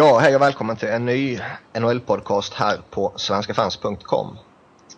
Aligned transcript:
Ja, 0.00 0.18
hej 0.18 0.34
och 0.36 0.42
välkommen 0.42 0.76
till 0.76 0.88
en 0.88 1.06
ny 1.06 1.40
NHL-podcast 1.72 2.54
här 2.54 2.80
på 2.90 3.12
svenskafans.com. 3.16 4.38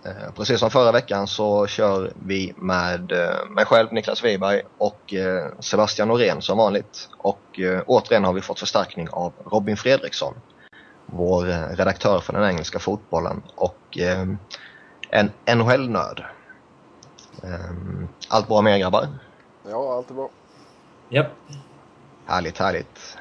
Eh, 0.05 0.32
precis 0.36 0.61
som 0.61 0.71
förra 0.71 0.93
veckan 0.93 1.27
så 1.27 1.67
kör 1.67 2.12
vi 2.27 2.55
med 2.57 3.12
eh, 3.12 3.50
mig 3.50 3.64
själv, 3.64 3.93
Niklas 3.93 4.25
Wiberg 4.25 4.62
och 4.79 5.14
eh, 5.14 5.46
Sebastian 5.61 6.09
Norén 6.09 6.43
som 6.43 6.59
vanligt. 6.59 7.09
Och 7.17 7.61
återigen 7.86 8.25
har 8.25 8.32
vi 8.32 8.40
fått 8.40 8.61
förstärkning 8.61 9.09
av 9.11 9.32
Robin 9.45 9.76
Fredriksson, 9.76 10.35
vår 11.07 11.75
redaktör 11.76 12.21
för 12.21 12.32
den 12.32 12.45
engelska 12.45 12.79
fotbollen 12.79 13.43
och 13.54 13.98
en 15.11 15.31
NHL-nörd. 15.46 16.25
Allt 18.29 18.48
bra 18.48 18.62
med 18.62 18.75
er 18.75 18.79
grabbar? 18.79 19.09
Ja, 19.71 19.95
allt 19.95 20.11
är 20.11 20.14
bra. 20.14 20.31
Japp. 21.09 21.32
Härligt, 22.26 22.59
härligt. 22.59 23.17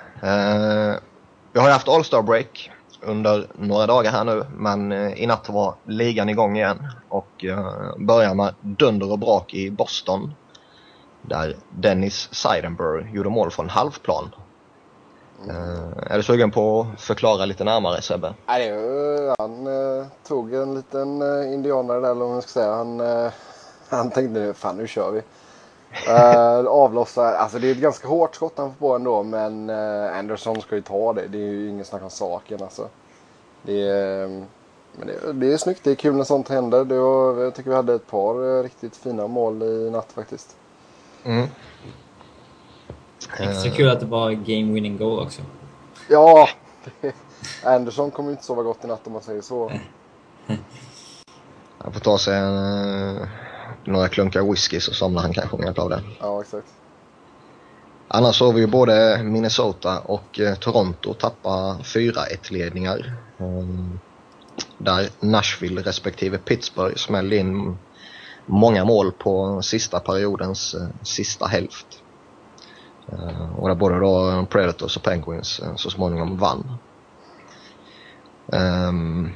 Vi 1.54 1.60
har 1.60 1.68
ju 1.68 1.73
haft 1.73 1.88
All-Star 1.88 2.22
break 2.22 2.72
under 3.02 3.48
några 3.54 3.88
dagar 3.88 4.12
här 4.12 4.23
nu 4.23 4.46
men 4.55 4.91
eh, 4.91 5.23
i 5.23 5.28
natt 5.28 5.50
var 5.50 5.76
ligan 5.86 6.30
igång 6.30 6.58
igen 6.58 6.88
och 7.10 7.44
uh, 7.44 7.98
börjar 7.98 8.34
med 8.34 8.54
dunder 8.62 9.12
och 9.12 9.20
brak 9.20 9.54
i 9.54 9.72
Boston 9.72 10.34
där 11.22 11.55
Dennis 11.70 12.30
Seidenberg 12.32 13.16
gjorde 13.16 13.30
mål 13.30 13.52
från 13.52 13.70
halvplan. 13.70 14.36
Uh, 15.48 16.12
är 16.12 16.18
du 16.18 16.24
sugen 16.24 16.52
på 16.52 16.88
att 16.94 17.02
förklara 17.02 17.46
lite 17.46 17.63
närmare 17.63 18.02
Sebbe? 18.02 18.34
Nej, 18.48 18.72
han 19.38 19.68
tog 20.27 20.54
en 20.54 20.76
liten 20.76 21.22
indianare 21.54 21.99
där 21.99 22.12
eller 22.12 22.22
vad 22.22 22.29
man 22.29 22.41
ska 22.41 22.52
säga. 22.52 22.76
Han, 22.76 22.99
han 23.90 24.12
tänkte 24.12 24.40
nu, 24.40 24.54
fan 24.54 24.77
nu 24.77 24.88
kör 24.88 25.12
vi. 25.12 25.22
Uh, 26.08 26.68
avlossar, 26.68 27.34
alltså 27.34 27.60
det 27.60 27.68
är 27.68 27.72
ett 27.72 27.78
ganska 27.78 28.08
hårt 28.08 28.36
skott 28.36 28.54
han 28.58 28.70
får 28.70 28.88
på 28.88 28.96
ändå 28.96 29.24
men 29.24 29.70
uh, 29.70 30.18
Anderson 30.18 30.62
ska 30.62 30.76
ju 30.76 30.82
ta 30.82 31.14
det. 31.14 31.28
Det 31.28 31.38
är 31.38 31.52
ju 31.52 31.70
ingen 31.70 31.86
snack 31.86 32.04
om 32.04 32.10
saken 32.10 32.64
alltså. 32.64 32.88
Det 33.64 33.90
är, 33.90 34.28
men 34.96 35.08
det, 35.08 35.34
det 35.34 35.54
är 35.54 35.58
snyggt, 35.58 35.84
det 35.84 35.92
är 35.92 35.96
kul 35.96 36.16
när 36.16 36.24
sånt 36.24 36.50
händer. 36.50 36.86
Det 36.86 37.00
var, 37.00 37.44
jag 37.44 37.56
tycker 37.56 37.70
vi 37.70 37.76
hade 37.76 37.94
ett 37.94 38.08
par 38.08 38.44
uh, 38.44 38.64
riktigt 38.64 38.96
fina 38.96 39.28
mål 39.28 39.64
i 39.64 39.90
natt 39.90 40.12
faktiskt. 40.12 40.56
Mm. 41.24 41.48
Extra 43.40 43.72
kul 43.72 43.90
att 43.90 44.00
det 44.00 44.06
var 44.06 44.32
game 44.32 44.74
winning 44.74 44.98
goal 44.98 45.20
också. 45.20 45.42
Ja, 46.10 46.48
Anderson 47.64 48.12
kommer 48.12 48.32
inte 48.32 48.44
sova 48.44 48.64
gott 48.64 48.86
i 48.86 48.88
natt 48.88 49.08
om 49.08 49.14
man 49.14 49.22
säger 49.22 49.42
så. 49.42 49.72
Han 51.78 51.94
får 51.94 52.00
ta 52.00 52.18
sig 52.18 52.38
en 52.38 53.28
några 53.85 54.07
klunkar 54.07 54.51
whisky 54.51 54.79
så 54.79 54.93
somnar 54.93 55.21
han 55.21 55.34
kanske 55.34 55.57
med 55.57 55.79
av 55.79 55.90
det. 55.90 56.01
Ja, 56.20 56.41
exakt. 56.41 56.68
Annars 58.07 58.35
såg 58.35 58.54
vi 58.54 58.62
ju 58.62 58.68
både 58.68 59.23
Minnesota 59.23 59.99
och 59.99 60.40
eh, 60.40 60.55
Toronto 60.55 61.13
tappa 61.13 61.77
4-1-ledningar. 61.84 63.13
Um, 63.38 63.99
där 64.78 65.09
Nashville 65.19 65.81
respektive 65.81 66.38
Pittsburgh 66.38 66.96
smällde 66.96 67.35
in 67.35 67.78
många 68.46 68.85
mål 68.85 69.12
på 69.12 69.62
sista 69.62 70.00
periodens 70.00 70.75
uh, 70.75 70.88
sista 71.03 71.45
hälft. 71.45 71.88
Uh, 73.13 73.59
och 73.59 73.68
där 73.68 73.75
både 73.75 74.00
då 74.00 74.45
Predators 74.50 74.97
och 74.97 75.03
Penguins 75.03 75.59
uh, 75.63 75.75
så 75.75 75.90
småningom 75.90 76.38
vann. 76.38 76.78
Um, 78.47 79.31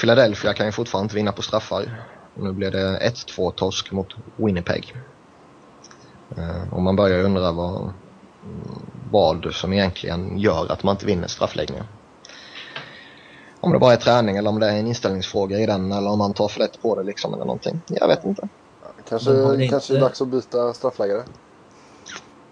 Philadelphia 0.00 0.52
kan 0.52 0.66
ju 0.66 0.72
fortfarande 0.72 1.04
inte 1.04 1.16
vinna 1.16 1.32
på 1.32 1.42
straffar. 1.42 2.04
Nu 2.34 2.52
blir 2.52 2.70
det 2.70 2.98
1-2 2.98 3.52
torsk 3.52 3.92
mot 3.92 4.08
Winnipeg. 4.36 4.94
Eh, 6.36 6.74
och 6.74 6.82
man 6.82 6.96
börjar 6.96 7.24
undra 7.24 7.52
vad, 7.52 7.92
vad 9.10 9.54
som 9.54 9.72
egentligen 9.72 10.38
gör 10.38 10.72
att 10.72 10.82
man 10.82 10.94
inte 10.94 11.06
vinner 11.06 11.28
straffläggningen. 11.28 11.84
Om 13.60 13.72
det 13.72 13.78
bara 13.78 13.92
är 13.92 13.96
träning 13.96 14.36
eller 14.36 14.50
om 14.50 14.60
det 14.60 14.66
är 14.66 14.78
en 14.78 14.86
inställningsfråga 14.86 15.58
i 15.58 15.66
den 15.66 15.92
eller 15.92 16.10
om 16.10 16.18
man 16.18 16.34
tar 16.34 16.48
för 16.48 16.60
lätt 16.60 16.82
på 16.82 16.94
det 16.94 17.02
liksom 17.02 17.34
eller 17.34 17.44
någonting. 17.44 17.80
Jag 17.88 18.08
vet 18.08 18.24
inte. 18.24 18.48
Kanske, 19.08 19.32
det 19.32 19.68
kanske 19.68 19.96
är 19.96 20.00
dags 20.00 20.20
att 20.20 20.28
byta 20.28 20.72
straffläggare? 20.72 21.22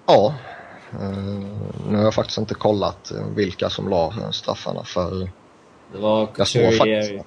Ja. 0.06 0.34
Uh, 0.94 1.46
nu 1.88 1.96
har 1.96 2.04
jag 2.04 2.14
faktiskt 2.14 2.38
inte 2.38 2.54
kollat 2.54 3.12
vilka 3.34 3.70
som 3.70 3.88
la 3.88 4.12
straffarna 4.32 4.84
för... 4.84 5.30
Det 5.92 5.98
var 5.98 6.26
Couturier, 6.26 7.24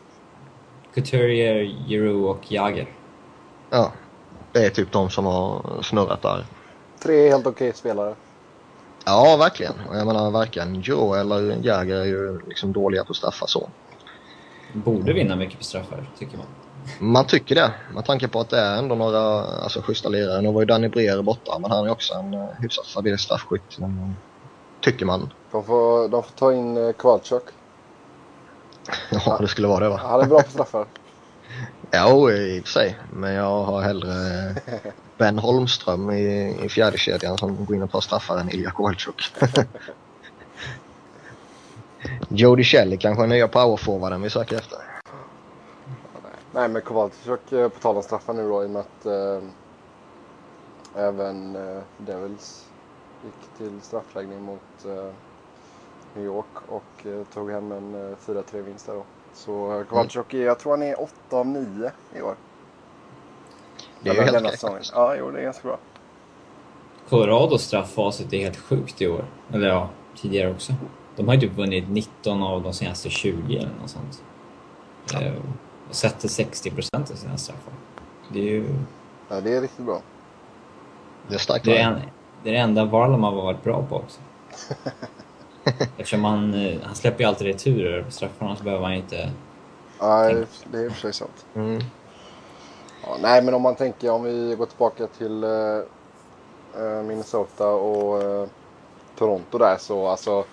Couturier, 0.93 1.63
Giroux 1.87 2.29
och 2.29 2.51
Jagr. 2.51 2.87
Ja, 3.69 3.91
det 4.51 4.65
är 4.65 4.69
typ 4.69 4.91
de 4.91 5.09
som 5.09 5.25
har 5.25 5.81
snurrat 5.81 6.21
där. 6.21 6.45
Tre 7.03 7.29
helt 7.29 7.47
okej 7.47 7.69
okay 7.69 7.79
spelare. 7.79 8.15
Ja, 9.05 9.35
verkligen. 9.39 9.73
Och 9.89 9.97
jag 9.97 10.07
menar 10.07 10.31
varken 10.31 10.81
Giroux 10.81 11.17
eller 11.17 11.65
Jagr 11.65 11.95
är 11.95 12.05
ju 12.05 12.39
liksom 12.47 12.73
dåliga 12.73 13.03
på 13.03 13.13
straffar 13.13 13.47
så. 13.47 13.69
Borde 14.73 15.13
vinna 15.13 15.35
mycket 15.35 15.57
på 15.57 15.63
straffar, 15.63 16.09
tycker 16.19 16.37
man. 16.37 16.47
Man 16.99 17.27
tycker 17.27 17.55
det, 17.55 17.71
med 17.93 18.05
tanke 18.05 18.27
på 18.27 18.39
att 18.39 18.49
det 18.49 18.59
är 18.59 18.77
ändå 18.77 18.95
några 18.95 19.19
alltså, 19.43 19.81
schyssta 19.81 20.09
lirare. 20.09 20.41
Nu 20.41 20.51
var 20.51 20.61
ju 20.61 20.65
Danny 20.65 20.87
Breer 20.87 21.21
borta, 21.21 21.59
men 21.59 21.71
han 21.71 21.85
är 21.85 21.91
också 21.91 22.13
en 22.13 22.33
uh, 22.33 22.49
hyfsat 22.59 22.85
stabil 22.85 23.17
straffskytt. 23.17 23.79
Tycker 24.81 25.05
man. 25.05 25.29
De 25.51 25.63
får, 25.63 26.09
de 26.09 26.23
får 26.23 26.31
ta 26.31 26.53
in 26.53 26.77
uh, 26.77 26.93
Kvalchuk. 26.93 27.43
Ja, 29.11 29.37
det 29.41 29.47
skulle 29.47 29.67
vara 29.67 29.79
det 29.79 29.89
va? 29.89 29.99
Han 30.03 30.21
är 30.21 30.25
bra 30.25 30.41
på 30.41 30.49
straffar. 30.49 30.85
ja, 31.91 32.31
i 32.31 32.59
och 32.59 32.63
för 32.63 32.71
sig. 32.71 32.99
Men 33.13 33.33
jag 33.33 33.63
har 33.63 33.81
hellre 33.81 34.09
Ben 35.17 35.39
Holmström 35.39 36.11
i, 36.11 36.57
i 36.63 36.69
fjärde 36.69 36.97
kedjan 36.97 37.37
som 37.37 37.65
går 37.65 37.75
in 37.75 37.83
och 37.83 37.91
tar 37.91 38.01
straffar 38.01 38.37
än 38.37 38.49
Ilja 38.49 38.71
Kovalchuk. 38.71 39.33
Jody 42.29 42.63
Shelley 42.63 42.97
kanske 42.97 43.23
är 43.23 43.27
nya 43.27 43.47
powerforwarden 43.47 44.21
vi 44.21 44.29
söker 44.29 44.55
efter. 44.55 44.79
Nej, 46.51 46.69
men 46.69 46.81
Kowalczyk 46.81 47.51
eh, 47.51 47.69
på 47.69 47.79
tal 47.79 47.97
om 47.97 48.03
straffar 48.03 48.33
nu 48.33 48.49
då 48.49 48.63
i 48.63 48.65
och 48.65 48.69
med 48.69 48.79
att 48.79 49.05
äh, 49.05 49.43
även 50.95 51.55
äh, 51.55 51.81
Devils 51.97 52.65
gick 53.25 53.57
till 53.57 53.81
straffläggning 53.81 54.41
mot 54.41 54.85
äh, 54.85 55.13
New 56.15 56.25
York 56.25 56.45
och 56.67 57.05
eh, 57.05 57.23
tog 57.33 57.51
hem 57.51 57.71
en 57.71 57.95
eh, 57.95 58.15
4-3 58.25 58.61
vinst 58.61 58.85
där 58.85 58.93
då. 58.93 59.03
Så 59.33 59.79
eh, 59.79 59.85
Kowalczyk, 59.85 60.33
mm. 60.33 60.45
jag 60.45 60.59
tror 60.59 60.71
han 60.71 60.83
är 60.83 61.01
8 61.01 61.37
av 61.37 61.47
9 61.47 61.91
i 62.15 62.21
år. 62.21 62.35
Det 64.01 64.09
är 64.09 64.13
ju 64.13 64.21
helt 64.21 64.63
okej. 64.63 64.79
Ja, 64.93 65.15
jo, 65.15 65.31
det 65.31 65.39
är 65.39 65.43
ganska 65.43 65.67
bra. 65.67 65.77
Colorados 67.09 67.63
strafffacit 67.63 68.33
är 68.33 68.39
helt 68.39 68.57
sjukt 68.57 69.01
i 69.01 69.07
år. 69.07 69.25
Eller 69.53 69.67
ja, 69.67 69.89
tidigare 70.15 70.51
också. 70.51 70.73
De 71.15 71.27
har 71.27 71.35
ju 71.35 71.41
typ 71.41 71.57
vunnit 71.57 71.89
19 71.89 72.43
av 72.43 72.63
de 72.63 72.73
senaste 72.73 73.09
20 73.09 73.57
eller 73.57 73.69
något 73.81 73.89
sånt. 73.89 74.23
Ja. 75.13 75.21
Eh, 75.21 75.33
och 75.89 75.95
sätter 75.95 76.27
60 76.27 76.71
procent 76.71 77.11
av 77.11 77.15
sina 77.15 77.37
straffar. 77.37 77.73
Det 78.29 78.39
är 78.39 78.43
ju... 78.43 78.75
Ja, 79.29 79.41
det 79.41 79.53
är 79.53 79.61
riktigt 79.61 79.85
bra. 79.85 80.01
Det 81.27 81.35
är 81.35 81.39
starkt. 81.39 81.65
Det 81.65 81.77
är, 81.77 81.87
en, 81.87 82.01
det 82.43 82.49
är 82.49 82.53
det 82.53 82.59
enda 82.59 82.85
Varlam 82.85 83.23
har 83.23 83.31
varit 83.31 83.63
bra 83.63 83.85
på 83.89 83.95
också. 83.95 84.19
Eftersom 85.97 86.23
han, 86.23 86.53
eh, 86.53 86.81
han 86.83 86.95
släpper 86.95 87.23
ju 87.23 87.29
alltid 87.29 87.47
returer 87.47 88.03
på 88.03 88.11
straffarna 88.11 88.55
så 88.55 88.63
behöver 88.63 88.83
han 88.83 88.93
inte... 88.93 89.31
Nej, 90.01 90.45
det 90.71 90.77
är 90.77 90.85
i 90.85 90.87
och 90.87 90.91
för 90.91 91.01
sig 91.01 91.13
sant. 91.13 91.45
Mm. 91.55 91.81
Ja, 93.03 93.17
nej, 93.21 93.43
men 93.43 93.53
om 93.53 93.61
man 93.61 93.75
tänker 93.75 94.11
om 94.11 94.23
vi 94.23 94.55
går 94.57 94.65
tillbaka 94.65 95.07
till 95.07 95.43
uh, 95.43 97.03
Minnesota 97.03 97.67
och 97.67 98.23
uh, 98.23 98.47
Toronto 99.17 99.57
där 99.57 99.77
så 99.77 100.07
alltså. 100.07 100.45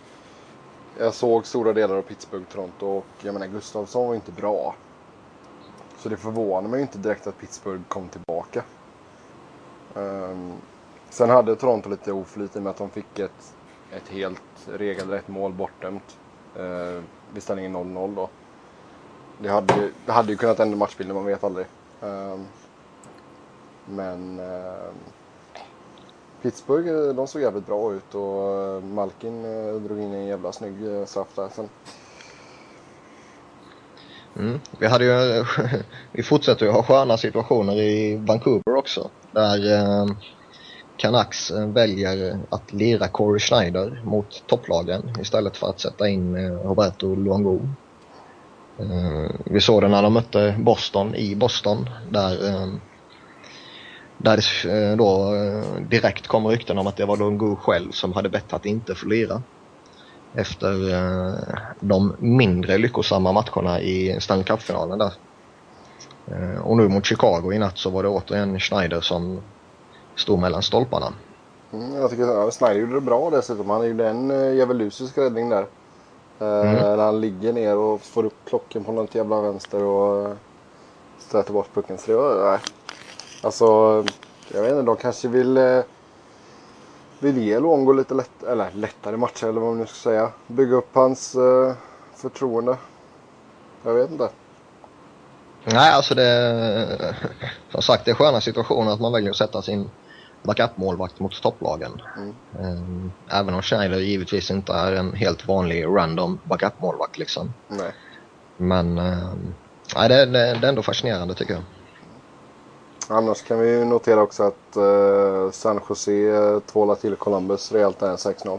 Jag 0.98 1.14
såg 1.14 1.46
stora 1.46 1.72
delar 1.72 1.96
av 1.96 2.02
Pittsburgh, 2.02 2.44
Toronto 2.52 2.86
och 2.86 3.06
jag 3.22 3.32
menar 3.32 3.46
Gustavsson 3.46 4.06
var 4.06 4.14
inte 4.14 4.32
bra. 4.32 4.74
Så 5.98 6.08
det 6.08 6.16
förvånar 6.16 6.68
mig 6.68 6.80
inte 6.80 6.98
direkt 6.98 7.26
att 7.26 7.38
Pittsburgh 7.38 7.82
kom 7.88 8.08
tillbaka. 8.08 8.62
Um, 9.94 10.52
sen 11.10 11.30
hade 11.30 11.56
Toronto 11.56 11.88
lite 11.88 12.12
oflyt 12.12 12.56
i 12.56 12.60
med 12.60 12.70
att 12.70 12.76
de 12.76 12.90
fick 12.90 13.18
ett 13.18 13.54
ett 13.96 14.08
helt 14.08 14.68
regelrätt 14.72 15.28
mål 15.28 15.52
bortdömt 15.52 16.18
eh, 16.56 17.02
vid 17.32 17.42
ställningen 17.42 17.76
0-0 17.76 18.14
då. 18.14 18.28
Det 19.38 19.48
hade, 19.48 19.90
det 20.06 20.12
hade 20.12 20.32
ju 20.32 20.36
kunnat 20.36 20.60
ändra 20.60 20.76
matchbilden, 20.76 21.16
man 21.16 21.24
vet 21.24 21.44
aldrig. 21.44 21.66
Ehm, 22.02 22.10
ehm, 22.10 22.40
eh, 22.40 22.46
men 23.86 24.40
eh, 24.40 24.90
Pittsburgh, 26.42 27.14
de 27.14 27.26
såg 27.26 27.42
jävligt 27.42 27.66
bra 27.66 27.92
ut 27.92 28.14
och 28.14 28.52
eh, 28.52 28.82
Malkin 28.82 29.44
eh, 29.44 29.74
drog 29.74 30.00
in 30.00 30.14
en 30.14 30.26
jävla 30.26 30.52
snygg 30.52 30.86
eh, 30.86 31.04
straff 31.04 31.28
där 31.34 31.48
sen. 31.48 31.68
Mm. 34.38 34.60
Vi, 34.78 34.86
hade 34.86 35.04
ju, 35.04 35.44
vi 36.12 36.22
fortsätter 36.22 36.66
ju 36.66 36.72
ha 36.72 36.82
sköna 36.82 37.16
situationer 37.16 37.76
i 37.76 38.16
Vancouver 38.16 38.76
också. 38.76 39.10
Där 39.32 39.72
eh, 39.72 40.06
Canucks 41.00 41.50
eh, 41.50 41.66
väljer 41.66 42.38
att 42.50 42.72
lira 42.72 43.08
Corey 43.08 43.40
Schneider 43.40 44.02
mot 44.04 44.42
topplagen 44.46 45.02
istället 45.20 45.56
för 45.56 45.68
att 45.68 45.80
sätta 45.80 46.08
in 46.08 46.36
eh, 46.36 46.52
Roberto 46.52 47.14
Luongo. 47.14 47.60
Eh, 48.78 49.30
vi 49.44 49.60
såg 49.60 49.82
det 49.82 49.88
när 49.88 50.02
de 50.02 50.12
mötte 50.12 50.56
Boston 50.58 51.14
i 51.14 51.36
Boston 51.36 51.90
där, 52.10 52.38
där 54.18 54.36
det 54.36 54.96
då 54.96 55.34
direkt 55.88 56.26
kom 56.26 56.46
rykten 56.46 56.78
om 56.78 56.86
att 56.86 56.96
det 56.96 57.04
var 57.04 57.16
Luongo 57.16 57.56
själv 57.56 57.90
som 57.90 58.12
hade 58.12 58.28
bett 58.28 58.52
att 58.52 58.66
inte 58.66 58.94
få 58.94 59.06
lira. 59.06 59.42
efter 60.34 60.74
de 61.80 62.16
mindre 62.18 62.78
lyckosamma 62.78 63.32
matcherna 63.32 63.80
i 63.80 64.20
Stanley 64.20 64.44
Cup-finalen 64.44 64.98
där. 64.98 65.12
Och 66.62 66.76
nu 66.76 66.88
mot 66.88 67.06
Chicago 67.06 67.52
i 67.52 67.58
natt 67.58 67.78
så 67.78 67.90
var 67.90 68.02
det 68.02 68.08
återigen 68.08 68.60
Schneider 68.60 69.00
som 69.00 69.40
stod 70.20 70.38
mellan 70.38 70.62
stolparna. 70.62 71.12
Mm, 71.72 71.94
jag 71.94 72.10
tycker 72.10 72.24
ja, 72.24 72.50
Snyder 72.50 72.74
gjorde 72.74 72.94
det 72.94 73.00
bra 73.00 73.30
dessutom. 73.30 73.70
Han 73.70 73.88
gjorde 73.88 74.08
en 74.08 74.30
uh, 74.30 74.54
djävulusisk 74.54 75.18
räddning 75.18 75.48
där. 75.48 75.66
Uh, 76.42 76.48
mm. 76.48 76.74
När 76.74 76.96
han 76.96 77.20
ligger 77.20 77.52
ner 77.52 77.76
och 77.76 78.00
får 78.00 78.24
upp 78.24 78.36
klocken 78.44 78.84
på 78.84 78.92
något 78.92 79.14
jävla 79.14 79.40
vänster 79.40 79.82
och 79.82 80.28
uh, 80.28 80.36
stöter 81.18 81.52
bort 81.52 81.74
pucken. 81.74 81.98
Så 81.98 82.10
det 82.10 82.16
var, 82.16 82.52
uh, 82.54 82.60
alltså, 83.42 83.64
jag 84.54 84.62
vet 84.62 84.70
inte, 84.70 84.82
de 84.82 84.96
kanske 84.96 85.28
vill, 85.28 85.82
vill 87.18 87.38
ge 87.38 87.60
Luongo 87.60 87.92
lite 87.92 88.14
lätt, 88.14 88.42
eller 88.42 88.70
lättare 88.74 89.16
matcher 89.16 89.46
eller 89.46 89.60
vad 89.60 89.70
man 89.70 89.78
nu 89.78 89.86
ska 89.86 89.94
säga. 89.94 90.30
Bygga 90.46 90.76
upp 90.76 90.90
hans 90.92 91.36
uh, 91.36 91.72
förtroende. 92.14 92.76
Jag 93.84 93.94
vet 93.94 94.10
inte. 94.10 94.28
Nej, 95.64 95.92
alltså 95.92 96.14
det... 96.14 97.14
Som 97.72 97.82
sagt, 97.82 98.04
det 98.04 98.10
är 98.10 98.14
sköna 98.14 98.40
situationer 98.40 98.92
att 98.92 99.00
man 99.00 99.12
väljer 99.12 99.30
att 99.30 99.36
sätta 99.36 99.62
sin 99.62 99.90
backup-målvakt 100.42 101.20
mot 101.20 101.42
topplagen. 101.42 102.02
Mm. 102.16 102.34
Ehm, 102.60 103.12
även 103.30 103.54
om 103.54 103.62
Schneider 103.62 103.98
givetvis 103.98 104.50
inte 104.50 104.72
är 104.72 104.92
en 104.92 105.12
helt 105.12 105.48
vanlig 105.48 105.84
random 105.84 106.38
backup-målvakt 106.44 107.18
liksom. 107.18 107.52
Nej. 107.68 107.92
Men 108.56 108.98
ehm, 108.98 109.54
nej, 109.96 110.08
det, 110.08 110.26
det, 110.26 110.32
det 110.32 110.66
är 110.66 110.68
ändå 110.68 110.82
fascinerande 110.82 111.34
tycker 111.34 111.54
jag. 111.54 111.62
Annars 113.08 113.42
kan 113.42 113.60
vi 113.60 113.84
notera 113.84 114.22
också 114.22 114.42
att 114.42 114.76
uh, 114.76 115.50
San 115.50 115.80
Jose 115.88 116.10
uh, 116.10 116.60
tvålar 116.60 116.94
till 116.94 117.16
Columbus 117.16 117.72
rejält 117.72 117.98
där 117.98 118.16
6-0. 118.16 118.58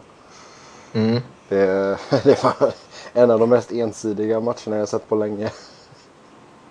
Mm. 0.93 1.21
Det, 1.49 1.97
det 2.23 2.43
var 2.43 2.73
en 3.13 3.31
av 3.31 3.39
de 3.39 3.49
mest 3.49 3.71
ensidiga 3.71 4.39
matcherna 4.39 4.77
jag 4.77 4.87
sett 4.87 5.09
på 5.09 5.15
länge. 5.15 5.51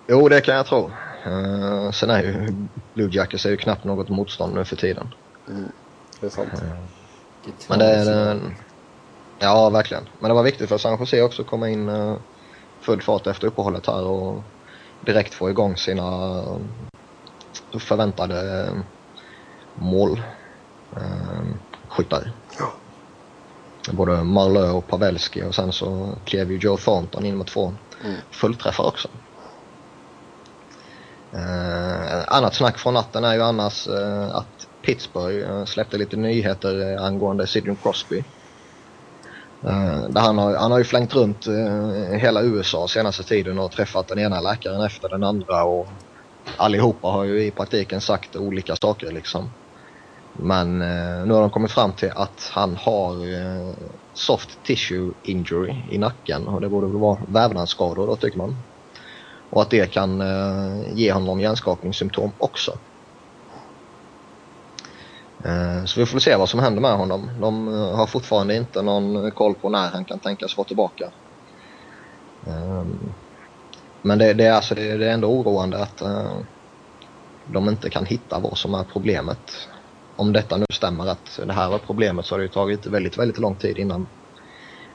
Jo, 0.07 0.29
det 0.29 0.41
kan 0.41 0.55
jag 0.55 0.65
tro. 0.65 0.91
Uh, 1.27 1.91
sen 1.91 2.09
är 2.09 2.23
ju 2.23 2.53
Blue 2.93 3.09
Jackets 3.11 3.45
är 3.45 3.49
ju 3.49 3.57
knappt 3.57 3.83
något 3.83 4.09
motstånd 4.09 4.55
nu 4.55 4.65
för 4.65 4.75
tiden. 4.75 5.07
Mm, 5.47 5.71
det 6.19 6.25
är 6.25 6.29
sant. 6.29 6.49
Uh, 6.53 6.69
men 7.67 7.79
det 7.79 7.85
är... 7.85 8.35
Uh, 8.35 8.41
ja, 9.39 9.69
verkligen. 9.69 10.03
Men 10.19 10.29
det 10.29 10.35
var 10.35 10.43
viktigt 10.43 10.69
för 10.69 10.77
San 10.77 10.99
Jose 10.99 11.21
också 11.21 11.41
att 11.41 11.47
komma 11.47 11.69
in 11.69 11.89
uh, 11.89 12.17
full 12.81 13.01
fart 13.01 13.27
efter 13.27 13.47
uppehållet 13.47 13.87
här 13.87 14.03
och 14.03 14.43
direkt 15.01 15.33
få 15.33 15.49
igång 15.49 15.77
sina 15.77 16.39
uh, 16.41 16.57
förväntade 17.79 18.67
uh, 18.69 18.79
mål. 19.75 20.21
Uh, 20.97 21.53
skyttar. 21.91 22.31
Ja. 22.59 22.73
Både 23.91 24.23
Marlö 24.23 24.69
och 24.69 24.87
Pavelski 24.87 25.43
och 25.43 25.55
sen 25.55 25.71
så 25.71 26.09
klev 26.25 26.51
ju 26.51 26.57
Joe 26.57 26.77
Thornton 26.77 27.25
in 27.25 27.37
med 27.37 27.47
två 27.47 27.73
mm. 28.03 28.15
fullträffar 28.31 28.83
också. 28.83 29.07
Eh, 31.33 32.23
annat 32.27 32.55
snack 32.55 32.79
från 32.79 32.93
natten 32.93 33.23
är 33.23 33.33
ju 33.33 33.41
annars 33.41 33.87
eh, 33.87 34.35
att 34.35 34.67
Pittsburgh 34.85 35.49
eh, 35.49 35.65
släppte 35.65 35.97
lite 35.97 36.17
nyheter 36.17 36.93
eh, 36.93 37.03
angående 37.03 37.47
Sidney 37.47 37.75
Crosby. 37.81 38.19
Eh, 39.63 40.03
där 40.09 40.21
han, 40.21 40.37
har, 40.37 40.55
han 40.55 40.71
har 40.71 40.77
ju 40.77 40.83
flängt 40.83 41.15
runt 41.15 41.47
eh, 41.47 42.17
hela 42.19 42.43
USA 42.43 42.87
senaste 42.87 43.23
tiden 43.23 43.59
och 43.59 43.71
träffat 43.71 44.07
den 44.07 44.19
ena 44.19 44.41
läkaren 44.41 44.81
efter 44.81 45.09
den 45.09 45.23
andra 45.23 45.63
och 45.63 45.87
allihopa 46.57 47.07
har 47.07 47.23
ju 47.23 47.43
i 47.45 47.51
praktiken 47.51 48.01
sagt 48.01 48.35
olika 48.35 48.75
saker 48.75 49.11
liksom. 49.11 49.49
Men 50.33 50.81
eh, 50.81 51.25
nu 51.25 51.33
har 51.33 51.41
de 51.41 51.49
kommit 51.49 51.71
fram 51.71 51.93
till 51.93 52.11
att 52.11 52.49
han 52.51 52.75
har 52.75 53.33
eh, 53.33 53.73
soft 54.13 54.63
tissue 54.63 55.13
injury 55.23 55.75
i 55.91 55.97
nacken 55.97 56.47
och 56.47 56.61
det 56.61 56.69
borde 56.69 56.87
väl 56.87 56.97
vara 56.97 57.25
vävnadsskador 57.27 58.07
då 58.07 58.15
tycker 58.15 58.37
man. 58.37 58.70
Och 59.51 59.61
att 59.61 59.69
det 59.69 59.91
kan 59.91 60.21
eh, 60.21 60.93
ge 60.93 61.11
honom 61.11 61.39
hjärnskakningssymptom 61.39 62.31
också. 62.37 62.77
Eh, 65.45 65.85
så 65.85 65.99
vi 65.99 66.05
får 66.05 66.19
se 66.19 66.35
vad 66.35 66.49
som 66.49 66.59
händer 66.59 66.81
med 66.81 66.97
honom. 66.97 67.29
De 67.39 67.67
eh, 67.67 67.95
har 67.95 68.07
fortfarande 68.07 68.55
inte 68.55 68.81
någon 68.81 69.25
eh, 69.25 69.31
koll 69.31 69.53
på 69.53 69.69
när 69.69 69.89
han 69.89 70.05
kan 70.05 70.19
tänkas 70.19 70.57
vara 70.57 70.67
tillbaka. 70.67 71.11
Ehm, 72.47 73.13
men 74.01 74.17
det, 74.17 74.33
det, 74.33 74.45
är 74.45 74.53
alltså, 74.53 74.75
det, 74.75 74.97
det 74.97 75.09
är 75.09 75.13
ändå 75.13 75.27
oroande 75.27 75.83
att 75.83 76.01
eh, 76.01 76.37
de 77.45 77.69
inte 77.69 77.89
kan 77.89 78.05
hitta 78.05 78.39
vad 78.39 78.57
som 78.57 78.73
är 78.73 78.83
problemet. 78.83 79.67
Om 80.15 80.33
detta 80.33 80.57
nu 80.57 80.65
stämmer 80.73 81.07
att 81.07 81.39
det 81.45 81.53
här 81.53 81.69
var 81.69 81.77
problemet 81.77 82.25
så 82.25 82.33
har 82.33 82.39
det 82.39 82.45
ju 82.45 82.51
tagit 82.51 82.85
väldigt, 82.85 83.17
väldigt 83.17 83.39
lång 83.39 83.55
tid 83.55 83.77
innan 83.77 84.07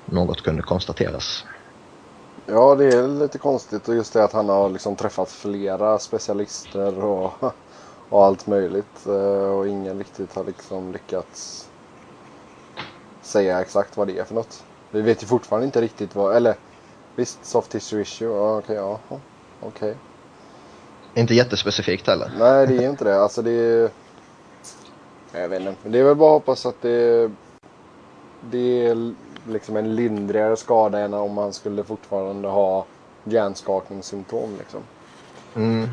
något 0.04 0.42
kunde 0.42 0.62
konstateras. 0.62 1.44
Ja, 2.48 2.74
det 2.74 2.84
är 2.84 3.08
lite 3.08 3.38
konstigt 3.38 3.88
och 3.88 3.94
just 3.94 4.12
det 4.12 4.24
att 4.24 4.32
han 4.32 4.48
har 4.48 4.70
liksom 4.70 4.96
träffat 4.96 5.30
flera 5.30 5.98
specialister 5.98 7.04
och, 7.04 7.32
och 8.10 8.24
allt 8.24 8.46
möjligt 8.46 9.06
eh, 9.06 9.56
och 9.56 9.68
ingen 9.68 9.98
riktigt 9.98 10.34
har 10.34 10.44
liksom 10.44 10.92
lyckats 10.92 11.66
säga 13.22 13.60
exakt 13.60 13.96
vad 13.96 14.06
det 14.06 14.18
är 14.18 14.24
för 14.24 14.34
något. 14.34 14.64
Vi 14.90 15.02
vet 15.02 15.22
ju 15.22 15.26
fortfarande 15.26 15.66
inte 15.66 15.80
riktigt 15.80 16.14
vad, 16.14 16.36
eller 16.36 16.54
visst 17.16 17.46
soft 17.46 17.70
tissue 17.70 18.02
issue, 18.02 18.28
ja 18.28 18.58
okej, 18.58 18.76
ja, 18.76 19.00
okej. 19.60 19.94
Inte 21.14 21.34
jättespecifikt 21.34 22.06
heller. 22.06 22.32
Nej, 22.38 22.66
det 22.66 22.84
är 22.84 22.90
inte 22.90 23.04
det. 23.04 23.22
Alltså 23.22 23.42
det 23.42 23.50
är... 23.50 23.90
Jag 25.32 25.48
vet 25.48 25.60
inte. 25.60 25.88
Det 25.88 25.98
är 25.98 26.04
väl 26.04 26.16
bara 26.16 26.36
att 26.36 26.40
hoppas 26.40 26.66
att 26.66 26.82
det... 26.82 27.30
Det 28.50 28.94
liksom 29.48 29.76
en 29.76 29.96
lindrigare 29.96 30.56
skada 30.56 30.98
än 30.98 31.14
om 31.14 31.34
man 31.34 31.52
skulle 31.52 31.84
fortfarande 31.84 32.48
ha 32.48 32.86
hjärnskakningssymptom. 33.24 34.50
Liksom. 34.58 34.80
Mm. 35.54 35.88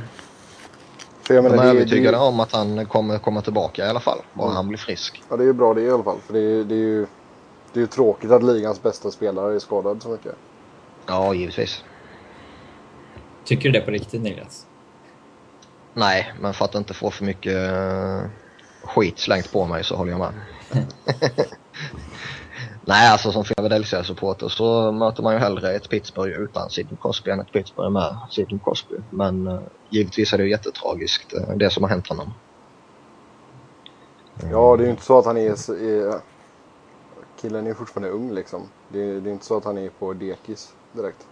För 1.22 1.34
jag 1.34 1.44
menar, 1.44 1.58
De 1.58 1.64
är 1.64 1.76
övertygade 1.76 2.18
om 2.18 2.40
att 2.40 2.52
han 2.52 2.86
kommer 2.86 3.20
komma 3.20 3.42
tillbaka 3.42 3.86
i 3.86 3.90
alla 3.90 4.00
fall. 4.00 4.20
Bara 4.34 4.46
mm. 4.46 4.56
han 4.56 4.68
blir 4.68 4.78
frisk. 4.78 5.24
Ja, 5.30 5.38
det 5.38 5.44
är 5.44 5.48
ju 5.48 5.54
bra 5.54 5.74
det 5.74 5.82
i 5.82 5.92
alla 5.92 6.04
fall. 6.04 6.18
För 6.26 6.34
det 6.34 6.40
är, 6.40 6.64
det 6.64 6.76
är 6.76 6.80
ju 6.80 7.08
det 7.74 7.80
är 7.80 7.82
ju 7.82 7.88
tråkigt 7.88 8.32
att 8.32 8.44
ligans 8.44 8.82
bästa 8.82 9.12
spelare 9.12 9.56
är 9.56 9.60
skadad 9.60 10.02
så 10.02 10.10
mycket. 10.10 10.36
Ja, 11.08 11.34
givetvis. 11.34 11.84
Tycker 13.44 13.70
du 13.70 13.80
det 13.80 13.86
på 13.86 13.92
riktigt 13.92 14.22
Niklas? 14.22 14.66
Nej, 15.94 16.34
men 16.40 16.54
för 16.54 16.66
att 16.66 16.76
inte 16.76 16.94
få 16.94 17.12
för 17.12 17.26
mycket 17.26 17.56
uh, 17.56 18.30
skit 18.84 19.20
slängt 19.20 19.52
på 19.52 19.66
mig 19.66 19.84
så 19.84 19.96
håller 19.96 20.12
jag 20.12 20.20
med. 20.20 20.34
Nej, 22.86 23.12
alltså 23.12 23.32
som 23.32 23.44
Philadelphia-supporter 23.44 24.48
så 24.48 24.92
möter 24.92 25.24
man 25.24 25.34
ju 25.34 25.40
hellre 25.40 25.76
ett 25.76 25.90
Pittsburgh 25.90 26.40
utan 26.40 26.70
Sidney 26.70 26.98
Crosby 27.02 27.32
än 27.32 27.40
ett 27.40 27.52
Pittsburgh 27.52 27.90
med 27.90 28.18
Sidney 28.32 28.60
Crosby. 28.64 28.96
Men 29.10 29.48
uh, 29.48 29.60
givetvis 29.90 30.34
är 30.34 30.38
det 30.38 30.44
ju 30.44 30.50
jättetragiskt, 30.50 31.34
uh, 31.34 31.58
det 31.58 31.70
som 31.70 31.84
har 31.84 31.90
hänt 31.90 32.08
honom. 32.08 32.34
Ja, 34.52 34.78
det 34.78 34.84
är 34.84 34.86
ju 34.86 34.92
inte 34.92 35.04
så 35.04 35.20
att 35.20 35.26
han 35.26 35.38
är... 35.38 35.72
är 35.72 36.22
killen 37.44 37.68
är 37.68 37.74
fortfarande 37.74 38.10
ung 38.10 38.32
liksom. 38.32 38.62
Det 38.90 39.00
är, 39.00 39.22
det 39.22 39.30
är 39.30 39.32
inte 39.34 39.46
så 39.46 39.58
att 39.58 39.66
han 39.66 39.78
är 39.78 39.90
på 39.90 40.14
dekis 40.14 40.74
direkt. 40.92 41.28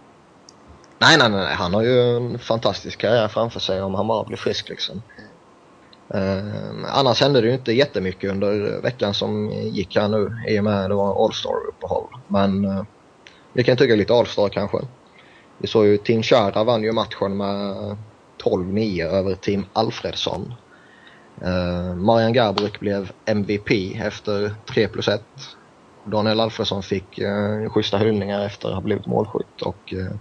Nej, 0.98 1.18
nej, 1.18 1.30
nej. 1.30 1.54
Han 1.54 1.74
har 1.74 1.82
ju 1.82 2.16
en 2.16 2.38
fantastisk 2.38 2.98
karriär 2.98 3.28
framför 3.28 3.60
sig 3.60 3.82
om 3.82 3.94
han 3.94 4.06
bara 4.06 4.24
blir 4.24 4.36
frisk 4.36 4.68
liksom. 4.68 5.02
Eh, 6.14 6.94
annars 6.94 7.20
hände 7.20 7.40
det 7.40 7.46
ju 7.46 7.54
inte 7.54 7.72
jättemycket 7.72 8.30
under 8.30 8.80
veckan 8.82 9.14
som 9.14 9.50
gick 9.50 9.96
här 9.96 10.08
nu 10.08 10.36
i 10.48 10.60
och 10.60 10.64
med 10.64 10.90
det 10.90 10.94
var 10.94 11.24
All-Star-uppehåll. 11.24 12.06
Men 12.28 12.64
eh, 12.64 12.82
vi 13.52 13.64
kan 13.64 13.76
tycka 13.76 13.94
lite 13.94 14.14
All-Star 14.14 14.48
kanske. 14.48 14.78
Vi 15.58 15.68
såg 15.68 15.86
ju 15.86 15.96
Team 15.96 16.22
Chara 16.22 16.64
vann 16.64 16.82
ju 16.82 16.92
matchen 16.92 17.36
med 17.36 17.96
12-9 18.44 19.06
över 19.06 19.34
Team 19.34 19.64
Alfredsson. 19.72 20.54
Eh, 21.40 21.94
Marian 21.94 22.32
Garbruk 22.32 22.80
blev 22.80 23.12
MVP 23.24 23.70
efter 24.00 24.54
3 24.66 24.88
plus 24.88 25.08
1. 25.08 25.22
Daniel 26.04 26.40
Alfredsson 26.40 26.82
fick 26.82 27.18
eh, 27.18 27.70
schyssta 27.70 27.98
hyllningar 27.98 28.46
efter 28.46 28.68
att 28.68 28.74
ha 28.74 28.80
blivit 28.80 29.06
målskytt 29.06 29.62
och 29.62 29.94
eh, 29.94 30.16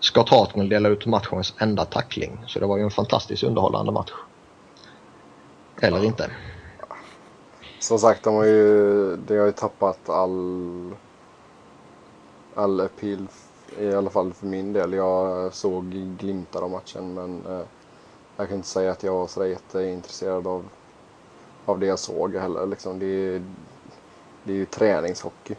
Scott 0.00 0.28
Hartnell 0.28 0.68
delade 0.68 0.94
ut 0.94 1.06
matchens 1.06 1.54
enda 1.58 1.84
tackling. 1.84 2.38
Så 2.46 2.58
det 2.58 2.66
var 2.66 2.76
ju 2.76 2.82
en 2.82 2.90
fantastiskt 2.90 3.42
underhållande 3.42 3.92
match. 3.92 4.12
Eller 5.80 6.04
inte. 6.04 6.30
Som 7.78 7.98
sagt, 7.98 8.22
de 8.22 8.34
har 8.34 8.44
ju, 8.44 9.16
de 9.16 9.38
har 9.38 9.46
ju 9.46 9.52
tappat 9.52 10.08
all, 10.08 10.90
all 12.54 12.80
appeal. 12.80 13.26
I 13.78 13.94
alla 13.94 14.10
fall 14.10 14.32
för 14.32 14.46
min 14.46 14.72
del. 14.72 14.92
Jag 14.92 15.54
såg 15.54 15.84
glimtar 16.18 16.62
av 16.62 16.70
matchen 16.70 17.14
men 17.14 17.46
eh, 17.46 17.66
jag 18.36 18.48
kan 18.48 18.56
inte 18.56 18.68
säga 18.68 18.90
att 18.90 19.02
jag 19.02 19.12
var 19.12 19.26
så 19.26 19.46
jätteintresserad 19.46 20.46
av, 20.46 20.64
av 21.64 21.80
det 21.80 21.86
jag 21.86 21.98
såg 21.98 22.36
heller. 22.36 22.66
Liksom, 22.66 22.98
det, 22.98 23.06
är, 23.06 23.42
det 24.44 24.52
är 24.52 24.56
ju 24.56 24.66
träningshockey. 24.66 25.54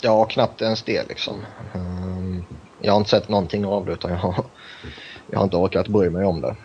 Ja, 0.00 0.24
knappt 0.24 0.62
ens 0.62 0.82
det 0.82 1.08
liksom. 1.08 1.34
Um, 1.74 2.44
jag 2.80 2.92
har 2.92 2.98
inte 2.98 3.10
sett 3.10 3.28
någonting 3.28 3.66
av 3.66 3.86
det 3.86 3.92
utan 3.92 4.10
jag 4.10 4.18
har, 4.18 4.44
jag 5.26 5.38
har 5.38 5.44
inte 5.44 5.56
orkat 5.56 5.88
bry 5.88 6.10
mig 6.10 6.24
om 6.24 6.40
det. 6.40 6.56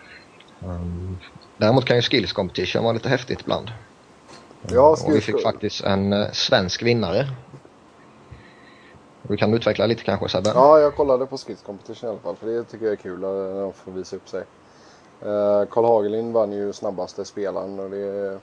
Um, 0.60 1.18
Däremot 1.64 1.84
kan 1.84 1.96
ju 1.96 2.02
skills 2.02 2.32
competition 2.32 2.82
vara 2.84 2.92
lite 2.92 3.08
häftigt 3.08 3.40
ibland. 3.40 3.70
Ja, 4.70 4.96
och 5.06 5.14
vi 5.14 5.20
fick 5.20 5.42
faktiskt 5.42 5.84
en 5.84 6.12
uh, 6.12 6.30
svensk 6.32 6.82
vinnare. 6.82 7.26
Du 9.22 9.36
kan 9.36 9.54
utveckla 9.54 9.86
lite 9.86 10.02
kanske 10.02 10.28
Sebbe? 10.28 10.50
Ja, 10.54 10.78
jag 10.78 10.96
kollade 10.96 11.26
på 11.26 11.38
Skids 11.38 11.62
Competition 11.62 12.08
i 12.08 12.10
alla 12.10 12.20
fall. 12.20 12.36
För 12.36 12.46
det 12.46 12.64
tycker 12.64 12.84
jag 12.84 12.92
är 12.92 12.96
kul 12.96 13.20
när 13.20 13.60
de 13.60 13.72
får 13.72 13.92
visa 13.92 14.16
upp 14.16 14.28
sig. 14.28 14.44
Karl 15.70 15.84
Hagelin 15.84 16.32
vann 16.32 16.52
ju 16.52 16.72
snabbaste 16.72 17.24
spelaren 17.24 17.80
och 17.80 17.90
det... 17.90 18.38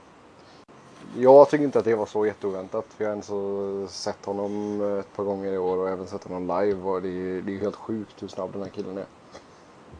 Jag 1.16 1.50
tycker 1.50 1.64
inte 1.64 1.78
att 1.78 1.84
det 1.84 1.94
var 1.94 2.06
så 2.06 2.26
jätteoväntat. 2.26 2.84
För 2.88 3.04
jag 3.04 3.10
har 3.10 3.16
ändå 3.16 3.88
sett 3.88 4.24
honom 4.24 4.80
ett 5.00 5.16
par 5.16 5.24
gånger 5.24 5.52
i 5.52 5.58
år 5.58 5.76
och 5.76 5.88
även 5.88 6.06
sett 6.06 6.24
honom 6.24 6.60
live. 6.60 6.82
Och 6.82 7.02
det 7.02 7.08
är, 7.08 7.48
är 7.48 7.60
helt 7.60 7.76
sjukt 7.76 8.22
hur 8.22 8.28
snabb 8.28 8.52
den 8.52 8.62
här 8.62 8.70
killen 8.70 8.98
är. 8.98 9.06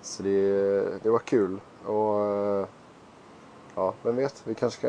Så 0.02 0.22
det, 0.22 1.02
det 1.02 1.10
var 1.10 1.18
kul. 1.18 1.60
Och 1.86 2.68
ja, 3.74 3.94
vem 4.02 4.16
vet. 4.16 4.42
Vi 4.44 4.54
kanske 4.54 4.78
ska, 4.78 4.88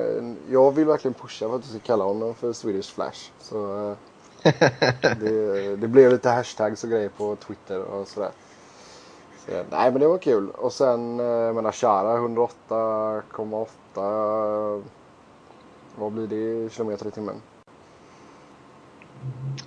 jag 0.49 0.71
vill 0.71 0.85
verkligen 0.85 1.13
pusha 1.13 1.49
för 1.49 1.55
att 1.55 1.63
du 1.63 1.69
ska 1.69 1.79
kalla 1.79 2.03
honom 2.03 2.35
för 2.35 2.53
Swedish 2.53 2.93
Flash. 2.93 3.31
Så 3.39 3.89
uh, 3.89 3.95
det, 5.19 5.75
det 5.75 5.87
blev 5.87 6.11
lite 6.11 6.29
hashtags 6.29 6.83
och 6.83 6.89
grejer 6.89 7.09
på 7.09 7.35
Twitter 7.35 7.81
och 7.81 8.07
sådär. 8.07 8.31
Så, 9.45 9.51
nej 9.51 9.91
men 9.91 9.99
det 9.99 10.07
var 10.07 10.17
kul. 10.17 10.49
Och 10.49 10.73
sen, 10.73 11.19
eh, 11.19 11.25
jag 11.25 11.55
menar 11.55 11.71
Chara 11.71 12.17
108,8. 12.17 14.83
Vad 15.95 16.11
blir 16.11 16.27
det 16.27 16.73
kilometer 16.73 17.07
i 17.07 17.11
timmen? 17.11 17.35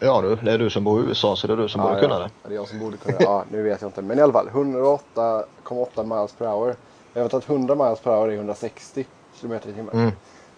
Ja 0.01 0.21
du, 0.21 0.37
det 0.37 0.53
är 0.53 0.59
du 0.59 0.71
som 0.71 0.85
bor 0.85 1.05
i 1.05 1.07
USA 1.07 1.37
så 1.37 1.47
det 1.47 1.53
är 1.53 1.57
du 1.57 1.69
som 1.69 1.81
ja, 1.81 1.87
borde 1.87 2.01
ja. 2.01 2.09
kunna 2.09 2.19
det. 2.19 2.31
Ja, 2.43 2.49
det 2.49 2.55
är 2.55 2.57
jag 2.57 2.69
som 2.69 2.79
borde 2.79 2.97
kunna 2.97 3.19
det. 3.19 3.25
Ja, 3.25 3.45
nu 3.51 3.63
vet 3.63 3.81
jag 3.81 3.89
inte. 3.89 4.03
Men 4.03 4.19
i 4.19 4.23
alla 4.23 4.33
fall 4.33 4.49
108,8 4.49 6.05
miles 6.05 6.33
per 6.33 6.47
hour. 6.47 6.77
Jag 7.17 7.23
vet 7.23 7.35
att 7.35 7.49
100 7.49 7.75
miles 7.75 8.01
per 8.01 8.11
hour 8.11 8.29
är 8.29 8.35
160 8.35 9.07
kilometer 9.35 9.69
i 9.69 9.73
timmen. 9.73 9.95
Mm. 9.95 10.13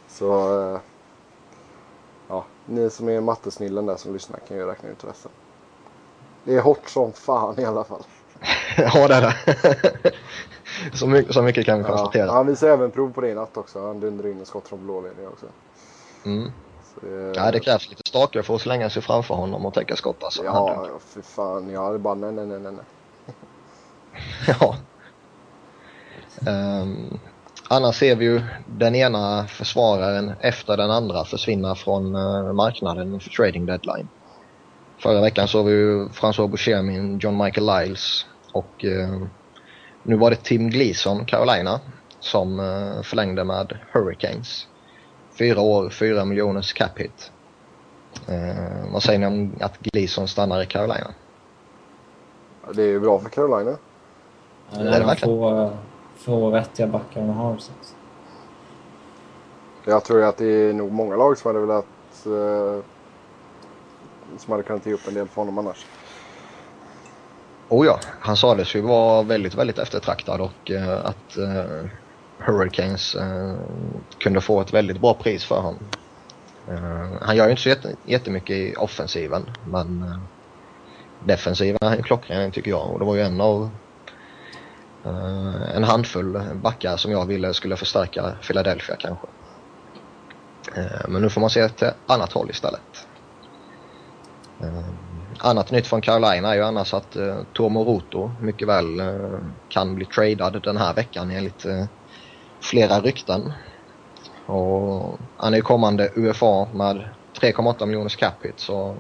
Så 0.08 0.60
eh, 0.74 0.80
ja, 2.28 2.44
ni 2.66 2.90
som 2.90 3.08
är 3.08 3.20
mattesnillen 3.20 3.86
där 3.86 3.96
som 3.96 4.12
lyssnar 4.12 4.38
kan 4.48 4.56
ju 4.56 4.66
räkna 4.66 4.88
ut 4.88 5.04
resten. 5.04 5.30
Det 6.44 6.54
är 6.54 6.60
hårt 6.60 6.88
som 6.88 7.12
fan 7.12 7.60
i 7.60 7.64
alla 7.64 7.84
fall. 7.84 8.02
ja 8.76 9.08
det 9.08 9.14
är 9.14 9.20
det. 9.20 9.34
så, 10.96 11.06
mycket, 11.06 11.34
så 11.34 11.42
mycket 11.42 11.66
kan 11.66 11.78
vi 11.78 11.84
Ja, 11.84 11.88
konstatera. 11.88 12.32
han 12.32 12.46
visar 12.46 12.68
även 12.68 12.90
prov 12.90 13.12
på 13.12 13.20
det 13.20 13.28
i 13.28 13.34
natt 13.34 13.56
också. 13.56 13.86
Han 13.86 14.00
dundrar 14.00 14.28
in 14.28 14.40
ett 14.42 14.48
skott 14.48 14.68
från 14.68 14.84
blålinjen 14.84 15.28
också. 15.28 15.46
Mm. 16.24 16.52
Det, 17.00 17.32
Ja, 17.36 17.50
det 17.50 17.60
krävs 17.60 17.90
lite 17.90 18.02
stakar 18.08 18.42
för 18.42 18.54
att 18.54 18.60
slänga 18.60 18.90
sig 18.90 19.02
framför 19.02 19.34
honom 19.34 19.66
och 19.66 19.74
täcka 19.74 19.96
skott 19.96 20.24
alltså. 20.24 20.44
Ja, 20.44 20.86
för 21.00 21.22
fan. 21.22 21.70
Jag 21.70 21.84
hade 21.84 21.98
bara 21.98 22.14
nej, 22.14 22.32
nej, 22.32 22.46
nej. 22.46 22.72
nej. 22.72 22.84
ja. 24.60 24.76
Um, 26.46 27.18
annars 27.68 27.96
ser 27.96 28.16
vi 28.16 28.24
ju 28.24 28.40
den 28.66 28.94
ena 28.94 29.46
försvararen 29.46 30.32
efter 30.40 30.76
den 30.76 30.90
andra 30.90 31.24
försvinna 31.24 31.74
från 31.74 32.16
uh, 32.16 32.52
marknaden 32.52 33.14
inför 33.14 33.30
trading 33.30 33.66
deadline. 33.66 34.08
Förra 34.98 35.20
veckan 35.20 35.48
såg 35.48 35.66
vi 35.66 35.72
ju 35.72 36.08
François 36.08 36.48
Boucher 36.48 37.18
John 37.20 37.44
Michael 37.44 37.66
Lyles 37.66 38.26
och 38.52 38.84
uh, 38.84 39.26
nu 40.02 40.16
var 40.16 40.30
det 40.30 40.36
Tim 40.36 40.70
Gleason, 40.70 41.24
Carolina, 41.24 41.80
som 42.20 42.60
uh, 42.60 43.02
förlängde 43.02 43.44
med 43.44 43.78
Hurricanes. 43.92 44.66
Fyra 45.38 45.60
år, 45.60 45.90
fyra 45.90 46.24
miljoners 46.24 46.72
cap 46.72 46.98
hit. 46.98 47.32
Uh, 48.28 48.92
vad 48.92 49.02
säger 49.02 49.18
ni 49.18 49.26
om 49.26 49.52
att 49.60 49.78
Gleason 49.78 50.28
stannar 50.28 50.62
i 50.62 50.66
Carolina? 50.66 51.10
Det 52.74 52.82
är 52.82 52.86
ju 52.86 53.00
bra 53.00 53.18
för 53.18 53.28
Carolina. 53.28 53.76
Ja, 54.70 54.78
det 54.78 54.84
det 54.84 54.96
är 54.96 55.04
verkligen? 55.04 55.38
få, 55.38 55.70
få 56.18 56.50
vettiga 56.50 56.86
backar 56.86 57.20
de 57.20 57.30
har. 57.30 57.56
Så. 57.58 57.72
Jag 59.84 60.04
tror 60.04 60.22
att 60.22 60.36
det 60.36 60.46
är 60.46 60.72
nog 60.72 60.92
många 60.92 61.16
lag 61.16 61.38
som 61.38 61.48
hade 61.48 61.66
velat 61.66 61.86
eh, 62.26 62.84
som 64.38 64.52
hade 64.52 64.62
kunnat 64.62 64.86
ge 64.86 64.92
upp 64.92 65.08
en 65.08 65.14
del 65.14 65.28
för 65.28 65.40
honom 65.42 65.58
annars. 65.58 65.86
Oh 67.68 67.86
ja, 67.86 68.00
han 68.20 68.36
sades 68.36 68.74
ju 68.74 68.80
vara 68.80 69.22
väldigt, 69.22 69.54
väldigt 69.54 69.78
eftertraktad 69.78 70.40
och 70.40 70.70
eh, 70.70 71.04
att 71.04 71.36
eh, 71.36 71.90
Hurricanes 72.38 73.14
eh, 73.14 73.54
kunde 74.18 74.40
få 74.40 74.60
ett 74.60 74.74
väldigt 74.74 75.00
bra 75.00 75.14
pris 75.14 75.44
för 75.44 75.60
honom. 75.60 75.84
Eh, 76.68 77.10
han 77.20 77.36
gör 77.36 77.44
ju 77.44 77.50
inte 77.50 77.62
så 77.62 77.68
jätte, 77.68 77.96
jättemycket 78.04 78.56
i 78.56 78.74
offensiven 78.76 79.50
men 79.70 80.02
eh, 80.02 80.18
defensiven 81.24 81.78
är 81.80 81.96
ju 81.96 82.02
klockren 82.02 82.50
tycker 82.50 82.70
jag 82.70 82.90
och 82.90 82.98
det 82.98 83.04
var 83.04 83.14
ju 83.14 83.22
en 83.22 83.40
av 83.40 83.70
Eh, 85.08 85.76
en 85.76 85.84
handfull 85.84 86.40
backar 86.54 86.96
som 86.96 87.12
jag 87.12 87.26
ville 87.26 87.54
skulle 87.54 87.76
förstärka 87.76 88.36
Philadelphia 88.42 88.96
kanske. 88.96 89.26
Eh, 90.76 91.08
men 91.08 91.22
nu 91.22 91.30
får 91.30 91.40
man 91.40 91.50
se 91.50 91.60
ett 91.60 91.82
annat 92.06 92.32
håll 92.32 92.50
istället. 92.50 93.06
Eh, 94.60 94.88
annat 95.38 95.70
nytt 95.70 95.86
från 95.86 96.00
Carolina 96.00 96.50
är 96.50 96.54
ju 96.54 96.62
annars 96.62 96.94
att 96.94 97.16
Tomo 97.52 97.84
Roto 97.84 98.30
mycket 98.40 98.68
väl 98.68 99.02
kan 99.68 99.94
bli 99.94 100.04
tradad 100.04 100.62
den 100.62 100.76
här 100.76 100.94
veckan 100.94 101.30
enligt 101.30 101.66
flera 102.60 103.00
rykten. 103.00 103.52
Och 104.46 105.18
han 105.36 105.52
är 105.52 105.56
ju 105.56 105.62
kommande 105.62 106.10
UFA 106.16 106.68
med 106.74 107.08
3,8 107.40 107.86
miljoners 107.86 108.16
cap 108.16 108.44
hit 108.44 108.60
så 108.60 108.96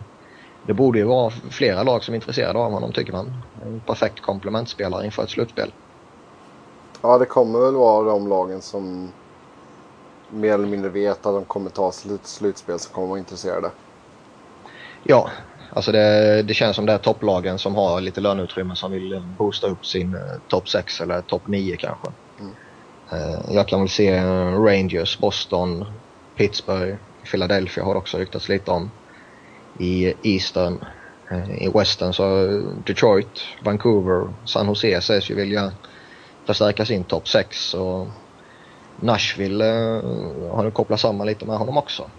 det 0.66 0.74
borde 0.74 0.98
ju 0.98 1.04
vara 1.04 1.30
flera 1.30 1.82
lag 1.82 2.04
som 2.04 2.14
är 2.14 2.16
intresserade 2.16 2.58
av 2.58 2.72
honom 2.72 2.92
tycker 2.92 3.12
man. 3.12 3.42
En 3.62 3.80
perfekt 3.80 4.20
komplementspelare 4.20 5.04
inför 5.04 5.22
ett 5.22 5.30
slutspel. 5.30 5.72
Ja, 7.02 7.18
det 7.18 7.26
kommer 7.26 7.58
väl 7.58 7.74
vara 7.74 8.04
de 8.04 8.28
lagen 8.28 8.62
som 8.62 9.12
mer 10.30 10.52
eller 10.52 10.66
mindre 10.66 10.90
vet 10.90 11.26
att 11.26 11.34
de 11.34 11.44
kommer 11.44 11.70
ta 11.70 11.92
slut, 11.92 12.26
slutspel 12.26 12.78
som 12.78 12.94
kommer 12.94 13.08
vara 13.08 13.18
intresserade. 13.18 13.70
Ja, 15.02 15.30
alltså 15.70 15.92
det, 15.92 16.42
det 16.42 16.54
känns 16.54 16.76
som 16.76 16.86
det 16.86 16.92
är 16.92 16.98
topplagen 16.98 17.58
som 17.58 17.74
har 17.74 18.00
lite 18.00 18.20
löneutrymme 18.20 18.76
som 18.76 18.92
vill 18.92 19.22
boosta 19.38 19.66
upp 19.66 19.86
sin 19.86 20.14
eh, 20.14 20.20
topp 20.48 20.68
6 20.68 21.00
eller 21.00 21.20
topp 21.20 21.42
9 21.46 21.76
kanske. 21.76 22.08
Mm. 22.40 22.52
Eh, 23.10 23.40
jag 23.54 23.68
kan 23.68 23.80
väl 23.80 23.88
se 23.88 24.08
eh, 24.08 24.62
Rangers, 24.62 25.18
Boston, 25.18 25.84
Pittsburgh, 26.36 26.96
Philadelphia 27.30 27.84
har 27.84 27.94
också 27.94 28.18
ryktats 28.18 28.48
lite 28.48 28.70
om. 28.70 28.90
I 29.78 30.14
Eastern, 30.22 30.84
eh, 31.30 31.62
i 31.62 31.70
Western 31.74 32.12
så 32.12 32.46
eh, 32.46 32.62
Detroit, 32.86 33.40
Vancouver, 33.64 34.28
San 34.44 34.66
Jose 34.66 35.00
sägs 35.00 35.30
ju 35.30 35.34
vilja 35.34 35.72
förstärka 36.48 36.84
sin 36.86 37.04
topp 37.04 37.28
6 37.28 37.74
och 37.74 38.08
Nashville 38.96 39.64
eh, 39.66 40.02
har 40.56 40.64
nu 40.64 40.70
kopplat 40.72 41.00
samman 41.00 41.26
lite 41.26 41.46
med 41.46 41.58
honom 41.58 41.78
också. 41.78 42.10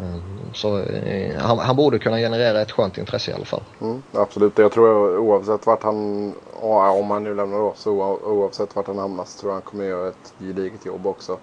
Eh, 0.00 0.52
Så 0.54 0.78
eh, 0.82 1.36
han, 1.40 1.58
han 1.58 1.76
borde 1.76 1.98
kunna 1.98 2.16
generera 2.18 2.60
ett 2.62 2.72
skönt 2.72 2.98
intresse 2.98 3.30
i 3.30 3.34
alla 3.34 3.44
fall. 3.44 3.64
Mm, 3.80 4.02
absolut, 4.12 4.58
jag 4.58 4.72
tror 4.72 5.18
oavsett 5.18 5.66
vart 5.66 5.82
han, 5.82 6.34
om 6.52 7.10
han 7.10 7.24
nu 7.24 7.34
lämnar 7.34 7.58
oa- 7.58 8.18
oavsett 8.22 8.76
vart 8.76 8.86
han 8.86 8.98
hamnar 8.98 9.24
så 9.24 9.40
tror 9.40 9.50
jag 9.50 9.54
han 9.56 9.62
kommer 9.62 9.84
göra 9.84 10.08
ett 10.08 10.34
gediget 10.38 10.84
jobb 10.86 11.06
också. 11.06 11.38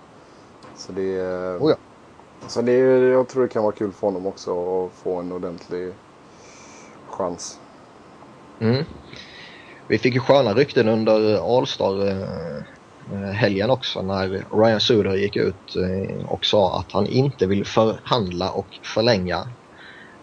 Så 0.76 0.92
det, 0.92 1.22
Oh 1.60 1.70
ja. 1.70 1.78
så 2.48 2.62
det, 2.62 2.74
jag 3.10 3.30
tror 3.30 3.44
det 3.44 3.50
kan 3.50 3.64
vara 3.64 3.76
kul 3.76 3.94
för 3.94 4.08
honom 4.08 4.26
också 4.28 4.52
att 4.88 4.94
få 4.94 5.20
en 5.20 5.32
ordentlig 5.32 5.94
chans. 7.06 7.60
Mm. 8.62 8.86
Vi 9.94 10.00
fick 10.00 10.14
ju 10.14 10.20
sköna 10.20 10.54
rykten 10.54 10.88
under 10.88 11.34
eh, 11.34 11.44
All-star 11.44 12.08
eh, 12.08 12.58
eh, 13.14 13.32
helgen 13.32 13.70
också 13.70 14.02
när 14.02 14.46
Ryan 14.64 14.80
Suder 14.80 15.16
gick 15.16 15.36
ut 15.36 15.76
och 16.28 16.46
sa 16.46 16.80
att 16.80 16.92
han 16.92 17.08
inte 17.08 17.48
vill 17.48 17.66
förhandla 17.66 18.52
och 18.52 18.66
förlänga 18.84 19.48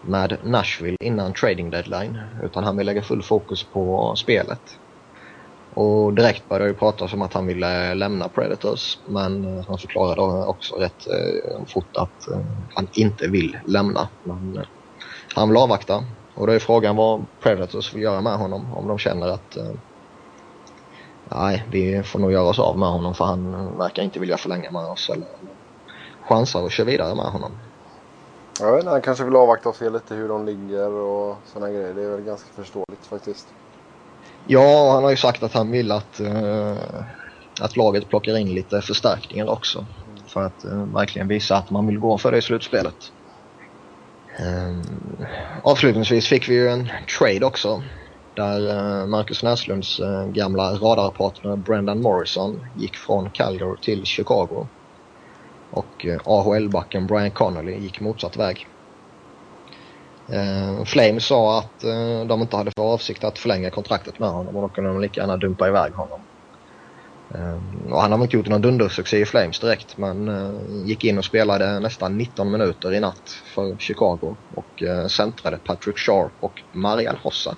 med 0.01 0.37
Nashville 0.43 0.97
innan 1.03 1.33
trading 1.33 1.69
deadline 1.69 2.19
utan 2.43 2.63
han 2.63 2.77
vill 2.77 2.85
lägga 2.85 3.01
full 3.01 3.23
fokus 3.23 3.63
på 3.63 4.15
spelet. 4.15 4.61
Och 5.73 6.13
direkt 6.13 6.49
började 6.49 6.71
det 6.71 6.79
pratas 6.79 7.13
om 7.13 7.21
att 7.21 7.33
han 7.33 7.47
ville 7.47 7.93
lämna 7.93 8.29
Predators 8.29 8.97
men 9.07 9.63
han 9.67 9.77
förklarade 9.77 10.45
också 10.45 10.75
rätt 10.75 11.07
fort 11.67 11.97
att 11.97 12.27
han 12.75 12.87
inte 12.93 13.27
vill 13.27 13.57
lämna. 13.67 14.09
Men 14.23 14.65
han 15.35 15.49
vill 15.49 15.57
avvakta 15.57 16.03
och 16.35 16.47
då 16.47 16.53
är 16.53 16.59
frågan 16.59 16.95
vad 16.95 17.25
Predators 17.39 17.93
vill 17.93 18.01
göra 18.01 18.21
med 18.21 18.37
honom 18.37 18.73
om 18.73 18.87
de 18.87 18.97
känner 18.97 19.27
att 19.27 19.57
eh, 19.57 19.71
nej, 21.29 21.65
vi 21.71 22.03
får 22.03 22.19
nog 22.19 22.31
göra 22.31 22.49
oss 22.49 22.59
av 22.59 22.77
med 22.77 22.89
honom 22.89 23.13
för 23.15 23.25
han 23.25 23.53
eh, 23.53 23.77
verkar 23.77 24.03
inte 24.03 24.19
vilja 24.19 24.37
förlänga 24.37 24.71
med 24.71 24.85
oss 24.85 25.09
eller 25.09 25.27
chansar 26.21 26.65
att 26.65 26.71
köra 26.71 26.85
vidare 26.85 27.15
med 27.15 27.25
honom. 27.25 27.51
Jag 28.59 28.71
vet 28.71 28.79
inte, 28.79 28.91
han 28.91 29.01
kanske 29.01 29.23
vill 29.23 29.35
avvakta 29.35 29.69
och 29.69 29.75
se 29.75 29.89
lite 29.89 30.15
hur 30.15 30.27
de 30.27 30.45
ligger 30.45 30.91
och 30.91 31.37
sådana 31.45 31.71
grejer. 31.71 31.93
Det 31.93 32.03
är 32.03 32.09
väl 32.09 32.21
ganska 32.21 32.53
förståeligt 32.53 33.05
faktiskt. 33.05 33.47
Ja, 34.47 34.91
han 34.93 35.03
har 35.03 35.09
ju 35.09 35.17
sagt 35.17 35.43
att 35.43 35.53
han 35.53 35.71
vill 35.71 35.91
att, 35.91 36.19
eh, 36.19 36.77
att 37.61 37.77
laget 37.77 38.09
plockar 38.09 38.37
in 38.37 38.53
lite 38.53 38.81
förstärkningar 38.81 39.49
också. 39.49 39.85
För 40.27 40.43
att 40.43 40.65
eh, 40.65 40.85
verkligen 40.85 41.27
visa 41.27 41.55
att 41.55 41.69
man 41.69 41.87
vill 41.87 41.99
gå 41.99 42.17
för 42.17 42.31
det 42.31 42.37
i 42.37 42.41
slutspelet. 42.41 43.11
Ehm, 44.39 44.81
avslutningsvis 45.63 46.27
fick 46.27 46.49
vi 46.49 46.53
ju 46.53 46.69
en 46.69 46.89
trade 47.19 47.45
också. 47.45 47.83
Där 48.35 48.69
eh, 48.69 49.07
Marcus 49.07 49.43
Näslunds 49.43 49.99
eh, 49.99 50.27
gamla 50.27 50.73
radarpartner 50.73 51.55
Brendan 51.55 52.01
Morrison 52.01 52.65
gick 52.77 52.95
från 52.95 53.29
Calgary 53.29 53.77
till 53.81 54.05
Chicago. 54.05 54.67
Och 55.71 56.05
eh, 56.05 56.19
AHL-backen 56.25 57.07
Brian 57.07 57.31
Connolly 57.31 57.77
gick 57.77 57.99
motsatt 57.99 58.37
väg. 58.37 58.67
Flame 60.27 60.85
Flames 60.85 61.25
sa 61.25 61.59
att 61.59 61.79
de 62.27 62.41
inte 62.41 62.57
hade 62.57 62.71
för 62.71 62.93
avsikt 62.93 63.23
att 63.23 63.39
förlänga 63.39 63.69
kontraktet 63.69 64.19
med 64.19 64.29
honom 64.29 64.55
och 64.55 64.61
då 64.61 64.69
kunde 64.69 64.89
de 64.89 65.01
lika 65.01 65.21
gärna 65.21 65.37
dumpa 65.37 65.67
iväg 65.67 65.93
honom. 65.93 66.21
Eh, 67.35 67.91
och 67.93 68.01
han 68.01 68.11
har 68.11 68.17
väl 68.17 68.23
inte 68.25 68.37
gjort 68.37 68.47
någon 68.47 68.61
dundersuccé 68.61 69.17
i 69.17 69.25
Flames 69.25 69.59
direkt 69.59 69.97
men 69.97 70.27
eh, 70.27 70.85
gick 70.85 71.03
in 71.03 71.17
och 71.17 71.25
spelade 71.25 71.79
nästan 71.79 72.17
19 72.17 72.51
minuter 72.51 72.93
i 72.93 72.99
natt 72.99 73.29
för 73.55 73.77
Chicago 73.77 74.35
och 74.55 74.83
eh, 74.83 75.07
centrade 75.07 75.57
Patrick 75.57 75.97
Sharp 75.97 76.31
och 76.39 76.61
Marian 76.71 77.15
Hossa. 77.15 77.55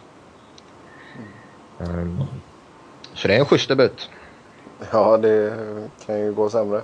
Eh, 1.79 2.25
så 3.13 3.27
det 3.27 3.35
är 3.35 3.39
en 3.39 3.45
schysst 3.45 3.69
debut. 3.69 4.09
Ja, 4.91 5.17
det 5.17 5.53
kan 6.05 6.19
ju 6.19 6.33
gå 6.33 6.49
sämre. 6.49 6.81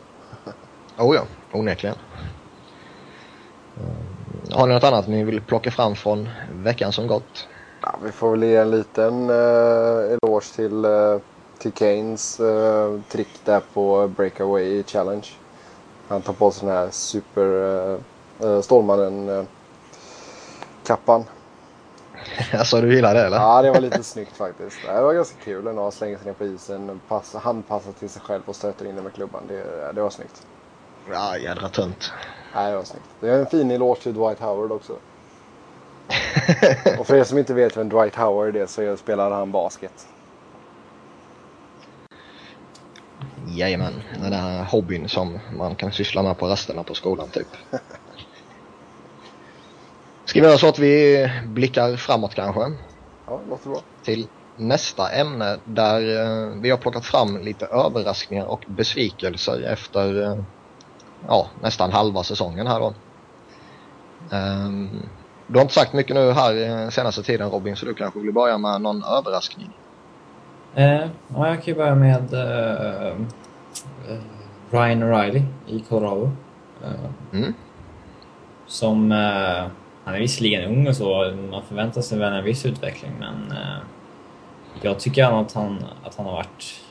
Oh 0.97 1.15
ja, 1.15 1.23
onekligen. 1.51 1.95
Eh, 3.77 4.57
Har 4.57 4.67
ni 4.67 4.73
något 4.73 4.83
annat 4.83 5.07
ni 5.07 5.23
vill 5.23 5.41
plocka 5.41 5.71
fram 5.71 5.95
från 5.95 6.29
veckan 6.51 6.91
som 6.91 7.07
gått? 7.07 7.47
Ja, 7.81 7.99
vi 8.03 8.11
får 8.11 8.31
väl 8.31 8.43
ge 8.43 8.55
en 8.55 8.71
liten 8.71 9.29
uh, 9.29 10.17
eloge 10.23 10.55
till, 10.55 10.85
uh, 10.85 11.19
till 11.59 11.71
Keynes 11.71 12.39
uh, 12.39 13.01
trick 13.09 13.39
där 13.45 13.61
på 13.73 14.07
Breakaway 14.07 14.83
Challenge. 14.83 15.27
Han 16.07 16.21
tar 16.21 16.33
på 16.33 16.51
sig 16.51 16.67
den 16.67 16.77
här 16.77 16.89
super 16.91 17.45
uh, 17.45 17.97
Stålmannen-kappan. 18.61 21.25
alltså 22.53 22.81
du 22.81 22.95
gillar 22.95 23.13
det 23.13 23.25
eller? 23.25 23.37
Ja, 23.37 23.61
det 23.61 23.71
var 23.71 23.79
lite 23.79 24.03
snyggt 24.03 24.37
faktiskt. 24.37 24.77
Det 24.85 25.01
var 25.01 25.13
ganska 25.13 25.43
kul 25.43 25.67
ändå 25.67 25.87
att 25.87 25.93
slänga 25.93 26.17
sig 26.17 26.27
ner 26.27 26.33
på 26.33 26.45
isen, 26.45 27.01
pass, 27.07 27.33
handpassa 27.33 27.91
till 27.91 28.09
sig 28.09 28.21
själv 28.21 28.41
och 28.45 28.55
stöter 28.55 28.85
in 28.85 28.95
den 28.95 29.03
med 29.03 29.13
klubban. 29.13 29.43
Det, 29.47 29.91
det 29.93 30.01
var 30.01 30.09
snyggt. 30.09 30.47
Ja, 31.11 31.37
jädra 31.37 31.69
tunt. 31.69 32.11
Nej, 32.55 32.71
det 32.71 32.77
var 32.77 32.83
snyggt. 32.83 33.05
Det 33.19 33.29
är 33.29 33.39
en 33.39 33.45
fin 33.45 33.71
eloge 33.71 34.01
till 34.01 34.13
Dwight 34.13 34.39
Howard 34.39 34.71
också. 34.71 34.93
och 36.99 37.07
för 37.07 37.15
er 37.15 37.23
som 37.23 37.37
inte 37.37 37.53
vet 37.53 37.77
vem 37.77 37.89
Dwight 37.89 38.15
Howard 38.15 38.55
är 38.55 38.65
så 38.65 38.97
spelar 38.97 39.31
han 39.31 39.51
basket. 39.51 40.07
Jajamän, 43.57 44.03
den 44.21 44.31
där 44.31 44.63
hobbyn 44.63 45.09
som 45.09 45.39
man 45.57 45.75
kan 45.75 45.91
syssla 45.91 46.23
med 46.23 46.37
på 46.37 46.47
rasterna 46.47 46.83
på 46.83 46.95
skolan 46.95 47.29
typ. 47.29 47.47
Ska 50.25 50.41
vi 50.41 50.47
göra 50.47 50.57
så 50.57 50.67
att 50.67 50.79
vi 50.79 51.27
blickar 51.47 51.95
framåt 51.95 52.35
kanske? 52.35 52.61
Ja, 53.25 53.43
låter 53.49 53.69
bra. 53.69 53.81
Till 54.03 54.27
nästa 54.55 55.09
ämne 55.11 55.59
där 55.65 56.01
eh, 56.01 56.61
vi 56.61 56.69
har 56.69 56.77
plockat 56.77 57.05
fram 57.05 57.37
lite 57.37 57.65
överraskningar 57.65 58.45
och 58.45 58.63
besvikelser 58.67 59.61
efter 59.61 60.23
eh, 60.23 60.43
ja, 61.27 61.49
nästan 61.61 61.91
halva 61.91 62.23
säsongen 62.23 62.67
här 62.67 62.79
då. 62.79 62.95
Um, 64.31 65.09
du 65.47 65.55
har 65.55 65.61
inte 65.61 65.73
sagt 65.73 65.93
mycket 65.93 66.15
nu 66.15 66.31
här 66.31 66.83
eh, 66.83 66.89
senaste 66.89 67.23
tiden 67.23 67.49
Robin 67.49 67.75
så 67.75 67.85
du 67.85 67.93
kanske 67.93 68.19
vill 68.19 68.33
börja 68.33 68.57
med 68.57 68.81
någon 68.81 69.03
överraskning? 69.03 69.79
Eh, 70.75 71.07
ja, 71.35 71.47
jag 71.47 71.55
kan 71.55 71.65
ju 71.65 71.75
börja 71.75 71.95
med 71.95 72.33
eh, 72.33 73.07
eh, 73.07 73.15
Ryan 74.71 75.03
O'Reilly 75.03 75.43
i 75.67 75.79
Colorado. 75.79 76.31
Eh, 76.83 77.09
Mm. 77.33 77.53
Som, 78.67 79.11
eh, 79.11 79.67
han 80.03 80.15
är 80.15 80.19
visserligen 80.19 80.71
ung 80.71 80.87
och 80.87 80.95
så, 80.95 81.33
man 81.51 81.63
förväntar 81.63 82.01
sig 82.01 82.19
väl 82.19 82.33
en 82.33 82.43
viss 82.43 82.65
utveckling 82.65 83.11
men 83.19 83.51
eh, 83.57 83.77
jag 84.81 84.99
tycker 84.99 85.41
att 85.41 85.53
han, 85.53 85.83
att 86.05 86.15
han 86.15 86.25
har 86.25 86.33
varit 86.33 86.81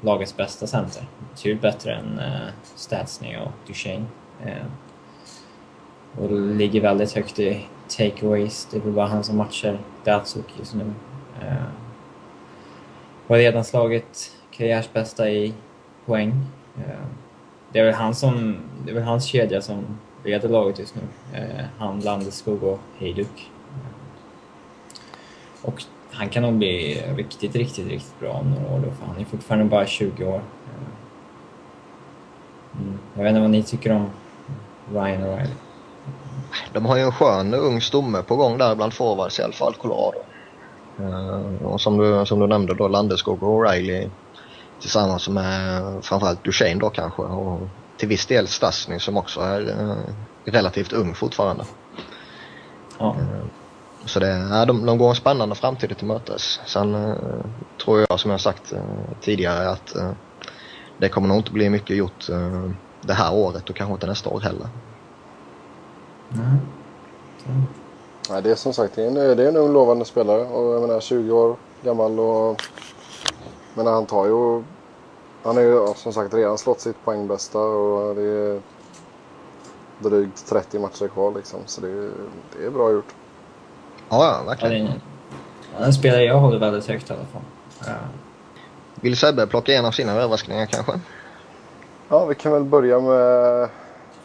lagets 0.00 0.36
bästa 0.36 0.66
center. 0.66 1.02
Betydligt 1.30 1.62
bättre 1.62 1.94
än 1.94 2.18
eh, 2.18 2.48
Statsny 2.62 3.36
och 3.36 3.52
Duchene. 3.66 4.04
Och 6.18 6.32
ligger 6.32 6.80
väldigt 6.80 7.12
högt 7.12 7.38
i 7.38 7.66
takeaways. 7.88 8.68
Det 8.70 8.76
är 8.76 8.80
väl 8.80 8.92
bara 8.92 9.06
han 9.06 9.24
som 9.24 9.36
matchar 9.36 9.78
Datsuk 10.04 10.44
just 10.58 10.74
nu. 10.74 10.84
Har 13.32 13.38
redan 13.38 13.64
slagit 13.64 14.32
karriärsbästa 14.50 15.30
i 15.30 15.54
poäng. 16.06 16.46
Eh, 16.78 17.06
det 17.72 17.78
är 17.78 17.84
väl 17.84 17.94
han 17.94 18.14
som, 18.14 18.56
det 18.84 18.90
är 18.90 18.94
väl 18.94 19.04
hans 19.04 19.24
kedja 19.24 19.62
som 19.62 19.98
leder 20.24 20.48
laget 20.48 20.78
just 20.78 20.94
nu. 20.94 21.02
Eh, 21.38 21.64
han, 21.78 22.00
Landeskog 22.00 22.62
och 22.62 22.78
Hejduk. 22.98 23.50
Eh, 23.70 23.86
och 25.62 25.82
han 26.10 26.28
kan 26.28 26.42
nog 26.42 26.54
bli 26.54 27.02
riktigt, 27.16 27.56
riktigt, 27.56 27.88
riktigt 27.88 28.20
bra 28.20 28.32
om 28.32 28.50
några 28.50 28.74
år 28.74 28.78
då, 28.78 28.90
för 28.90 29.06
han 29.06 29.20
är 29.20 29.24
fortfarande 29.24 29.64
bara 29.64 29.86
20 29.86 30.24
år. 30.24 30.42
Mm. 32.74 32.98
Jag 33.14 33.22
vet 33.22 33.30
inte 33.30 33.40
vad 33.40 33.50
ni 33.50 33.62
tycker 33.62 33.92
om 33.92 34.10
Ryan 34.92 35.22
O'Reilly. 35.22 35.54
De 36.72 36.86
har 36.86 36.96
ju 36.96 37.02
en 37.02 37.12
skön 37.12 37.54
ung 37.54 37.80
stomme 37.80 38.22
på 38.22 38.36
gång 38.36 38.58
där 38.58 38.74
bland 38.74 38.94
forwards 38.94 39.40
i 39.40 39.42
alla 39.42 39.52
fall, 39.52 39.74
Colorado. 39.74 40.18
Uh, 41.00 41.66
och 41.66 41.80
som 41.80 41.98
du, 41.98 42.26
som 42.26 42.40
du 42.40 42.46
nämnde 42.46 42.74
då, 42.74 42.88
Landeskog 42.88 43.42
och 43.42 43.64
O'Reilly 43.64 44.10
tillsammans 44.80 45.28
med 45.28 45.82
framförallt 46.04 46.44
Duchene 46.44 46.80
då 46.80 46.90
kanske 46.90 47.22
och 47.22 47.68
till 47.96 48.08
viss 48.08 48.26
del 48.26 48.48
Stasny 48.48 48.98
som 48.98 49.16
också 49.16 49.40
är 49.40 49.60
uh, 49.60 49.96
relativt 50.44 50.92
ung 50.92 51.14
fortfarande. 51.14 51.64
Ja. 52.98 53.16
Uh, 53.20 53.44
så 54.04 54.20
det, 54.20 54.48
ja, 54.50 54.64
de, 54.64 54.86
de 54.86 54.98
går 54.98 55.08
en 55.08 55.14
spännande 55.14 55.54
framtid 55.54 55.96
till 55.98 56.06
mötes. 56.06 56.60
Sen 56.66 57.16
tror 57.84 58.04
jag 58.08 58.20
som 58.20 58.30
jag 58.30 58.40
sagt 58.40 58.72
tidigare 59.20 59.70
att 59.70 59.96
det 60.98 61.08
kommer 61.08 61.28
nog 61.28 61.36
inte 61.36 61.52
bli 61.52 61.70
mycket 61.70 61.96
gjort 61.96 62.26
det 63.00 63.14
här 63.14 63.34
året 63.34 63.70
och 63.70 63.76
kanske 63.76 63.92
inte 63.92 64.06
nästa 64.06 64.30
år 64.30 64.40
heller. 64.40 64.68
Mm. 66.34 66.58
Nej, 68.30 68.42
det 68.42 68.50
är 68.50 68.54
som 68.54 68.72
sagt 68.72 68.94
det 68.94 69.02
är 69.02 69.06
en, 69.06 69.14
det 69.14 69.44
är 69.44 69.48
en 69.48 69.56
ung 69.56 69.72
lovande 69.72 70.04
spelare 70.04 70.44
och 70.44 70.74
jag 70.74 70.80
menar 70.80 71.00
20 71.00 71.32
år 71.32 71.56
gammal 71.82 72.20
och 72.20 72.62
men 73.74 73.86
han 73.86 74.06
tar 74.06 74.26
ju 74.26 74.62
han 75.42 75.56
är 75.56 75.60
ju 75.62 75.94
som 75.96 76.12
sagt 76.12 76.34
redan 76.34 76.58
slått 76.58 76.80
sitt 76.80 77.04
poängbästa 77.04 77.58
och 77.58 78.14
det 78.14 78.22
är 78.22 78.60
drygt 79.98 80.46
30 80.48 80.78
matcher 80.78 81.08
kvar 81.08 81.32
liksom 81.34 81.60
så 81.66 81.80
det 81.80 81.88
är, 81.88 82.10
det 82.58 82.66
är 82.66 82.70
bra 82.70 82.92
gjort. 82.92 83.14
Ja, 84.08 84.16
ja 84.24 84.32
Ja, 84.32 84.36
det 84.36 84.66
är 84.66 84.68
verkligen. 84.68 85.00
en, 85.78 85.92
spelare 85.92 86.22
jag 86.24 86.38
håller 86.38 86.58
väldigt 86.58 86.86
högt 86.86 87.10
i 87.10 87.12
alla 87.12 87.24
fall. 87.24 87.42
Ja. 87.86 87.92
Vill 88.94 89.16
Sebbe 89.16 89.46
plocka 89.46 89.72
en 89.72 89.84
av 89.84 89.90
sina 89.90 90.12
överraskningar 90.12 90.66
kanske? 90.66 90.92
Ja, 92.08 92.24
vi 92.24 92.34
kan 92.34 92.52
väl 92.52 92.64
börja 92.64 93.00
med 93.00 93.68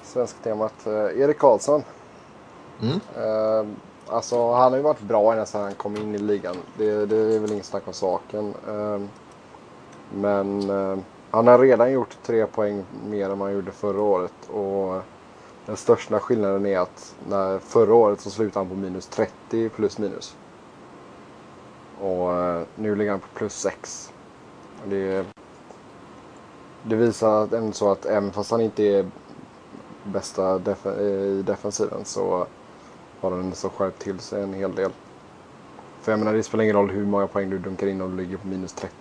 svenska 0.03 0.37
temat. 0.43 0.87
Eh, 0.87 1.21
Erik 1.21 1.37
Karlsson. 1.37 1.83
Mm. 2.81 2.99
Uh, 3.17 3.67
alltså 4.07 4.51
han 4.53 4.71
har 4.71 4.77
ju 4.77 4.83
varit 4.83 5.01
bra 5.01 5.31
ända 5.31 5.45
sedan 5.45 5.61
han 5.61 5.73
kom 5.73 5.97
in 5.97 6.15
i 6.15 6.17
ligan. 6.17 6.55
Det, 6.77 7.05
det 7.05 7.17
är 7.35 7.39
väl 7.39 7.51
inget 7.51 7.65
snack 7.65 7.87
om 7.87 7.93
saken. 7.93 8.53
Uh, 8.69 9.01
men 10.13 10.69
uh, 10.69 10.97
han 11.31 11.47
har 11.47 11.59
redan 11.59 11.91
gjort 11.91 12.17
tre 12.23 12.45
poäng 12.45 12.83
mer 13.09 13.29
än 13.29 13.37
man 13.37 13.53
gjorde 13.53 13.71
förra 13.71 14.01
året. 14.01 14.49
Och 14.49 15.01
den 15.65 15.77
största 15.77 16.19
skillnaden 16.19 16.65
är 16.65 16.79
att 16.79 17.15
när 17.29 17.59
förra 17.59 17.93
året 17.93 18.21
så 18.21 18.29
slutade 18.29 18.65
han 18.65 18.69
på 18.69 18.81
minus 18.81 19.07
30 19.07 19.69
plus 19.69 19.97
minus. 19.97 20.35
Och 22.01 22.29
nu 22.75 22.95
ligger 22.95 23.11
han 23.11 23.19
på 23.19 23.27
plus 23.33 23.53
6. 23.53 24.13
Det, 24.85 25.25
det 26.83 26.95
visar 26.95 27.43
att- 27.43 27.53
ändå 27.53 27.71
så 27.71 27.91
att 27.91 28.05
även 28.05 28.31
fast 28.31 28.51
han 28.51 28.61
inte 28.61 28.83
är 28.83 29.05
bästa 30.03 30.59
def 30.59 30.85
i 30.85 31.43
defensiven 31.47 32.05
så 32.05 32.47
har 33.21 33.31
han 33.31 33.39
ändå 33.39 33.55
så 33.55 33.69
skärpt 33.69 33.99
till 34.01 34.19
sig 34.19 34.43
en 34.43 34.53
hel 34.53 34.75
del. 34.75 34.91
För 36.01 36.11
jag 36.11 36.19
menar 36.19 36.33
det 36.33 36.43
spelar 36.43 36.63
ingen 36.63 36.75
roll 36.75 36.89
hur 36.89 37.05
många 37.05 37.27
poäng 37.27 37.49
du 37.49 37.57
dunkar 37.57 37.87
in 37.87 38.01
om 38.01 38.17
du 38.17 38.23
ligger 38.23 38.37
på 38.37 38.47
minus 38.47 38.73
30. 38.73 38.93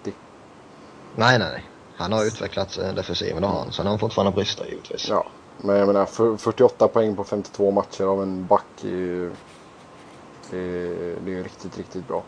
Nej, 1.16 1.38
nej, 1.38 1.48
nej. 1.52 1.64
Han 1.96 2.12
har 2.12 2.24
utvecklat 2.24 2.79
eh, 2.79 2.94
defensiven, 2.94 3.42
det 3.42 3.48
har 3.48 3.59
han. 3.59 3.72
Sen 3.72 3.87
har 3.87 3.90
han 3.92 3.98
fortfarande 3.98 4.33
brister 4.33 4.66
givetvis. 4.66 5.07
Ja, 5.09 5.26
men 5.59 5.76
jag 5.76 5.87
menar 5.87 6.05
för- 6.07 6.37
48 6.37 6.88
poäng 6.88 7.16
på 7.16 7.24
52 7.24 7.70
matcher 7.70 8.05
av 8.05 8.22
en 8.22 8.46
back 8.46 8.64
är 8.85 8.88
ju 8.88 9.31
det 10.50 10.59
är, 10.59 11.16
det 11.24 11.38
är 11.38 11.42
riktigt, 11.42 11.79
riktigt 11.79 12.09
bra. 12.09 12.22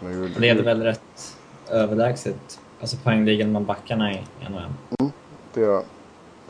Men 0.00 0.12
ju- 0.12 0.32
Han 0.32 0.42
leder 0.42 0.62
väl 0.62 0.82
rätt 0.82 1.36
överlägset 1.70 2.60
alltså 2.80 2.96
poängligan 2.96 3.52
med 3.52 3.62
backarna 3.62 4.12
i 4.12 4.22
NHL. 4.50 5.12
Det 5.54 5.60
gör. 5.60 5.82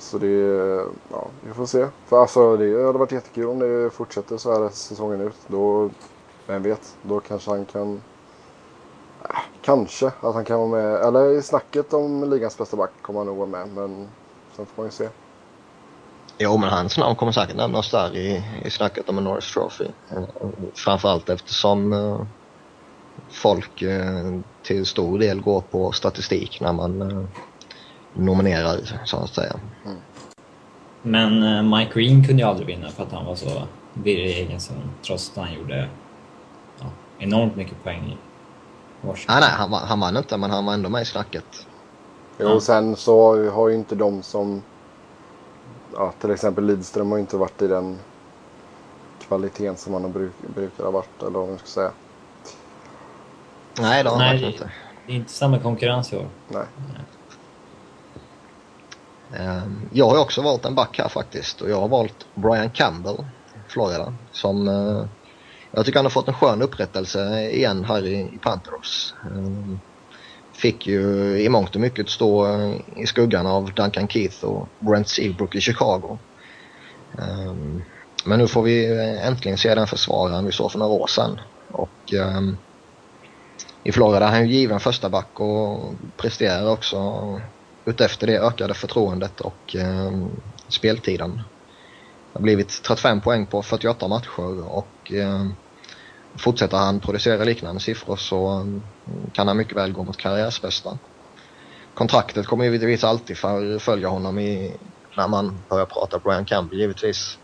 Så 0.03 0.19
det 0.19 0.29
ja, 1.11 1.27
vi 1.41 1.53
får 1.53 1.67
se. 1.67 1.87
För 2.07 2.21
alltså 2.21 2.57
det 2.57 2.87
hade 2.87 2.99
varit 2.99 3.12
jättekul 3.12 3.47
om 3.47 3.59
det 3.59 3.91
fortsätter 3.91 4.37
så 4.37 4.53
här 4.53 4.69
säsongen 4.69 5.21
ut. 5.21 5.37
Då, 5.47 5.91
vem 6.47 6.62
vet, 6.62 6.97
då 7.03 7.21
kanske 7.21 7.51
han 7.51 7.65
kan 7.65 8.01
äh, 9.29 9.37
Kanske 9.62 10.07
att 10.07 10.35
han 10.35 10.45
kan 10.45 10.59
vara 10.59 10.69
med, 10.69 10.95
eller 10.95 11.38
i 11.38 11.43
snacket 11.43 11.93
om 11.93 12.31
ligans 12.31 12.59
bästa 12.59 12.77
back 12.77 12.91
kommer 13.03 13.21
han 13.21 13.27
nog 13.27 13.37
vara 13.37 13.49
med. 13.49 13.69
Men 13.69 14.09
sen 14.57 14.67
får 14.67 14.83
man 14.83 14.87
ju 14.87 14.91
se. 14.91 15.09
Jo, 16.38 16.57
men 16.57 16.69
hans 16.69 16.99
namn 16.99 17.17
kommer 17.17 17.33
säkert 17.33 17.57
nämnas 17.57 17.91
där 17.91 18.17
i, 18.17 18.45
i 18.65 18.71
snacket 18.71 19.09
om 19.09 19.19
en 19.19 19.25
Norris 19.25 19.53
Trophy. 19.55 19.87
Eh, 20.11 20.23
Framförallt 20.75 21.29
eftersom 21.29 21.93
uh, 21.93 22.21
folk 23.31 23.83
uh, 23.83 24.41
till 24.62 24.87
stor 24.87 25.19
del 25.19 25.41
går 25.41 25.61
på 25.61 25.93
statistik 25.93 26.61
när 26.61 26.73
man 26.73 27.03
uh, 27.03 27.25
nominerar, 28.14 28.79
så 29.05 29.16
att 29.16 29.35
säga. 29.35 29.57
Men 31.03 31.42
eh, 31.42 31.79
Mike 31.79 31.92
Green 32.01 32.25
kunde 32.25 32.42
ju 32.42 32.48
aldrig 32.48 32.66
vinna 32.66 32.88
för 32.88 33.03
att 33.03 33.12
han 33.12 33.25
var 33.27 33.35
så 33.35 33.62
virrig 33.94 34.38
egen 34.38 34.61
zon 34.61 34.90
trots 35.07 35.31
att 35.31 35.37
han 35.44 35.55
gjorde 35.55 35.88
ja, 36.81 36.87
enormt 37.18 37.57
mycket 37.57 37.85
poäng 37.85 38.03
i 38.12 38.16
Washington. 39.07 39.35
Nej, 39.35 39.40
nej, 39.40 39.51
han, 39.51 39.72
han 39.72 40.01
vann 40.01 40.16
inte 40.16 40.37
men 40.37 40.51
han 40.51 40.64
var 40.64 40.75
ändå 40.75 40.88
med 40.88 41.03
i 41.03 41.05
snacket. 41.05 41.66
Jo, 42.38 42.48
Ja. 42.48 42.61
sen 42.61 42.96
så 42.96 43.48
har 43.51 43.68
ju 43.68 43.75
inte 43.75 43.94
de 43.94 44.22
som... 44.22 44.62
Ja, 45.94 46.12
till 46.20 46.31
exempel 46.31 46.64
Lidström 46.66 47.11
har 47.11 47.16
ju 47.16 47.20
inte 47.20 47.37
varit 47.37 47.62
i 47.62 47.66
den 47.68 47.98
kvaliteten 49.29 49.77
som 49.77 49.92
han 49.92 50.03
har 50.03 50.11
bruk, 50.11 50.33
brukar 50.55 50.85
ha 50.85 50.90
varit. 50.90 51.22
Eller 51.22 51.38
vad 51.38 51.48
man 51.48 51.59
ska 51.59 51.66
säga. 51.66 51.90
Nej, 53.81 54.05
det 54.05 54.11
har 54.11 54.16
han 54.16 54.37
Nej, 54.37 54.44
inte. 54.53 54.70
Det 55.07 55.12
är 55.12 55.16
inte 55.16 55.33
samma 55.33 55.59
konkurrens 55.59 56.12
i 56.12 56.16
år. 56.16 56.27
Nej. 56.48 56.62
Ehm, 56.79 57.05
Ehm, 59.37 59.88
jag 59.92 60.07
har 60.07 60.14
ju 60.14 60.21
också 60.21 60.42
valt 60.42 60.64
en 60.64 60.75
back 60.75 60.99
här 60.99 61.09
faktiskt 61.09 61.61
och 61.61 61.71
jag 61.71 61.81
har 61.81 61.88
valt 61.88 62.27
Brian 62.35 62.71
Campbell, 62.71 63.25
Florida, 63.68 64.14
som 64.33 64.68
eh, 64.68 65.05
jag 65.71 65.87
tycker 65.87 65.99
han 65.99 66.05
har 66.05 66.11
fått 66.11 66.29
en 66.29 66.35
skön 66.35 66.62
upprättelse 66.62 67.51
igen 67.51 67.85
här 67.85 68.07
i, 68.07 68.38
Panthers. 68.42 69.14
Ehm, 69.25 69.81
fick 70.53 70.87
ju 70.87 71.38
i 71.40 71.49
mångt 71.49 71.75
och 71.75 71.81
mycket 71.81 72.09
stå 72.09 72.47
eh, 72.47 72.75
i 72.97 73.07
skuggan 73.07 73.47
av 73.47 73.75
Duncan 73.75 74.09
Keith 74.09 74.45
och 74.45 74.68
Brent 74.79 75.09
Seabrook 75.09 75.55
i 75.55 75.61
Chicago. 75.61 76.18
Ehm, 77.18 77.83
men 78.25 78.38
nu 78.38 78.49
får 78.49 78.62
vi 78.62 78.99
eh, 78.99 79.27
äntligen 79.27 79.59
se 79.59 79.75
den 79.75 79.87
försvararen 79.87 80.47
vi 80.47 80.53
såg 80.53 80.73
för 80.73 80.79
några 80.79 80.92
år 80.92 81.07
sedan. 81.07 81.40
Och 81.71 82.14
i 83.85 83.92
Florida 83.92 84.27
är 84.27 84.31
han 84.31 84.49
ju 84.49 84.55
given 84.55 84.81
första 84.81 85.09
back 85.09 85.40
och 85.40 85.95
presterar 86.16 86.71
också 86.71 86.97
utefter 87.85 88.27
det 88.27 88.38
ökade 88.38 88.75
förtroendet 88.75 89.40
och 89.40 89.77
eh, 89.77 90.12
speltiden. 90.68 91.37
Det 92.33 92.38
har 92.38 92.42
blivit 92.42 92.83
35 92.83 93.21
poäng 93.21 93.47
på 93.47 93.62
48 93.62 94.09
matcher 94.09 94.68
och 94.68 95.12
eh, 95.12 95.47
fortsätter 96.37 96.77
han 96.77 97.01
producera 97.01 97.45
liknande 97.45 97.81
siffror 97.81 98.16
så 98.16 98.49
ehm, 98.49 98.83
kan 99.33 99.49
han 99.49 99.57
mycket 99.57 99.77
väl 99.77 99.92
gå 99.92 100.05
mot 100.05 100.16
karriärsbästa. 100.16 100.99
Kontraktet 101.95 102.47
kommer 102.47 102.64
givetvis 102.64 103.05
alltid 103.05 103.38
för, 103.38 103.79
följa 103.79 104.09
honom 104.09 104.38
i, 104.38 104.73
när 105.16 105.29
man 105.29 105.59
börjar 105.68 105.87
prata 105.87 106.18
Brian 106.18 106.45
Campbell 106.45 106.79
givetvis. 106.79 107.38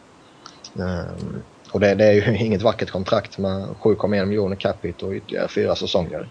Eh, 0.78 1.26
och 1.70 1.80
det, 1.80 1.94
det 1.94 2.04
är 2.04 2.12
ju 2.12 2.38
inget 2.46 2.62
vackert 2.62 2.90
kontrakt 2.90 3.38
med 3.38 3.68
7,1 3.68 4.26
miljoner 4.26 4.56
capita 4.56 5.06
och 5.06 5.12
ytterligare 5.12 5.48
fyra 5.48 5.74
säsonger. 5.74 6.28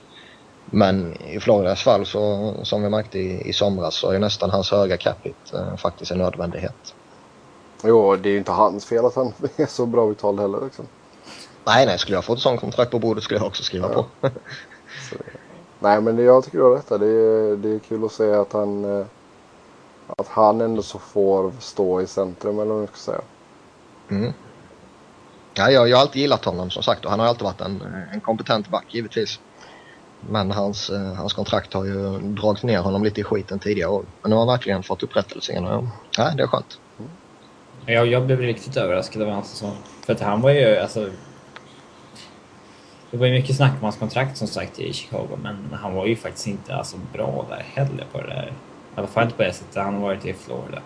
Men 0.71 1.21
i 1.21 1.39
Floridas 1.39 1.84
fall 1.84 2.06
så, 2.06 2.53
som 2.63 2.84
vi 2.84 2.89
märkte 2.89 3.19
i, 3.19 3.49
i 3.49 3.53
somras 3.53 3.95
så 3.95 4.12
är 4.12 4.19
nästan 4.19 4.49
hans 4.49 4.71
höga 4.71 4.97
capita 4.97 5.58
eh, 5.58 5.75
faktiskt 5.77 6.12
en 6.12 6.17
nödvändighet. 6.17 6.95
Jo, 7.84 8.15
det 8.15 8.30
är 8.30 8.32
ju 8.32 8.38
inte 8.38 8.51
hans 8.51 8.86
fel 8.86 9.06
att 9.06 9.15
han 9.15 9.34
är 9.56 9.65
så 9.65 9.86
bra 9.86 10.08
betald 10.08 10.39
heller. 10.39 10.62
Liksom. 10.63 10.86
Nej, 11.65 11.86
nej, 11.86 11.99
skulle 11.99 12.17
jag 12.17 12.25
fått 12.25 12.38
ett 12.38 12.43
sånt 12.43 12.60
kontrakt 12.62 12.91
på 12.91 12.99
bordet 12.99 13.23
skulle 13.23 13.39
jag 13.39 13.47
också 13.47 13.63
skriva 13.63 13.89
Ja. 13.93 14.06
på. 14.21 14.30
Så, 15.10 15.15
nej, 15.80 16.01
men 16.01 16.17
jag 16.17 16.43
tycker 16.43 16.58
du 16.58 16.63
har 16.63 16.75
rätt 16.75 16.89
det, 16.89 17.08
är, 17.08 17.58
det 17.58 17.69
är 17.69 17.80
kul 17.80 18.06
att 18.06 18.12
se 18.12 18.34
att 18.34 18.53
han, 18.53 18.99
eh, 18.99 19.06
att 20.17 20.27
han 20.27 20.62
ändå 20.62 20.82
så 20.82 20.99
får 20.99 21.51
stå 21.60 22.01
i 22.01 22.08
centrum 22.08 22.60
eller 22.60 22.71
vad 22.71 22.77
man 22.77 22.88
ska 22.88 22.97
säga. 22.97 23.21
Mm. 24.10 24.34
Ja, 25.53 25.71
jag, 25.71 25.89
jag 25.89 25.97
har 25.97 26.01
alltid 26.01 26.21
gillat 26.21 26.45
honom 26.45 26.69
som 26.69 26.84
sagt 26.84 27.06
och 27.06 27.12
han 27.12 27.19
har 27.19 27.27
alltid 27.27 27.43
varit 27.43 27.62
en, 27.62 27.84
en 28.13 28.21
kompetent 28.21 28.69
back 28.69 28.86
givetvis. 28.89 29.39
Men 30.21 30.51
hans, 30.51 30.89
eh, 30.89 31.13
hans 31.13 31.34
kontrakt 31.34 31.73
har 31.73 31.86
ju 31.86 32.19
dragit 32.19 32.63
ner 32.63 32.80
honom 32.80 33.03
lite 33.03 33.21
i 33.21 33.23
skiten 33.23 33.60
tidigare 33.60 33.89
år. 33.89 34.06
Men 34.21 34.30
nu 34.30 34.36
har 34.36 34.45
han 34.45 34.53
verkligen 34.53 34.84
fått 34.84 35.03
upprättelse 35.03 35.60
och 35.60 35.84
ja, 36.17 36.32
det 36.38 36.43
är 36.43 36.47
skönt. 36.47 36.80
Jag, 37.86 38.08
jag 38.08 38.25
blev 38.25 38.39
riktigt 38.39 38.77
överraskad 38.77 39.21
av 39.21 39.30
hans 39.30 39.49
säsong. 39.49 39.75
För 40.06 40.13
att 40.13 40.21
han 40.21 40.41
var 40.41 40.51
ju 40.51 40.77
alltså... 40.77 41.10
Det 43.12 43.17
var 43.17 43.27
ju 43.27 43.34
mycket 43.34 43.56
snack 43.56 43.71
om 43.71 43.84
hans 43.84 43.97
kontrakt 43.97 44.38
som 44.38 44.47
sagt 44.47 44.80
i 44.80 44.93
Chicago, 44.93 45.38
men 45.43 45.77
han 45.82 45.93
var 45.95 46.06
ju 46.06 46.15
faktiskt 46.15 46.47
inte 46.47 46.75
alltså, 46.75 46.97
bra 47.13 47.45
där 47.49 47.65
heller 47.73 48.06
på 48.12 48.21
det 48.21 48.27
där. 48.27 48.45
I 48.95 48.99
alla 48.99 49.08
fall 49.08 49.23
inte 49.23 49.36
på 49.36 49.43
det 49.43 49.53
sättet 49.53 49.84
han 49.84 49.93
har 49.93 50.01
varit 50.01 50.25
i 50.25 50.34
Florida. 50.34 50.82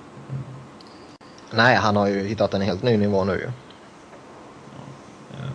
Nej, 1.51 1.75
han 1.75 1.95
har 1.95 2.07
ju 2.07 2.27
hittat 2.27 2.53
en 2.53 2.61
helt 2.61 2.83
ny 2.83 2.97
nivå 2.97 3.23
nu 3.23 3.33
ju. 3.33 3.45
Eh, 5.31 5.51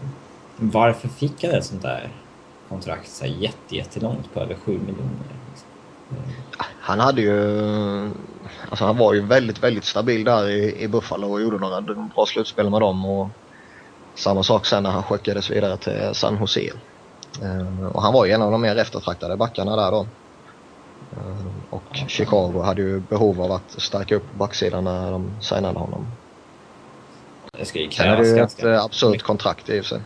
Varför 0.56 1.08
fick 1.08 1.44
han 1.44 1.52
ett 1.52 1.64
sånt 1.64 1.82
där 1.82 2.08
kontrakt 2.68 3.08
så 3.08 3.24
här 3.24 3.32
jätte, 3.32 3.76
jättelångt 3.76 4.34
på 4.34 4.40
över 4.40 4.54
7 4.54 4.72
miljoner? 4.72 5.10
Liksom? 5.50 5.68
Han 6.80 7.00
hade 7.00 7.20
ju, 7.20 8.10
alltså 8.70 8.84
han 8.84 8.96
var 8.96 9.14
ju 9.14 9.20
väldigt, 9.20 9.62
väldigt 9.62 9.84
stabil 9.84 10.24
där 10.24 10.48
i, 10.48 10.82
i 10.82 10.88
Buffalo 10.88 11.32
och 11.32 11.42
gjorde 11.42 11.58
några 11.58 11.80
bra 11.80 12.26
slutspel 12.26 12.70
med 12.70 12.80
dem 12.80 13.06
och 13.06 13.28
samma 14.14 14.42
sak 14.42 14.66
sen 14.66 14.82
när 14.82 14.90
han 14.90 15.02
skickades 15.02 15.50
vidare 15.50 15.76
till 15.76 16.10
San 16.12 16.36
Jose. 16.40 16.70
Eh, 17.42 17.86
och 17.86 18.02
han 18.02 18.12
var 18.12 18.26
ju 18.26 18.32
en 18.32 18.42
av 18.42 18.52
de 18.52 18.60
mer 18.60 18.76
eftertraktade 18.76 19.36
backarna 19.36 19.76
där 19.76 19.90
då. 19.90 20.06
Eh, 21.12 21.46
och 21.70 21.96
Chicago 22.08 22.62
hade 22.64 22.82
ju 22.82 23.00
behov 23.00 23.42
av 23.42 23.52
att 23.52 23.70
stärka 23.80 24.16
upp 24.16 24.34
backsidan 24.34 24.84
när 24.84 25.10
de 25.10 25.30
signade 25.40 25.78
honom. 25.78 26.06
Det 27.52 27.64
ska 27.64 27.78
ju 27.78 27.90
Sen 27.90 28.06
är 28.06 28.10
det 28.10 28.16
krävas 28.16 28.28
ju 28.28 28.32
ett 28.32 28.38
ganska 28.38 28.72
eh, 28.72 28.84
absurt 28.84 29.22
kontrakt 29.22 29.68
i 29.68 29.80
och 29.80 29.84
för 29.84 29.88
sig. 29.88 30.00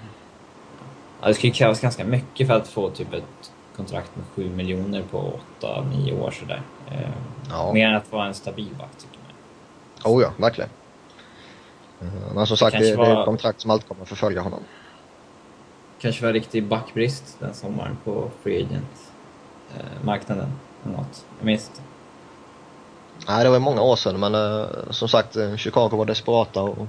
Ja, 1.23 1.29
det 1.29 1.35
ju 1.49 1.55
krävas 1.55 1.81
ganska 1.81 2.05
mycket 2.05 2.47
för 2.47 2.55
att 2.55 2.69
få 2.69 2.91
typ 2.91 3.13
ett 3.13 3.53
kontrakt 3.77 4.11
med 4.17 4.25
7 4.35 4.51
miljoner 4.51 5.03
på 5.11 5.33
8-9 5.61 6.21
år 6.23 6.31
sådär. 6.31 6.63
Eh, 6.91 7.01
Ja. 7.51 7.73
Mer 7.73 7.89
än 7.89 7.97
att 7.97 8.13
vara 8.13 8.27
en 8.27 8.35
stabil 8.35 8.75
back 8.79 8.91
tycker 8.99 9.19
jag. 10.03 10.13
Oh 10.13 10.23
ja, 10.23 10.33
verkligen. 10.37 10.71
Eh, 12.01 12.07
Men 12.35 12.47
som 12.47 12.57
sagt, 12.57 12.73
det, 12.73 12.79
kanske 12.79 12.97
det 12.97 13.03
är 13.11 13.15
var- 13.15 13.21
ett 13.21 13.25
kontrakt 13.27 13.61
som 13.61 13.71
alltid 13.71 13.89
kommer 13.89 14.05
förfölja 14.05 14.41
honom. 14.41 14.61
Kanske 16.01 16.25
var 16.27 16.33
riktig 16.33 16.65
backbrist 16.65 17.37
den 17.39 17.55
sommaren 17.55 17.97
på 18.05 18.31
Free 18.43 18.63
Agent-marknaden. 18.65 20.53
eller 20.85 20.97
något. 20.97 21.25
Jag 21.39 21.47
minns 21.47 21.69
inte. 21.69 21.83
Nej, 23.29 23.45
det 23.45 23.51
var 23.51 23.59
många 23.59 23.83
år 23.83 23.97
sedan 23.97 24.21
men 24.21 24.35
eh, 24.35 24.67
som 24.91 25.09
sagt 25.09 25.37
eh, 25.37 25.57
Chicago 25.57 25.89
var 25.97 26.05
desperata 26.05 26.63
och 26.63 26.87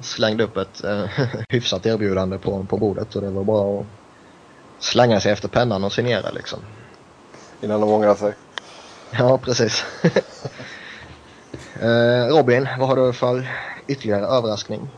slängde 0.00 0.44
upp 0.44 0.56
ett 0.56 0.84
eh, 0.84 1.04
hyfsat 1.48 1.86
erbjudande 1.86 2.38
på, 2.38 2.64
på 2.64 2.76
bordet 2.76 3.16
och 3.16 3.22
det 3.22 3.30
var 3.30 3.44
bara 3.44 3.80
att 3.80 3.86
slänga 4.78 5.20
sig 5.20 5.32
efter 5.32 5.48
pennan 5.48 5.84
och 5.84 5.92
signera 5.92 6.30
liksom. 6.30 6.58
Innan 7.60 7.80
de 7.80 7.90
ångrar 7.90 8.14
sig. 8.14 8.34
Ja, 9.10 9.38
precis. 9.38 9.84
eh, 11.80 12.26
Robin, 12.36 12.68
vad 12.78 12.88
har 12.88 12.96
du 12.96 13.12
för 13.12 13.48
ytterligare 13.88 14.26
överraskning? 14.26 14.88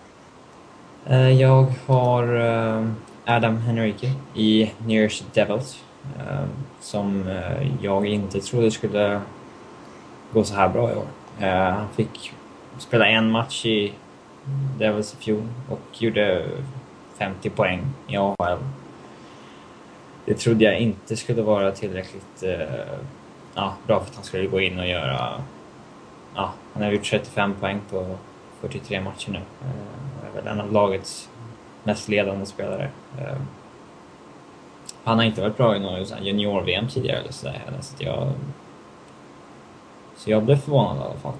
Eh, 1.07 1.31
Jag 1.41 1.67
har 1.87 2.37
eh, 2.77 2.87
Adam 3.25 3.57
Henrique 3.59 4.13
i 4.35 4.73
New 4.87 5.03
Jersey 5.03 5.27
Devils. 5.35 5.79
eh, 6.19 6.45
Som 6.81 7.25
jag 7.83 8.07
inte 8.07 8.41
trodde 8.41 8.71
skulle 8.71 9.21
gå 10.33 10.45
så 10.45 10.55
här 10.55 10.69
bra 10.69 10.91
i 10.93 10.95
år. 10.95 11.07
Han 11.71 11.89
fick 11.97 12.33
spela 12.79 13.07
en 13.07 13.31
match 13.31 13.67
i 13.67 13.93
Devils 14.79 15.15
i 15.15 15.17
fjol 15.17 15.43
och 15.71 16.03
gjorde 16.03 16.47
50 17.19 17.51
poäng 17.51 17.83
i 18.09 18.17
AHL. 18.17 18.59
Det 20.25 20.35
trodde 20.35 20.65
jag 20.65 20.79
inte 20.79 21.17
skulle 21.17 21.43
vara 21.43 21.73
tillräckligt 21.73 22.43
eh, 22.43 22.99
ja, 23.55 23.75
bra 23.87 24.01
för 24.01 24.11
att 24.11 24.15
han 24.15 24.25
skulle 24.25 24.47
gå 24.47 24.61
in 24.61 24.79
och 24.79 24.87
göra... 24.87 25.43
Ja, 26.35 26.53
han 26.73 26.83
har 26.83 26.91
gjort 26.91 27.05
35 27.05 27.55
poäng 27.61 27.81
på 27.91 28.17
43 28.61 29.01
matcher 29.01 29.31
nu. 29.31 29.39
Eh, 29.39 30.29
är 30.29 30.43
väl 30.43 30.47
en 30.47 30.61
av 30.61 30.73
lagets 30.73 31.29
mest 31.85 32.09
ledande 32.09 32.47
spelare. 32.47 32.91
Eh, 33.19 33.37
han 35.05 35.19
har 35.19 35.25
inte 35.25 35.41
varit 35.41 35.57
bra 35.57 35.77
i 35.77 35.81
några 35.81 36.21
junior-VM 36.21 36.89
tidigare 36.89 37.19
eller 37.21 37.33
sådär 37.33 37.63
heller, 37.65 37.81
så 37.81 37.95
jag... 37.99 38.33
Så 40.17 40.31
jag 40.31 40.43
blev 40.45 40.57
förvånad 40.57 40.97
i 40.97 41.01
alla 41.01 41.15
fall. 41.15 41.33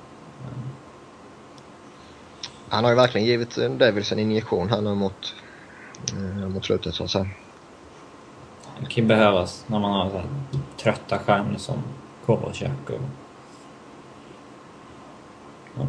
Han 2.69 2.85
har 2.85 2.91
ju 2.91 2.97
verkligen 2.97 3.27
givit 3.27 3.59
eh, 3.59 3.71
Devils 3.71 4.13
en 4.13 4.19
injektion 4.19 4.69
här 4.71 4.81
nu 4.81 4.95
mot, 4.95 5.35
eh, 6.13 6.49
mot 6.49 6.65
slutet 6.65 6.95
så 6.95 7.05
att 7.05 7.11
säga. 7.11 7.27
Det 8.81 8.87
kan 8.87 9.05
ju 9.05 9.09
behövas 9.09 9.65
när 9.67 9.79
man 9.79 9.93
har 9.93 10.11
så 10.11 10.17
här 10.17 10.27
trötta 10.77 11.19
stjärnor 11.19 11.59
som 11.59 11.83
Kovalchuk 12.27 12.91
och... 12.91 13.01
Ja. 15.75 15.87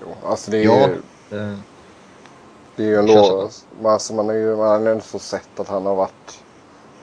Jo, 0.00 0.16
alltså 0.24 0.50
det 0.50 0.58
är, 0.58 0.64
Ja. 0.64 0.88
ju- 0.88 1.02
Eh, 1.30 1.58
det 2.76 2.82
är 2.82 2.86
ju 2.86 2.96
en. 2.96 3.06
Men 3.80 3.92
alltså 3.92 4.14
man 4.14 4.26
har 4.26 4.34
ju 4.34 4.56
man 4.56 4.68
har 4.68 4.90
ändå 4.90 5.00
så 5.00 5.18
sett 5.18 5.60
att 5.60 5.68
han 5.68 5.86
har 5.86 5.94
varit... 5.94 6.44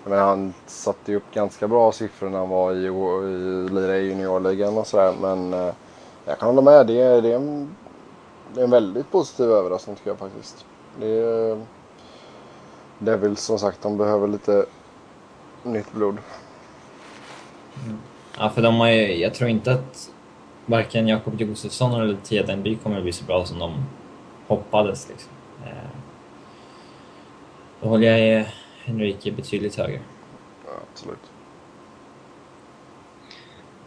Menar, 0.03 0.17
han 0.25 0.53
satte 0.67 1.11
ju 1.11 1.17
upp 1.17 1.31
ganska 1.31 1.67
bra 1.67 1.91
siffror 1.91 2.29
när 2.29 2.37
han 2.39 2.49
var 2.49 2.73
i, 2.73 2.85
i, 2.85 3.97
i 3.99 4.07
juniorligan 4.07 4.77
och 4.77 4.87
sådär. 4.87 5.13
Men 5.21 5.53
eh, 5.53 5.73
jag 6.25 6.39
kan 6.39 6.47
hålla 6.55 6.61
med. 6.61 6.87
Det 6.87 7.01
är, 7.01 7.21
det, 7.21 7.31
är 7.31 7.35
en, 7.35 7.77
det 8.55 8.61
är 8.61 8.63
en 8.63 8.71
väldigt 8.71 9.11
positiv 9.11 9.45
överraskning 9.45 9.95
tycker 9.95 10.09
jag 10.09 10.19
faktiskt. 10.19 10.65
Det 10.99 11.07
är, 11.07 11.65
det 12.99 13.11
är 13.11 13.17
väl 13.17 13.37
som 13.37 13.59
sagt, 13.59 13.81
de 13.81 13.97
behöver 13.97 14.27
lite 14.27 14.65
nytt 15.63 15.91
blod. 15.91 16.17
Ja, 18.37 18.49
för 18.49 18.61
de 18.61 18.75
har 18.75 18.87
ju, 18.87 19.15
jag 19.15 19.33
tror 19.33 19.49
inte 19.49 19.71
att 19.71 20.11
varken 20.65 21.07
Jakob 21.07 21.41
Josefsson 21.41 22.01
eller 22.01 22.17
Tia 22.23 22.43
Denby 22.43 22.75
kommer 22.75 22.97
att 22.97 23.03
bli 23.03 23.11
så 23.11 23.25
bra 23.25 23.45
som 23.45 23.59
de 23.59 23.85
hoppades. 24.47 25.09
Liksom. 25.09 25.31
Eh, 25.65 25.89
då 27.81 27.89
håller 27.89 28.17
jag 28.17 28.45
Henrike 28.83 29.31
betydligt 29.31 29.75
högre. 29.75 29.99
Ja, 30.65 30.71
absolut. 30.91 31.31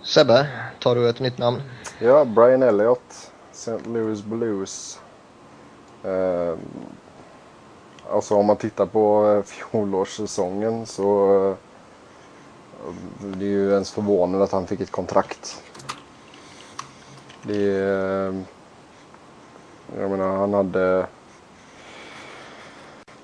Sebbe, 0.03 0.47
tar 0.81 0.95
du 0.95 1.09
ett 1.09 1.21
nytt 1.21 1.39
namn? 1.39 1.63
Ja, 2.01 2.25
Brian 2.25 2.63
Elliott, 2.63 3.33
St. 3.59 3.87
Louis 3.87 4.23
Blues. 4.23 5.01
Eh, 6.05 6.55
alltså 8.11 8.35
om 8.35 8.47
man 8.47 8.57
tittar 8.57 8.87
på 8.87 9.27
eh, 9.27 9.43
fjolårssäsongen 9.45 10.87
så 10.87 11.49
eh, 11.49 11.55
det 13.21 13.45
är 13.45 13.49
ju 13.49 13.73
ens 13.73 13.91
förvånande 13.91 14.45
att 14.45 14.53
han 14.53 14.67
fick 14.67 14.81
ett 14.81 14.91
kontrakt. 14.91 15.63
Det 17.43 17.57
är, 17.57 18.29
eh, 18.29 18.35
jag 19.99 20.11
menar 20.11 20.37
han 20.37 20.55
hade 20.55 21.07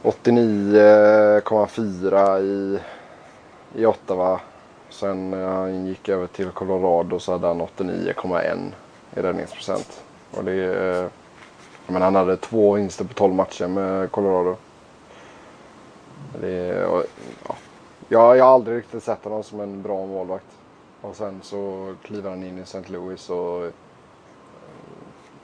89,4 0.02 2.40
i, 2.40 2.78
i 3.74 3.86
Ottawa. 3.86 4.40
Sen 4.90 5.30
när 5.30 5.48
han 5.48 5.86
gick 5.86 6.08
över 6.08 6.26
till 6.26 6.50
Colorado 6.50 7.18
så 7.18 7.32
hade 7.32 7.46
han 7.46 7.62
89,1 7.62 8.72
i 9.16 9.20
räddningsprocent. 9.20 10.03
Och 10.36 10.44
det 10.44 10.52
är, 10.52 11.04
eh, 11.04 11.10
men 11.86 12.02
han 12.02 12.14
hade 12.14 12.36
två 12.36 12.72
vinster 12.72 13.04
på 13.04 13.14
12 13.14 13.34
matcher 13.34 13.66
med 13.66 14.10
Colorado. 14.10 14.56
Det 16.40 16.50
är, 16.50 16.86
och, 16.86 17.04
ja. 17.48 17.56
jag, 18.08 18.36
jag 18.36 18.44
har 18.44 18.54
aldrig 18.54 18.76
riktigt 18.78 19.04
sett 19.04 19.24
honom 19.24 19.42
som 19.42 19.60
en 19.60 19.82
bra 19.82 20.06
målvakt. 20.06 20.46
Och 21.00 21.16
sen 21.16 21.40
så 21.42 21.94
kliver 22.02 22.30
han 22.30 22.44
in 22.44 22.58
i 22.58 22.62
St. 22.62 22.82
Louis 22.86 23.30
och 23.30 23.64
eh, 23.64 23.72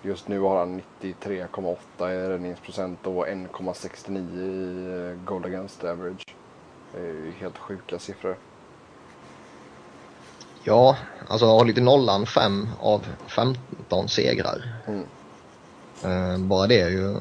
just 0.02 0.28
nu 0.28 0.40
har 0.40 0.58
han 0.58 0.82
93,8 1.00 2.10
i 2.10 2.28
räddningsprocent 2.28 3.06
och 3.06 3.26
1,69 3.26 4.38
i 4.38 5.18
Gold 5.24 5.42
goal 5.42 5.44
against 5.44 5.84
average. 5.84 6.34
Det 6.92 7.00
är 7.00 7.04
ju 7.04 7.32
helt 7.38 7.58
sjuka 7.58 7.98
siffror. 7.98 8.36
Ja, 10.64 10.96
alltså 11.28 11.46
har 11.46 11.64
lite 11.64 11.80
nollan 11.80 12.26
5 12.26 12.68
av 12.80 13.06
15 13.26 14.08
segrar. 14.08 14.64
Mm. 14.86 15.06
Eh, 16.04 16.38
bara 16.38 16.66
det 16.66 16.80
är 16.80 16.88
ju 16.90 17.16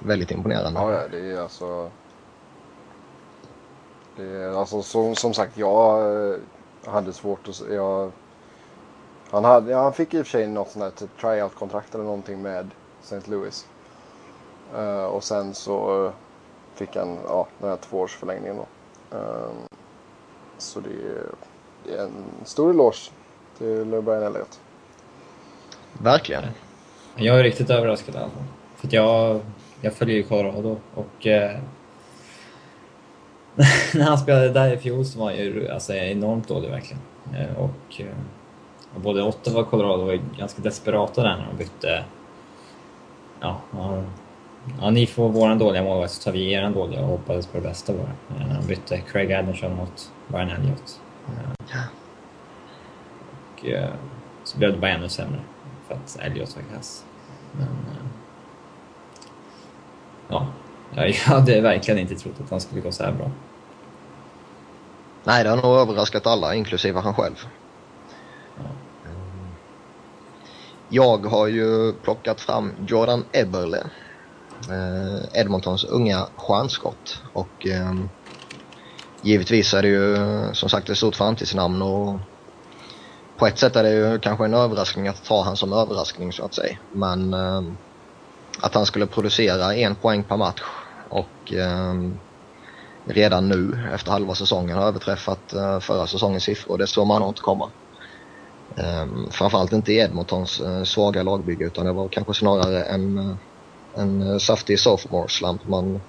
väldigt 0.00 0.30
imponerande. 0.30 0.80
Ja, 0.80 1.08
det 1.10 1.30
är 1.30 1.40
alltså... 1.40 1.90
Det 4.16 4.24
är 4.24 4.58
alltså 4.58 4.82
som, 4.82 5.14
som 5.14 5.34
sagt, 5.34 5.58
jag 5.58 6.00
eh, 6.32 6.38
hade 6.84 7.12
svårt 7.12 7.48
att... 7.48 7.62
Jag, 7.70 8.12
han, 9.30 9.44
hade, 9.44 9.74
han 9.74 9.92
fick 9.92 10.14
i 10.14 10.22
och 10.22 10.26
för 10.26 10.30
sig 10.30 10.46
något 10.46 10.70
sånt 10.70 10.82
här 10.82 10.90
typ 10.90 11.20
tryout-kontrakt 11.20 11.94
eller 11.94 12.04
någonting 12.04 12.42
med 12.42 12.70
St. 13.02 13.30
Louis. 13.30 13.66
Eh, 14.76 15.04
och 15.04 15.24
sen 15.24 15.54
så 15.54 16.12
fick 16.74 16.96
han 16.96 17.18
ja, 17.28 17.46
den 17.58 17.68
här 17.68 17.76
tvåårsförlängningen 17.76 18.56
då. 18.56 18.66
Eh, 19.16 19.50
så 20.58 20.80
det 20.80 20.90
en 21.98 22.12
stor 22.44 22.70
eloge 22.70 23.10
till 23.58 23.84
Brian 23.84 24.22
Elliott. 24.22 24.60
Verkligen. 25.92 26.44
Jag 27.16 27.38
är 27.38 27.42
riktigt 27.42 27.70
överraskad 27.70 28.14
i 28.14 28.18
alla 28.18 28.28
fall. 28.30 28.42
För 28.76 28.86
att 28.86 28.92
jag, 28.92 29.40
jag 29.80 29.92
följer 29.92 30.16
ju 30.16 30.22
Colorado 30.22 30.76
och 30.94 31.26
eh, 31.26 31.58
när 33.94 34.04
han 34.04 34.18
spelade 34.18 34.48
där 34.50 34.72
i 34.72 34.78
fjol 34.78 35.04
så 35.04 35.18
var 35.18 35.26
han 35.26 35.36
ju 35.36 35.68
alltså, 35.68 35.94
enormt 35.94 36.48
dålig 36.48 36.70
verkligen. 36.70 37.02
Eh, 37.34 37.56
och, 37.56 38.00
eh, 38.00 38.06
och 38.94 39.00
både 39.00 39.22
Ottawa 39.22 39.60
och 39.60 39.70
Colorado 39.70 40.04
var 40.04 40.12
ju 40.12 40.20
ganska 40.38 40.62
desperata 40.62 41.22
där 41.22 41.36
när 41.36 41.46
de 41.46 41.56
bytte. 41.56 42.04
Ja, 43.40 43.60
ja, 43.72 44.02
ja 44.80 44.90
ni 44.90 45.06
får 45.06 45.28
våran 45.28 45.58
dåliga 45.58 45.82
målvakt 45.82 46.12
så 46.12 46.22
tar 46.22 46.32
vi 46.32 46.52
eran 46.52 46.72
dåliga 46.72 47.00
och 47.00 47.08
hoppades 47.08 47.46
på 47.46 47.58
det 47.58 47.68
bästa 47.68 47.92
bara. 47.92 48.40
Eh, 48.40 48.46
när 48.46 48.60
de 48.60 48.66
bytte 48.66 49.00
Craig 49.00 49.32
Anderson 49.32 49.76
mot 49.76 50.12
Brian 50.28 50.50
Elliott. 50.50 51.00
Eh, 51.28 51.80
och 53.54 53.66
eh, 53.66 53.94
så 54.44 54.58
blev 54.58 54.72
det 54.72 54.78
bara 54.78 54.90
ännu 54.90 55.08
sämre 55.08 55.40
för 55.88 55.94
att 55.94 56.16
Elliot 56.20 56.56
var 56.56 56.62
kass. 56.76 57.04
Men... 57.52 57.62
eh, 57.68 58.06
Ja, 60.28 60.46
jag 60.94 61.12
hade 61.12 61.60
verkligen 61.60 62.00
inte 62.00 62.14
trott 62.14 62.40
att 62.44 62.50
han 62.50 62.60
skulle 62.60 62.80
gå 62.80 62.92
så 62.92 63.04
här 63.04 63.12
bra. 63.12 63.30
Nej, 65.24 65.44
det 65.44 65.50
har 65.50 65.56
nog 65.56 65.76
överraskat 65.76 66.26
alla, 66.26 66.54
inklusive 66.54 67.00
han 67.00 67.14
själv. 67.14 67.46
Ja. 68.56 68.64
Jag 70.88 71.26
har 71.26 71.46
ju 71.46 71.92
plockat 71.92 72.40
fram 72.40 72.72
Jordan 72.86 73.24
Eberle. 73.32 73.86
Eh, 74.70 75.40
Edmontons 75.40 75.84
unga 75.84 76.26
stjärnskott. 76.36 77.22
Och 77.32 77.66
eh, 77.66 77.94
givetvis 79.26 79.74
är 79.74 79.82
det 79.82 79.88
ju 79.88 80.16
som 80.54 80.68
sagt 80.68 80.90
ett 80.90 80.96
stort 80.96 81.16
framtidsnamn 81.16 81.82
och 81.82 82.18
på 83.38 83.46
ett 83.46 83.58
sätt 83.58 83.76
är 83.76 83.82
det 83.82 83.92
ju 83.92 84.18
kanske 84.18 84.44
en 84.44 84.54
överraskning 84.54 85.08
att 85.08 85.24
ta 85.24 85.42
han 85.42 85.56
som 85.56 85.72
överraskning 85.72 86.32
så 86.32 86.44
att 86.44 86.54
säga. 86.54 86.78
Men 86.92 87.34
eh, 87.34 87.62
att 88.60 88.74
han 88.74 88.86
skulle 88.86 89.06
producera 89.06 89.74
en 89.74 89.94
poäng 89.94 90.24
per 90.24 90.36
match 90.36 90.62
och 91.08 91.52
eh, 91.52 91.94
redan 93.04 93.48
nu 93.48 93.88
efter 93.94 94.10
halva 94.10 94.34
säsongen 94.34 94.78
har 94.78 94.86
överträffat 94.86 95.52
eh, 95.52 95.80
förra 95.80 96.06
säsongens 96.06 96.44
siffror. 96.44 96.78
Det 96.78 96.86
såg 96.86 97.06
man 97.06 97.20
nog 97.20 97.30
inte 97.30 97.40
komma. 97.40 97.70
Eh, 98.76 99.06
framförallt 99.30 99.72
inte 99.72 99.92
i 99.92 99.98
Edmontons 99.98 100.60
eh, 100.60 100.82
svaga 100.82 101.22
lagbygge 101.22 101.64
utan 101.64 101.86
det 101.86 101.92
var 101.92 102.08
kanske 102.08 102.34
snarare 102.34 102.82
en, 102.82 103.18
eh, 103.18 103.36
en 103.94 104.22
eh, 104.22 104.38
saftig 104.38 104.80
sophomore 104.80 105.28
slump 105.28 105.68
man 105.68 106.00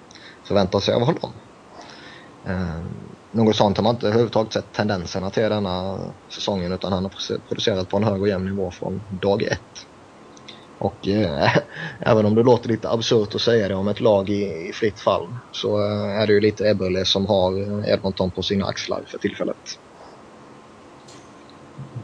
förväntar 0.43 0.80
sig 0.80 0.93
av 0.93 1.01
honom. 1.01 1.32
Eh, 2.45 2.82
något 3.32 3.56
sånt 3.56 3.78
har 3.78 3.84
man 3.84 3.95
inte 3.95 4.08
överhuvudtaget 4.08 4.54
sett 4.54 4.73
tendenserna 4.73 5.30
till 5.30 5.43
denna 5.43 6.00
säsongen 6.30 6.71
utan 6.71 6.93
han 6.93 7.04
har 7.04 7.38
producerat 7.47 7.89
på 7.89 7.97
en 7.97 8.04
hög 8.04 8.21
och 8.21 8.28
jämn 8.28 8.45
nivå 8.45 8.71
från 8.71 9.02
dag 9.10 9.43
ett. 9.43 9.88
Och 10.80 11.08
eh, 11.08 11.58
även 12.00 12.26
om 12.26 12.36
det 12.36 12.43
låter 12.43 12.69
lite 12.69 12.89
absurt 12.89 13.36
att 13.36 13.41
säga 13.41 13.67
det 13.67 13.76
om 13.76 13.88
ett 13.88 14.00
lag 14.00 14.30
i, 14.30 14.69
i 14.69 14.73
fritt 14.73 15.00
fall 15.00 15.36
så 15.52 15.78
eh, 15.78 16.21
är 16.21 16.28
det 16.28 16.34
ju 16.34 16.41
lite 16.41 16.69
Eberle 16.69 17.06
som 17.06 17.26
har 17.26 17.52
eh, 17.62 17.93
Edmonton 17.93 18.32
på 18.32 18.43
sina 18.43 18.65
axlar 18.65 19.04
för 19.08 19.17
tillfället. 19.17 19.80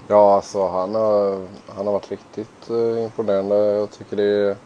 Ja, 0.07 0.35
alltså 0.35 0.67
han 0.67 0.95
har, 0.95 1.47
han 1.67 1.85
har 1.85 1.93
varit 1.93 2.11
riktigt 2.11 2.69
eh, 2.69 3.03
imponerande. 3.03 3.55
Jag 3.55 3.91
tycker 3.91 4.17
det 4.17 4.23
är, 4.23 4.57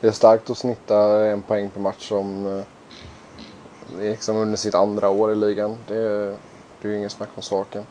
det 0.00 0.06
är 0.06 0.12
starkt 0.12 0.50
att 0.50 0.58
snitta 0.58 1.26
en 1.26 1.42
poäng 1.42 1.70
per 1.70 1.80
match 1.80 2.08
som 2.08 2.46
eh, 2.46 2.64
liksom 3.98 4.36
under 4.36 4.56
sitt 4.56 4.74
andra 4.74 5.08
år 5.08 5.32
i 5.32 5.34
ligan. 5.36 5.76
Det, 5.88 5.94
är- 5.96 6.36
det 6.82 6.88
är 6.88 6.92
ju 6.92 6.98
ingen 6.98 7.10
snack 7.10 7.28
om 7.34 7.42
saken. 7.42 7.84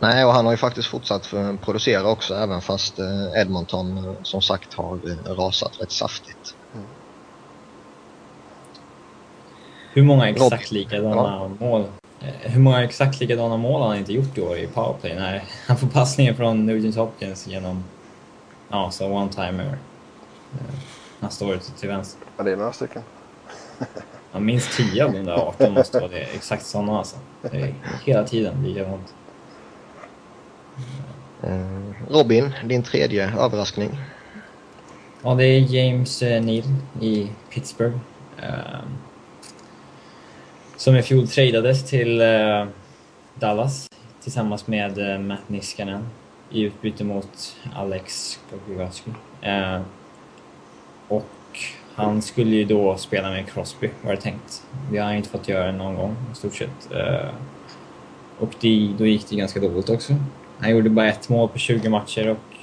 Nej, 0.00 0.24
och 0.24 0.32
han 0.32 0.44
har 0.44 0.52
ju 0.52 0.56
faktiskt 0.56 0.88
fortsatt 0.88 1.26
för 1.26 1.56
producera 1.56 2.08
också 2.10 2.34
även 2.34 2.60
fast 2.60 2.98
eh, 2.98 3.40
Edmonton 3.40 3.98
eh, 3.98 4.14
som 4.22 4.42
sagt 4.42 4.74
har 4.74 4.94
eh, 4.94 5.34
rasat 5.34 5.80
rätt 5.80 5.92
saftigt. 5.92 6.54
Hur 9.92 10.02
många 10.02 10.28
exakt 10.28 10.70
likadana 10.70 11.14
Ja. 11.14 11.66
mål 11.66 11.84
hur 12.40 12.60
många 12.60 12.84
exakt 12.84 13.20
likadana 13.20 13.56
mål 13.56 13.80
har 13.80 13.88
han 13.88 13.96
inte 13.98 14.12
gjort 14.12 14.38
i 14.38 14.40
år 14.40 14.56
i 14.56 14.66
powerplay? 14.66 15.14
När 15.14 15.44
han 15.66 15.76
får 15.76 15.86
passningen 15.86 16.36
från 16.36 16.66
Nugent 16.66 16.96
Hopkins 16.96 17.46
genom, 17.46 17.84
ja, 18.68 18.90
så 18.90 19.04
one-timer. 19.08 19.76
Han 21.20 21.30
står 21.30 21.54
ute 21.54 21.72
till 21.72 21.88
vänster. 21.88 22.26
Ja, 22.36 22.44
det 22.44 22.52
är 22.52 22.56
några 22.56 22.72
stycken. 22.72 23.02
Ja, 24.32 24.40
minst 24.40 24.76
10 24.76 25.04
av 25.04 25.12
de 25.12 25.24
där 25.24 25.32
18 25.32 25.72
måste 25.74 26.00
vara 26.00 26.10
det. 26.10 26.22
Exakt 26.22 26.66
sådana 26.66 26.98
alltså. 26.98 27.16
Hela 28.04 28.24
tiden 28.24 28.64
likadant. 28.64 29.14
Eh, 31.42 32.10
Robin, 32.10 32.52
din 32.64 32.82
tredje 32.82 33.32
överraskning. 33.38 33.90
Ja, 35.22 35.34
det 35.34 35.44
är 35.44 35.60
James 35.60 36.22
eh, 36.22 36.42
Neal 36.42 36.64
i 37.00 37.28
Pittsburgh. 37.50 37.96
Eh, 38.42 38.80
som 40.76 40.96
i 40.96 41.02
fjol 41.02 41.28
tradades 41.28 41.84
till 41.84 42.20
eh, 42.20 42.66
Dallas 43.34 43.86
tillsammans 44.22 44.66
med 44.66 45.20
Matt 45.20 45.48
Niskanen 45.48 46.08
i 46.50 46.62
utbyte 46.62 47.04
mot 47.04 47.56
Alex 47.74 48.38
Gogovatsky. 48.50 49.10
Eh, 49.42 49.80
och 51.08 51.24
han 51.94 52.22
skulle 52.22 52.56
ju 52.56 52.64
då 52.64 52.96
spela 52.96 53.30
med 53.30 53.48
Crosby 53.48 53.90
var 54.02 54.10
det 54.10 54.20
tänkt. 54.20 54.66
Det 54.90 54.98
har 54.98 55.06
han 55.06 55.16
inte 55.16 55.28
fått 55.28 55.48
göra 55.48 55.72
någon 55.72 55.94
gång 55.94 56.16
i 56.32 56.36
stort 56.36 56.54
sett. 56.54 56.92
Eh, 56.92 57.28
och 58.38 58.54
det, 58.60 58.94
då 58.98 59.06
gick 59.06 59.28
det 59.28 59.36
ganska 59.36 59.60
dåligt 59.60 59.90
också. 59.90 60.14
Han 60.58 60.70
gjorde 60.70 60.90
bara 60.90 61.08
ett 61.08 61.28
mål 61.28 61.48
på 61.48 61.58
20 61.58 61.88
matcher 61.88 62.28
och 62.28 62.56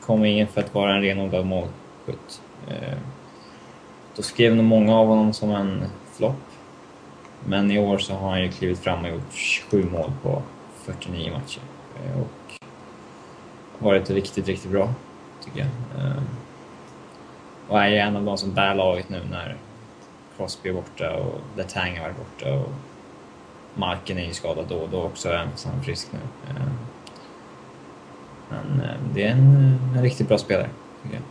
kom 0.00 0.24
in 0.24 0.46
för 0.46 0.60
att 0.60 0.74
vara 0.74 0.94
en 0.94 1.02
renodlad 1.02 1.46
målskytt. 1.46 2.42
Eh, 2.68 2.98
då 4.16 4.22
skrev 4.22 4.56
nog 4.56 4.64
många 4.64 4.96
av 4.96 5.06
honom 5.06 5.32
som 5.32 5.50
en 5.50 5.82
flopp. 6.12 6.42
Men 7.44 7.70
i 7.70 7.78
år 7.78 7.98
så 7.98 8.14
har 8.14 8.30
han 8.30 8.42
ju 8.42 8.50
klivit 8.50 8.78
fram 8.78 9.04
och 9.04 9.10
gjort 9.10 9.32
27 9.32 9.84
mål 9.92 10.12
på 10.22 10.42
49 10.84 11.32
matcher. 11.32 11.60
Eh, 11.96 12.20
och 12.20 12.58
varit 13.78 14.10
riktigt, 14.10 14.48
riktigt 14.48 14.70
bra, 14.70 14.94
tycker 15.44 15.58
jag. 15.58 15.68
Eh, 17.68 17.72
och 17.72 17.80
är 17.80 17.88
ju 17.88 17.96
en 17.96 18.16
av 18.16 18.24
de 18.24 18.38
som 18.38 18.54
bär 18.54 18.74
laget 18.74 19.08
nu 19.08 19.20
när 19.30 19.56
Crosby 20.36 20.68
är 20.68 20.74
borta 20.74 21.16
och 21.16 21.40
Letang 21.56 22.00
varit 22.00 22.16
borta 22.16 22.52
och 22.52 22.72
Marken 23.74 24.18
är 24.18 24.24
ju 24.24 24.32
skadad 24.32 24.66
då 24.68 24.76
och 24.76 24.88
då 24.88 25.02
också, 25.02 25.28
även 25.28 25.50
fast 25.50 25.66
han 25.66 25.78
är 25.78 25.82
frisk 25.82 26.08
nu. 26.12 26.18
Eh, 26.50 26.66
men 28.48 28.80
eh, 28.80 28.96
det 29.14 29.22
är 29.22 29.30
en, 29.30 29.78
en 29.96 30.02
riktigt 30.02 30.28
bra 30.28 30.38
spelare, 30.38 30.70
tycker 31.02 31.16
jag. 31.16 31.24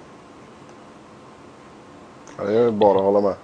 Ja, 2.37 2.51
det 2.51 2.59
är 2.59 2.71
bara 2.71 2.97
att 2.97 3.05
hålla 3.05 3.21
med. 3.21 3.35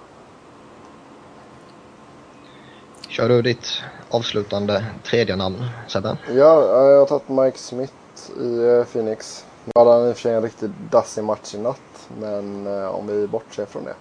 Kör 3.08 3.28
du 3.28 3.42
ditt 3.42 3.82
avslutande 4.10 4.84
tredje 5.04 5.36
namn 5.36 5.68
Sebbe? 5.88 6.16
Ja, 6.28 6.34
jag 6.34 6.98
har 6.98 7.06
tagit 7.06 7.28
Mike 7.28 7.58
Smith 7.58 7.92
i 8.40 8.78
eh, 8.78 8.84
Phoenix. 8.84 9.46
Nu 9.64 9.72
hade 9.74 9.90
han 9.90 10.08
i 10.08 10.12
och 10.12 10.16
för 10.16 10.22
sig 10.22 10.34
en 10.34 10.42
riktigt 10.42 10.70
dassig 10.90 11.24
match 11.24 11.54
i 11.54 11.58
natt. 11.58 11.80
Men 12.20 12.66
eh, 12.66 12.94
om 12.94 13.06
vi 13.06 13.26
bortser 13.26 13.66
från 13.66 13.84
det. 13.84 13.94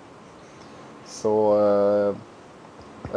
Så 1.06 1.58
eh, 1.60 2.16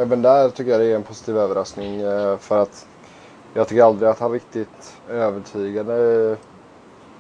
även 0.03 0.23
där 0.23 0.49
tycker 0.49 0.71
jag 0.71 0.81
det 0.81 0.87
är 0.87 0.97
en 0.97 1.03
positiv 1.03 1.39
överraskning. 1.39 2.01
Eh, 2.01 2.39
för 2.39 2.59
att 2.59 2.87
jag 3.55 3.69
tycker 3.69 3.83
aldrig 3.83 4.11
att 4.11 4.21
han 4.21 4.33
riktigt 4.33 4.97
övertygade. 5.09 6.37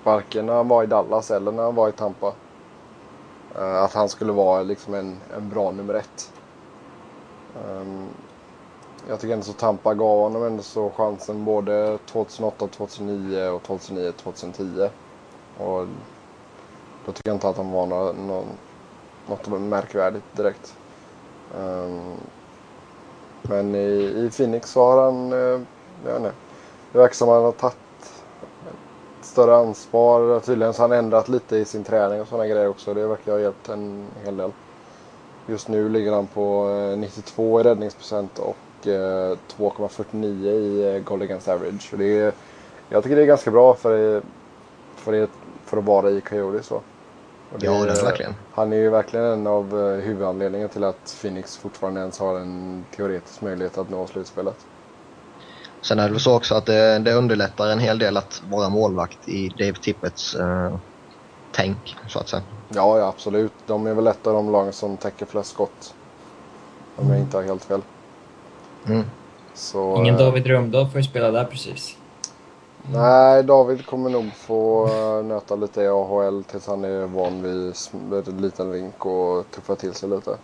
Varken 0.04 0.46
när 0.46 0.54
han 0.54 0.68
var 0.68 0.82
i 0.82 0.86
Dallas 0.86 1.30
eller 1.30 1.52
när 1.52 1.62
han 1.62 1.74
var 1.74 1.88
i 1.88 1.92
Tampa. 1.92 2.32
Eh, 3.54 3.82
att 3.82 3.94
han 3.94 4.08
skulle 4.08 4.32
vara 4.32 4.62
liksom 4.62 4.94
en, 4.94 5.16
en 5.36 5.48
bra 5.48 5.70
nummer 5.70 5.94
ett. 5.94 6.32
Um, 7.66 8.08
jag 9.08 9.20
tycker 9.20 9.34
ändå 9.34 9.44
så 9.44 9.52
Tampa 9.52 9.94
gav 9.94 10.18
honom 10.18 10.44
ändå 10.44 10.62
så 10.62 10.90
chansen 10.90 11.44
både 11.44 11.98
2008, 12.06 12.66
2009 12.66 13.48
och 13.48 13.62
2009, 13.62 14.12
2010. 14.12 14.88
Och 15.58 15.86
då 17.06 17.12
tycker 17.12 17.30
jag 17.30 17.36
inte 17.36 17.48
att 17.48 17.56
han 17.56 17.72
var 17.72 17.86
något, 17.86 18.16
någon, 18.16 18.46
något 19.28 19.60
märkvärdigt 19.60 20.24
direkt. 20.36 20.74
Um, 21.58 22.16
men 23.42 23.74
i, 23.74 24.14
i 24.26 24.30
Phoenix 24.36 24.70
så 24.70 24.84
har 24.84 25.04
han, 25.04 25.32
uh, 25.32 25.60
jag 26.04 26.12
vet 26.12 26.16
inte, 26.16 26.32
det 26.92 26.98
verkar 26.98 27.14
som 27.14 27.28
att 27.28 27.34
han 27.34 27.44
har 27.44 27.52
tagit 27.52 27.76
ett 29.20 29.26
större 29.26 29.56
ansvar. 29.56 30.40
Tydligen 30.40 30.74
så 30.74 30.82
har 30.82 30.88
han 30.88 30.98
ändrat 30.98 31.28
lite 31.28 31.56
i 31.56 31.64
sin 31.64 31.84
träning 31.84 32.20
och 32.20 32.28
sådana 32.28 32.46
grejer 32.46 32.68
också. 32.68 32.94
Det 32.94 33.06
verkar 33.06 33.32
ha 33.32 33.38
hjälpt 33.38 33.68
en 33.68 34.06
hel 34.24 34.36
del. 34.36 34.52
Just 35.46 35.68
nu 35.68 35.88
ligger 35.88 36.12
han 36.12 36.26
på 36.26 36.70
eh, 36.70 36.98
92 36.98 37.60
i 37.60 37.62
räddningsprocent 37.62 38.38
och 38.38 38.86
eh, 38.86 39.36
2,49 39.56 40.46
i 40.46 41.02
goal 41.04 41.22
against 41.22 41.48
average. 41.48 41.88
Och 41.92 41.98
det 41.98 42.18
är, 42.18 42.32
jag 42.88 43.02
tycker 43.02 43.16
det 43.16 43.22
är 43.22 43.26
ganska 43.26 43.50
bra 43.50 43.74
för, 43.74 44.22
för, 44.96 45.12
det, 45.12 45.30
för 45.64 45.76
att 45.76 45.84
vara 45.84 46.10
i 46.10 46.20
Coyote 46.20 46.62
så. 46.62 46.80
Det, 47.58 47.66
ja, 47.66 47.72
det 47.84 47.92
är 47.92 48.04
verkligen. 48.04 48.34
Han 48.52 48.72
är 48.72 48.76
ju 48.76 48.90
verkligen 48.90 49.24
en 49.24 49.46
av 49.46 49.76
huvudanledningarna 50.00 50.72
till 50.72 50.84
att 50.84 51.16
Phoenix 51.20 51.56
fortfarande 51.56 52.00
ens 52.00 52.18
har 52.18 52.40
en 52.40 52.84
teoretisk 52.96 53.40
möjlighet 53.40 53.78
att 53.78 53.90
nå 53.90 54.06
slutspelet. 54.06 54.56
Sen 55.82 55.98
är 55.98 56.06
det 56.06 56.10
väl 56.10 56.20
så 56.20 56.36
också 56.36 56.54
att 56.54 56.66
det, 56.66 56.98
det 56.98 57.12
underlättar 57.12 57.68
en 57.68 57.78
hel 57.78 57.98
del 57.98 58.16
att 58.16 58.42
vara 58.50 58.68
målvakt 58.68 59.28
i 59.28 59.48
Dave 59.48 59.74
Tippets 59.82 60.36
uh, 60.36 60.76
tänk, 61.52 61.96
så 62.08 62.18
att 62.18 62.28
säga. 62.28 62.42
Ja, 62.68 62.98
ja, 62.98 63.08
absolut. 63.08 63.52
De 63.66 63.86
är 63.86 63.94
väl 63.94 64.06
ett 64.06 64.26
av 64.26 64.34
de 64.34 64.52
lagen 64.52 64.72
som 64.72 64.96
täcker 64.96 65.26
flest 65.26 65.50
skott. 65.50 65.94
Om 66.96 67.10
jag 67.10 67.18
inte 67.18 67.36
har 67.36 67.44
helt 67.44 67.64
fel. 67.64 67.80
Mm. 68.86 69.04
Så, 69.54 69.96
Ingen 69.96 70.14
eh, 70.14 70.20
David 70.20 70.46
Rönndahl 70.46 70.90
får 70.90 71.00
ju 71.00 71.04
spela 71.04 71.30
där 71.30 71.44
precis. 71.44 71.96
Nej, 72.92 73.42
David 73.42 73.86
kommer 73.86 74.10
nog 74.10 74.34
få 74.34 74.86
eh, 74.86 75.24
nöta 75.24 75.56
lite 75.56 75.82
i 75.82 75.88
AHL 75.88 76.44
tills 76.44 76.66
han 76.66 76.84
är 76.84 77.06
van 77.06 77.42
vid 77.42 78.40
liten 78.40 78.72
rink 78.72 79.06
och 79.06 79.50
tuffa 79.50 79.76
till 79.76 79.94
sig 79.94 80.08
lite. 80.08 80.36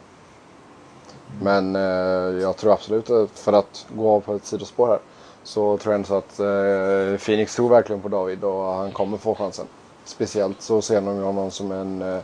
Men 1.43 1.77
eh, 1.77 2.41
jag 2.43 2.57
tror 2.57 2.73
absolut 2.73 3.11
att 3.11 3.39
för 3.39 3.53
att 3.53 3.87
gå 3.89 4.11
av 4.11 4.21
på 4.21 4.35
ett 4.35 4.45
sidospår 4.47 4.89
här 4.89 4.99
så 5.43 5.79
tror 5.79 5.93
jag 5.93 5.99
ändå 5.99 6.07
så 6.07 6.17
att 6.17 6.41
eh, 6.41 7.19
Phoenix 7.27 7.57
tror 7.57 7.69
verkligen 7.69 8.03
på 8.03 8.09
David 8.09 8.45
och 8.45 8.65
han 8.65 8.93
kommer 8.93 9.17
få 9.19 9.35
chansen. 9.35 9.67
Speciellt 10.05 10.63
så 10.63 10.83
ser 10.83 11.01
de 11.01 11.17
ju 11.17 11.23
honom 11.23 11.51
som 11.51 11.73
en 11.73 12.03
eh, 12.03 12.21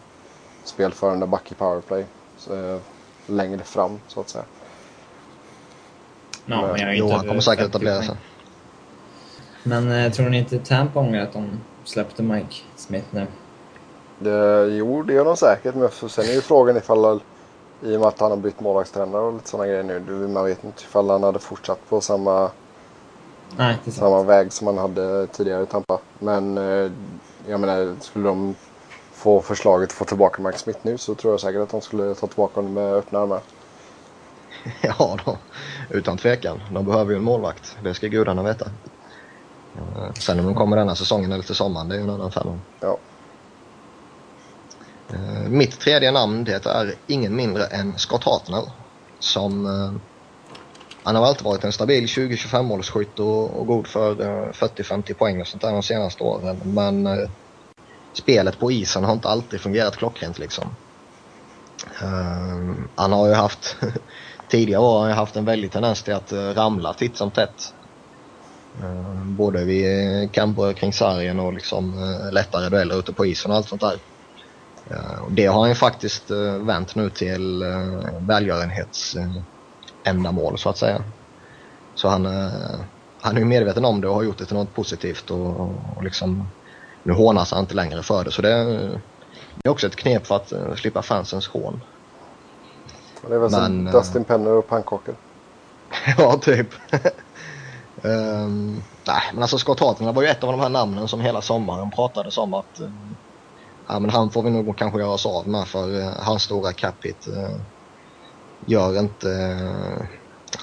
spelförande 0.65 1.27
back 1.27 1.53
i 1.53 1.55
powerplay. 1.55 2.07
Så, 2.39 2.55
eh, 2.55 2.79
längre 3.27 3.65
fram 3.65 4.01
så 4.09 4.21
att 4.21 4.29
säga. 4.29 4.45
Ja, 6.47 6.63
men 6.63 6.81
jag 6.81 6.91
är 6.91 6.95
Jo, 6.95 7.05
inte 7.05 7.17
han 7.17 7.27
kommer 7.29 7.41
säkert 7.41 7.63
50 7.63 7.71
etablera 7.71 8.03
sig. 8.03 8.17
Men 9.67 9.93
eh, 9.93 10.13
tror 10.13 10.29
ni 10.29 10.39
inte 10.39 10.59
Tampa 10.59 11.01
ångrar 11.01 11.21
att 11.23 11.33
de 11.33 11.61
släppte 11.85 12.23
Mike 12.23 12.55
Smith 12.77 13.07
nu? 13.11 13.27
Det, 14.19 14.67
jo, 14.77 15.03
det 15.03 15.13
gör 15.13 15.25
de 15.25 15.37
säkert. 15.37 15.75
Men 15.75 15.89
för- 15.91 16.09
sen 16.09 16.25
är 16.25 16.33
ju 16.33 16.41
frågan 16.41 16.77
ifall, 16.77 17.21
i 17.83 17.97
och 17.97 18.01
med 18.01 18.09
att 18.09 18.21
han 18.21 18.31
har 18.31 18.39
bytt 18.39 18.61
målvaktstränare 18.61 19.23
och 19.23 19.33
lite 19.33 19.49
sådana 19.49 19.67
grejer 19.67 19.83
nu. 19.83 20.01
du- 20.01 20.13
Man 20.29 20.45
vet 20.45 20.65
inte 20.65 20.83
ifall 20.83 21.11
han 21.11 21.23
hade 21.23 21.39
fortsatt 21.39 21.89
på 21.89 22.01
samma, 22.01 22.51
Nej, 23.57 23.77
samma 23.87 24.23
väg 24.23 24.53
som 24.53 24.67
han 24.67 24.79
hade 24.79 25.27
tidigare 25.27 25.63
i 25.63 25.67
Tampa. 25.67 25.99
Men 26.19 26.59
eh, 26.59 26.91
jag 27.49 27.61
menar, 27.61 27.95
skulle 28.01 28.29
de 28.29 28.55
få 29.13 29.41
förslaget 29.41 29.89
att 29.89 29.93
få 29.93 30.05
tillbaka 30.05 30.43
Mike 30.43 30.59
Smith 30.59 30.79
nu 30.83 30.99
så 30.99 31.15
tror 31.15 31.33
jag 31.33 31.41
säkert 31.41 31.61
att 31.63 31.71
de 31.71 31.81
skulle 31.81 32.15
ta 32.15 32.27
tillbaka 32.27 32.55
honom 32.55 32.73
med 32.75 32.93
öppna 32.95 33.19
armar. 33.19 33.41
Ja, 34.83 35.17
då, 35.25 35.39
utan 35.91 36.17
tvekan. 36.19 36.61
De 36.73 36.85
behöver 36.85 37.11
ju 37.11 37.17
en 37.17 37.25
målvakt. 37.25 37.77
Det 37.83 37.95
ska 37.95 38.07
gudarna 38.07 38.43
veta. 38.43 38.67
Eh, 39.79 40.13
Sen 40.15 40.41
om 40.41 40.47
de 40.47 40.55
kommer 40.55 40.77
denna 40.77 40.97
säsongen 40.97 41.33
eller 41.33 41.45
till 41.45 41.55
sommaren, 41.55 41.89
det 41.89 41.95
är 41.95 41.99
ju 41.99 42.05
en 42.05 42.11
annan 42.11 42.33
femma. 42.33 42.61
Ja. 42.81 43.05
Eh, 45.13 45.49
Mitt 45.49 45.81
tredje 45.81 46.13
namn 46.13 46.45
det 46.45 46.67
är 46.67 46.95
ingen 47.07 47.37
mindre 47.37 47.67
än 47.67 47.99
Scott 47.99 48.25
Hartnell. 48.25 48.71
Som, 49.19 49.67
eh, 49.67 49.93
han 51.05 51.17
har 51.17 51.27
alltid 51.27 51.45
varit 51.45 51.65
en 51.65 51.73
stabil 51.73 52.07
20-25 52.07 52.63
målsskytt 52.63 53.19
och, 53.19 53.61
och 53.61 53.67
god 53.67 53.87
för 53.89 54.21
eh, 54.23 54.53
40-50 54.53 55.15
poäng 55.15 55.41
och 55.41 55.47
sånt 55.47 55.63
där 55.63 55.73
de 55.73 55.83
senaste 55.83 56.23
åren. 56.25 56.75
Men 56.75 57.09
spelet 58.19 58.59
på 58.59 58.73
isen 58.73 59.05
har 59.05 59.13
inte 59.13 59.29
alltid 59.29 59.61
fungerat 59.61 59.97
klockrent 59.97 60.39
liksom. 60.39 60.77
Han 62.95 63.13
har 63.13 63.29
ju 63.29 63.35
haft, 63.35 63.77
tidigare 64.51 64.83
år 64.83 64.99
har 64.99 65.09
han 65.09 65.19
haft 65.19 65.37
en 65.37 65.45
väldig 65.45 65.73
tendens 65.73 66.03
till 66.03 66.15
att 66.15 66.33
ramla 66.33 66.95
titt 66.95 67.17
som 67.17 67.33
tätt. 67.33 67.75
Eh, 68.83 69.25
både 69.25 69.65
vid 69.65 70.33
kamper 70.33 70.73
kring 70.73 70.93
sargen 70.93 71.41
och 71.41 71.53
liksom 71.53 71.99
eh, 71.99 72.33
lättare 72.33 72.69
dueller 72.69 72.99
ute 72.99 73.13
på 73.13 73.27
isen 73.27 73.51
och 73.51 73.57
allt 73.57 73.69
sånt 73.69 73.81
där. 73.81 73.99
Eh, 74.91 75.29
det 75.31 75.47
har 75.47 75.61
han 75.61 75.69
ju 75.69 75.75
faktiskt 75.75 76.31
eh, 76.31 76.55
vänt 76.55 76.95
nu 76.95 77.11
till 77.11 77.65
välgörenhetsändamål 78.21 80.59
så 80.59 80.69
att 80.69 80.79
säga. 80.79 81.05
Så 81.97 82.09
han, 82.09 82.27
eh, 82.27 82.81
han 83.21 83.37
är 83.37 83.41
ju 83.41 83.45
medveten 83.45 83.85
om 83.85 84.01
det 84.01 84.09
och 84.09 84.15
har 84.15 84.23
gjort 84.23 84.39
det 84.39 84.47
till 84.47 84.57
något 84.57 84.75
positivt 84.75 85.31
och, 85.31 85.61
och 85.97 86.05
liksom 86.05 86.49
nu 87.03 87.13
hånas 87.13 87.53
han 87.53 87.61
inte 87.61 87.75
längre 87.75 88.03
för 88.03 88.25
det. 88.25 88.31
Så 88.31 88.43
det, 88.43 88.65
det 89.55 89.65
är 89.65 89.71
också 89.71 89.87
ett 89.87 89.97
knep 89.97 90.27
för 90.27 90.37
att 90.37 90.53
eh, 90.53 90.75
slippa 90.75 91.03
fansens 91.03 91.49
hån. 91.49 91.81
Det 93.29 93.35
är 93.35 93.39
väl 93.39 93.51
som 93.51 93.61
Men, 93.61 93.87
eh, 93.87 93.93
Dustin 93.93 94.25
Penner 94.25 94.51
och 94.51 94.69
pannkakor. 94.69 95.17
ja, 96.19 96.39
typ. 96.39 96.69
Ehm, 98.07 98.83
nej, 99.07 99.23
men 99.33 99.43
alltså 99.43 99.59
Scott 99.59 99.81
Hartnell 99.81 100.15
var 100.15 100.23
ju 100.23 100.29
ett 100.29 100.45
av 100.45 100.53
de 100.53 100.61
här 100.61 100.69
namnen 100.69 101.09
som 101.09 101.21
hela 101.21 101.43
sommaren 101.43 101.91
pratades 101.91 102.39
om 102.39 102.55
att 102.55 102.81
eh, 102.81 102.89
ja, 103.89 103.99
men 103.99 104.11
han 104.11 104.31
får 104.31 104.43
vi 104.43 104.51
nog 104.51 104.79
kanske 104.79 105.01
göra 105.01 105.11
oss 105.11 105.27
av 105.27 105.49
med 105.49 105.69
för 105.69 105.95
uh, 105.95 106.09
hans 106.19 106.43
stora 106.43 106.73
cap 106.73 106.95
hit 107.05 107.27
uh, 107.29 107.57
gör 108.67 108.99
inte 108.99 109.27
uh, 109.29 110.07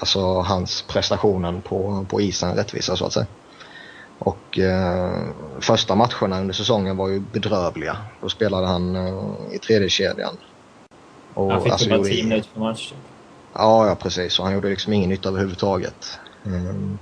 alltså 0.00 0.40
hans 0.40 0.82
prestationen 0.82 1.62
på, 1.62 2.06
på 2.10 2.20
isen 2.20 2.54
rättvisa 2.54 2.96
så 2.96 3.06
att 3.06 3.12
säga. 3.12 3.26
Och 4.18 4.58
uh, 4.58 5.30
första 5.60 5.94
matcherna 5.94 6.40
under 6.40 6.54
säsongen 6.54 6.96
var 6.96 7.08
ju 7.08 7.20
bedrövliga. 7.20 7.96
Då 8.20 8.28
spelade 8.28 8.66
han 8.66 8.96
uh, 8.96 9.34
i 9.52 9.58
tredje 9.58 9.88
kedjan. 9.88 10.36
Och, 11.34 11.52
Han 11.52 11.62
fick 11.62 11.72
alltså, 11.72 11.88
bara 11.88 11.96
gjorde 11.96 12.08
10 12.08 12.18
ingen- 12.18 12.28
minuter 12.28 12.50
per 12.54 12.60
match. 12.60 12.88
typ. 12.88 12.98
Ja, 13.54 13.86
ja 13.86 13.94
precis. 13.94 14.38
Och 14.38 14.44
han 14.44 14.54
gjorde 14.54 14.68
liksom 14.68 14.92
ingen 14.92 15.10
nytta 15.10 15.28
överhuvudtaget. 15.28 16.18
Mm. 16.46 16.98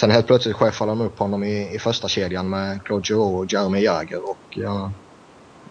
Sen 0.00 0.10
helt 0.10 0.26
plötsligt 0.26 0.56
chefade 0.56 0.90
de 0.90 1.00
upp 1.00 1.18
honom 1.18 1.44
i, 1.44 1.74
i 1.74 1.78
första 1.78 2.08
kedjan 2.08 2.50
med 2.50 2.84
Claude 2.84 3.04
Giroux 3.08 3.34
och 3.34 3.52
Jeremy 3.52 3.80
Jagr. 3.80 4.30
Och 4.30 4.38
ja, 4.50 4.92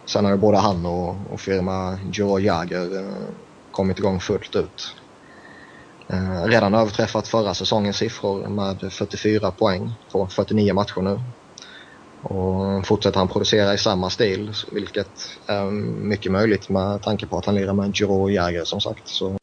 sen 0.05 0.25
har 0.25 0.32
ju 0.32 0.38
både 0.38 0.57
han 0.57 0.86
och, 0.86 1.15
och 1.32 1.39
firma 1.39 1.99
Giroux 2.11 2.43
Jagr 2.43 2.97
eh, 2.97 3.28
kommit 3.71 3.99
igång 3.99 4.19
fullt 4.19 4.55
ut. 4.55 4.95
Eh, 6.07 6.43
redan 6.43 6.73
överträffat 6.73 7.28
förra 7.28 7.53
säsongens 7.53 7.97
siffror 7.97 8.47
med 8.47 8.93
44 8.93 9.51
poäng 9.51 9.91
på 10.11 10.28
49 10.28 10.73
matcher 10.73 11.01
nu. 11.01 11.19
Och 12.21 12.88
fortsätter 12.88 13.19
han 13.19 13.28
producera 13.28 13.73
i 13.73 13.78
samma 13.78 14.09
stil, 14.09 14.53
vilket 14.71 15.39
är 15.45 15.71
mycket 16.01 16.32
möjligt 16.32 16.69
med 16.69 17.01
tanke 17.01 17.28
på 17.28 17.38
att 17.38 17.45
han 17.45 17.55
lirar 17.55 17.73
med 17.73 17.95
Giroux 17.95 18.21
och 18.21 18.32
Jagr 18.32 18.63
som 18.63 18.82
sagt. 18.82 19.07
Så 19.07 19.38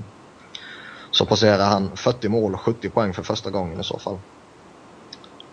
så 1.11 1.27
passerar 1.27 1.65
han 1.65 1.97
40 1.97 2.29
mål 2.29 2.55
och 2.55 2.61
70 2.61 2.91
poäng 2.91 3.15
för 3.15 3.23
första 3.23 3.51
gången 3.51 3.81
i 3.81 3.85
så 3.85 3.99
fall. 3.99 4.19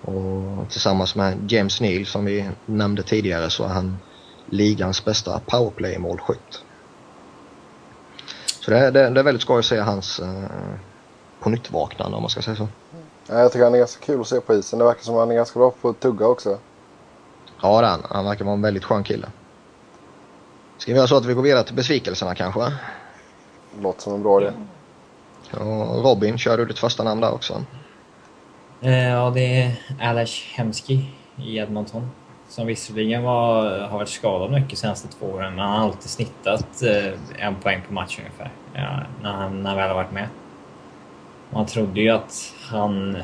Och 0.01 0.69
tillsammans 0.69 1.15
med 1.15 1.51
James 1.51 1.81
Neal 1.81 2.05
som 2.05 2.25
vi 2.25 2.49
nämnde 2.65 3.03
tidigare 3.03 3.49
så 3.49 3.63
är 3.63 3.67
han 3.67 3.97
ligans 4.45 5.05
bästa 5.05 5.39
powerplay-målskytt. 5.45 6.63
Så 8.45 8.71
det, 8.71 8.91
det, 8.91 9.09
det 9.09 9.19
är 9.19 9.23
väldigt 9.23 9.41
skoj 9.41 9.59
att 9.59 9.65
se 9.65 9.79
hans 9.79 10.19
eh, 10.19 10.43
på 11.39 11.49
nytt 11.49 11.71
vaknande 11.71 12.15
om 12.15 12.23
man 12.23 12.29
ska 12.29 12.41
säga 12.41 12.55
så. 12.55 12.67
Ja, 13.27 13.39
jag 13.39 13.51
tycker 13.51 13.63
han 13.63 13.73
är 13.73 13.77
ganska 13.77 14.05
kul 14.05 14.21
att 14.21 14.27
se 14.27 14.41
på 14.41 14.53
isen. 14.53 14.79
Det 14.79 14.85
verkar 14.85 15.01
som 15.01 15.15
att 15.15 15.19
han 15.19 15.31
är 15.31 15.35
ganska 15.35 15.59
bra 15.59 15.71
på 15.81 15.89
att 15.89 15.99
tugga 15.99 16.27
också. 16.27 16.57
Ja, 17.61 17.81
det 17.81 17.87
är 17.87 17.91
han. 17.91 18.01
Han 18.09 18.25
verkar 18.25 18.45
vara 18.45 18.55
en 18.55 18.61
väldigt 18.61 18.83
skön 18.83 19.03
kille. 19.03 19.27
Ska 20.77 20.91
vi 20.91 20.97
göra 20.97 21.07
så 21.07 21.17
att 21.17 21.25
vi 21.25 21.33
går 21.33 21.41
vidare 21.41 21.63
till 21.63 21.75
besvikelserna 21.75 22.35
kanske? 22.35 22.73
Låter 23.79 24.01
som 24.01 24.13
en 24.13 24.23
bra 24.23 24.41
idé. 24.41 24.51
Och 25.51 26.03
Robin, 26.03 26.37
kör 26.37 26.57
du 26.57 26.65
ditt 26.65 26.79
första 26.79 27.03
namn 27.03 27.21
där 27.21 27.31
också? 27.33 27.63
Eh, 28.83 29.09
ja, 29.09 29.29
det 29.29 29.61
är 29.61 29.71
Alesh 29.99 30.55
Hemski 30.55 31.05
i 31.37 31.57
Edmonton. 31.57 32.11
Som 32.47 32.67
visserligen 32.67 33.23
var, 33.23 33.79
har 33.79 33.97
varit 33.97 34.09
skadad 34.09 34.51
mycket 34.51 34.69
de 34.69 34.75
senaste 34.75 35.07
två 35.07 35.25
åren, 35.25 35.55
men 35.55 35.65
han 35.65 35.79
har 35.79 35.85
alltid 35.85 36.09
snittat 36.09 36.83
eh, 36.83 37.45
en 37.45 37.55
poäng 37.55 37.81
på 37.87 37.93
match 37.93 38.19
ungefär. 38.19 38.51
Ja, 38.73 38.99
när, 39.21 39.31
han, 39.31 39.63
när 39.63 39.69
han 39.69 39.77
väl 39.77 39.87
har 39.87 39.95
varit 39.95 40.11
med. 40.11 40.27
Man 41.49 41.65
trodde 41.65 42.01
ju 42.01 42.09
att 42.09 42.53
han 42.69 43.17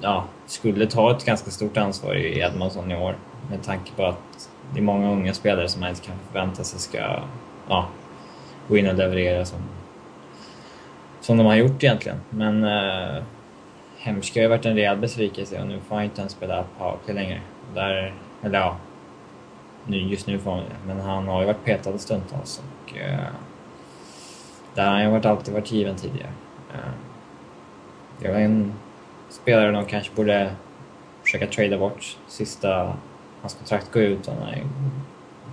ja, 0.00 0.24
skulle 0.46 0.86
ta 0.86 1.16
ett 1.16 1.24
ganska 1.24 1.50
stort 1.50 1.76
ansvar 1.76 2.14
i 2.14 2.38
Edmonton 2.38 2.92
i 2.92 2.96
år. 2.96 3.16
Med 3.50 3.62
tanke 3.62 3.92
på 3.96 4.06
att 4.06 4.50
det 4.72 4.80
är 4.80 4.84
många 4.84 5.10
unga 5.10 5.34
spelare 5.34 5.68
som 5.68 5.80
man 5.80 5.90
inte 5.90 6.06
kan 6.06 6.16
förvänta 6.26 6.64
sig 6.64 6.80
ska 6.80 7.20
ja, 7.68 7.88
gå 8.68 8.76
in 8.76 8.88
och 8.88 8.94
leverera 8.94 9.44
som, 9.44 9.58
som 11.20 11.36
de 11.36 11.46
har 11.46 11.54
gjort 11.54 11.84
egentligen. 11.84 12.20
Men 12.30 12.64
eh, 12.64 13.22
Hemska 14.04 14.40
har 14.40 14.42
ju 14.42 14.48
varit 14.48 14.66
en 14.66 14.74
rejäl 14.74 14.96
besvikelse 14.96 15.60
och 15.60 15.66
nu 15.66 15.80
får 15.80 15.94
han 15.94 16.04
inte 16.04 16.20
ens 16.20 16.32
spela 16.32 16.64
powerplay 16.78 17.14
längre. 17.14 17.40
Där, 17.74 18.14
eller 18.42 18.58
ja, 18.58 18.76
nu, 19.86 19.96
just 19.96 20.26
nu 20.26 20.38
får 20.38 20.50
han 20.50 20.60
det. 20.60 20.86
Men 20.86 21.00
han 21.00 21.28
har 21.28 21.40
ju 21.40 21.46
varit 21.46 21.64
petad 21.64 21.98
stundtals 21.98 22.62
och 22.62 22.98
eh, 22.98 23.18
där 24.74 24.84
har 24.84 24.92
han 24.92 25.02
ju 25.02 25.10
varit, 25.10 25.24
alltid 25.24 25.54
varit 25.54 25.72
given 25.72 25.96
tidigare. 25.96 26.32
Eh, 26.74 26.90
det 28.18 28.32
var 28.32 28.38
en 28.38 28.72
spelare 29.28 29.70
de 29.70 29.84
kanske 29.84 30.14
borde 30.14 30.52
försöka 31.22 31.46
trada 31.46 31.78
bort. 31.78 32.18
Sista, 32.26 32.96
hans 33.40 33.54
kontrakt 33.54 33.92
går 33.92 34.02
ut 34.02 34.28
och 34.28 34.34
han 34.34 34.42
har 34.42 34.52
en 34.52 34.70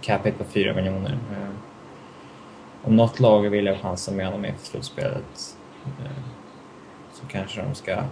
cap 0.01 0.25
hit 0.25 0.37
på 0.37 0.43
4 0.43 0.73
miljoner. 0.73 1.17
Eh, 1.31 1.49
om 2.83 2.95
något 2.95 3.19
lag 3.19 3.49
vill 3.49 3.67
ha 3.67 3.75
chansen 3.75 4.15
med 4.15 4.25
honom 4.25 4.45
inför 4.45 4.65
slutspelet 4.65 5.57
eh, 5.85 6.23
så 7.13 7.25
kanske 7.27 7.61
de 7.61 7.75
ska 7.75 8.03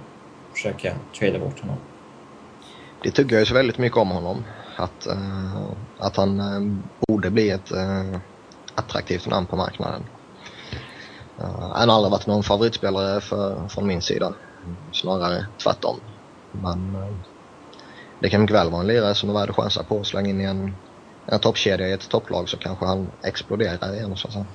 försöka 0.58 0.96
trada 1.20 1.40
bort 1.40 1.60
honom. 1.60 1.78
Det 3.04 3.12
tycker 3.12 3.36
jag 3.36 3.40
ju 3.40 3.46
så 3.46 3.54
väldigt 3.54 3.78
mycket 3.78 3.98
om 3.98 4.10
honom. 4.10 4.44
Att, 4.76 5.08
uh, 5.08 5.72
att 5.98 6.18
han 6.18 6.40
uh, 6.40 6.78
borde 7.08 7.30
bli 7.30 7.50
ett 7.50 7.72
uh, 7.72 8.18
attraktivt 8.76 9.28
namn 9.28 9.46
på 9.46 9.56
marknaden. 9.56 10.04
Uh, 11.40 11.72
han 11.74 11.90
har 11.90 11.96
aldrig 11.96 12.12
varit 12.12 12.28
någon 12.28 12.44
favoritspelare 12.44 13.22
för, 13.22 13.68
från 13.68 13.88
min 13.88 14.02
sida. 14.02 14.34
Snarare 14.92 15.46
tvärtom. 15.64 16.00
Men 16.52 16.98
det 18.20 18.30
kan 18.30 18.42
mycket 18.42 18.56
väl 18.56 18.70
vara 18.70 18.82
en 18.82 18.88
lirare 18.88 19.16
som 19.16 19.30
är 19.30 19.34
värd 19.34 19.50
att 19.50 19.56
chansa 19.56 19.84
på. 19.84 20.04
Släng 20.04 20.26
in 20.26 20.42
i 20.42 20.44
en, 20.44 20.76
en 21.26 21.40
toppkedja 21.40 21.88
i 21.88 21.92
ett 21.92 22.10
topplag 22.10 22.50
så 22.50 22.58
kanske 22.58 22.86
han 22.86 23.12
exploderar 23.24 23.94
igen 23.94 24.18
så 24.18 24.28
att 24.28 24.34
säga. 24.34 24.46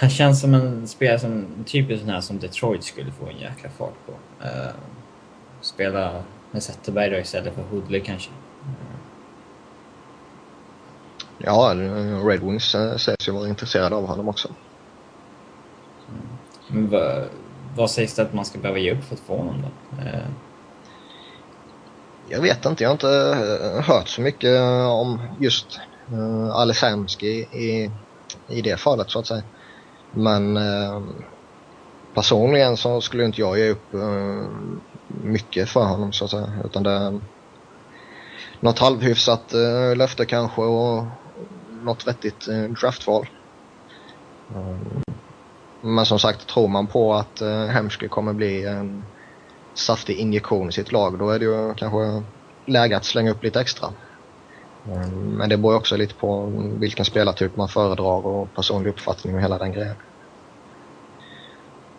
Han 0.00 0.10
känns 0.10 0.40
som 0.40 0.54
en 0.54 0.88
spelare 0.88 1.18
som, 1.18 1.46
typiskt 1.66 2.04
sån 2.04 2.14
här 2.14 2.20
som 2.20 2.38
Detroit 2.38 2.84
skulle 2.84 3.12
få 3.12 3.26
en 3.26 3.38
jäkla 3.38 3.70
fart 3.70 3.94
på. 4.06 4.12
Eh, 4.44 4.74
spela 5.60 6.22
med 6.50 6.62
Zetterberg 6.62 7.10
då 7.10 7.16
istället 7.16 7.54
för 7.54 7.62
Hoodley 7.62 8.00
kanske. 8.00 8.30
Ja, 11.38 11.74
Red 12.24 12.40
Wings 12.40 12.74
eh, 12.74 12.96
sägs 12.96 13.28
ju 13.28 13.32
vara 13.32 13.48
intresserade 13.48 13.96
av 13.96 14.06
honom 14.06 14.28
också. 14.28 14.48
Men 16.68 16.90
vad, 16.90 17.28
vad 17.76 17.90
sägs 17.90 18.14
det 18.14 18.22
att 18.22 18.34
man 18.34 18.44
ska 18.44 18.58
behöva 18.58 18.78
ge 18.78 18.92
upp 18.92 19.04
för 19.04 19.14
att 19.14 19.20
få 19.20 19.36
honom 19.36 19.62
då? 19.62 20.02
Eh, 20.02 20.20
Jag 22.28 22.40
vet 22.40 22.64
inte, 22.66 22.82
jag 22.82 22.90
har 22.90 22.94
inte 22.94 23.82
hört 23.86 24.08
så 24.08 24.20
mycket 24.20 24.60
om 24.86 25.18
just 25.40 25.80
uh, 26.12 26.50
Alesamski 26.50 27.46
i, 27.52 27.90
i 28.48 28.62
det 28.62 28.80
fallet 28.80 29.10
så 29.10 29.18
att 29.18 29.26
säga. 29.26 29.42
Men 30.14 30.56
eh, 30.56 31.02
personligen 32.14 32.76
så 32.76 33.00
skulle 33.00 33.24
inte 33.24 33.40
jag 33.40 33.58
ge 33.58 33.70
upp 33.70 33.94
eh, 33.94 34.48
mycket 35.06 35.68
för 35.68 35.84
honom 35.84 36.12
så 36.12 36.24
att 36.24 36.30
säga. 36.30 36.52
Utan 36.64 36.82
det 36.82 36.90
är 36.90 37.20
något 38.60 38.78
halvhyfsat 38.78 39.54
eh, 39.54 39.96
löfte 39.96 40.26
kanske 40.26 40.62
och 40.62 41.04
något 41.84 42.06
vettigt 42.06 42.48
eh, 42.48 42.62
draftval. 42.62 43.26
Mm. 44.54 45.02
Men 45.80 46.06
som 46.06 46.18
sagt, 46.18 46.48
tror 46.48 46.68
man 46.68 46.86
på 46.86 47.14
att 47.14 47.40
eh, 47.40 47.64
Hemsky 47.66 48.08
kommer 48.08 48.32
bli 48.32 48.66
en 48.66 49.04
saftig 49.74 50.16
injektion 50.16 50.68
i 50.68 50.72
sitt 50.72 50.92
lag, 50.92 51.18
då 51.18 51.30
är 51.30 51.38
det 51.38 51.44
ju 51.44 51.74
kanske 51.74 52.22
läge 52.66 52.96
att 52.96 53.04
slänga 53.04 53.30
upp 53.30 53.42
lite 53.42 53.60
extra. 53.60 53.88
Mm, 54.86 55.36
Men 55.36 55.48
det 55.48 55.56
beror 55.56 55.76
också 55.76 55.96
lite 55.96 56.14
på 56.14 56.52
vilken 56.78 57.04
spelartyp 57.04 57.56
man 57.56 57.68
föredrar 57.68 58.26
och 58.26 58.54
personlig 58.54 58.90
uppfattning 58.90 59.34
och 59.34 59.40
hela 59.40 59.58
den 59.58 59.72
grejen. 59.72 59.96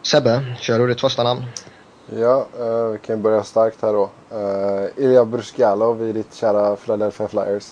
Sebbe, 0.02 0.56
kör 0.60 0.80
du 0.80 0.88
ditt 0.88 1.02
första 1.02 1.24
namn? 1.24 1.42
Ja, 2.16 2.48
eh, 2.60 2.86
vi 2.86 2.98
kan 2.98 3.22
börja 3.22 3.44
starkt 3.44 3.82
här 3.82 3.94
då. 3.94 4.10
Uh, 4.34 5.06
Ilja 5.06 5.26
Bruskalov 5.26 6.10
i 6.10 6.12
ditt 6.12 6.34
kära 6.34 6.76
Philadelphia 6.76 7.28
Flyers. 7.28 7.72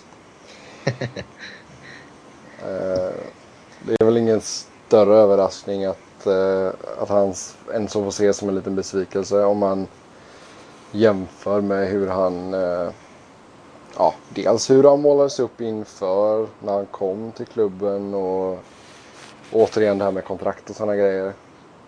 Eh, 2.61 3.13
det 3.79 3.95
är 3.99 4.05
väl 4.05 4.17
ingen 4.17 4.41
större 4.41 5.15
överraskning 5.15 5.85
att, 5.85 6.25
eh, 6.25 6.67
att 7.01 7.09
han 7.09 7.33
ens 7.73 7.93
får 7.93 8.07
ses 8.07 8.37
som 8.37 8.49
en 8.49 8.55
liten 8.55 8.75
besvikelse 8.75 9.43
om 9.43 9.57
man 9.57 9.87
jämför 10.91 11.61
med 11.61 11.87
hur 11.87 12.07
han 12.07 12.53
eh, 12.53 12.89
ja, 13.99 14.13
dels 14.29 14.69
hur 14.69 14.83
han 14.83 15.01
målades 15.01 15.39
upp 15.39 15.61
inför 15.61 16.47
när 16.59 16.73
han 16.73 16.85
kom 16.85 17.31
till 17.31 17.45
klubben 17.45 18.13
och 18.13 18.59
återigen 19.51 19.97
det 19.97 20.03
här 20.03 20.11
med 20.11 20.25
kontrakt 20.25 20.69
och 20.69 20.75
sådana 20.75 20.95
grejer. 20.95 21.33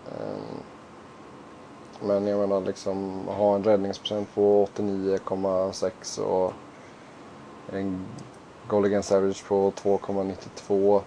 Ehm, 0.07 0.57
men 2.07 2.27
jag 2.27 2.39
menar 2.39 2.61
liksom 2.61 3.27
ha 3.27 3.55
en 3.55 3.63
räddningsprocent 3.63 4.35
på 4.35 4.67
89,6 4.75 6.19
och 6.19 6.53
en 7.73 8.05
goal 8.67 8.85
against 8.85 9.11
average 9.11 9.47
på 9.47 9.71
2,92. 9.71 11.01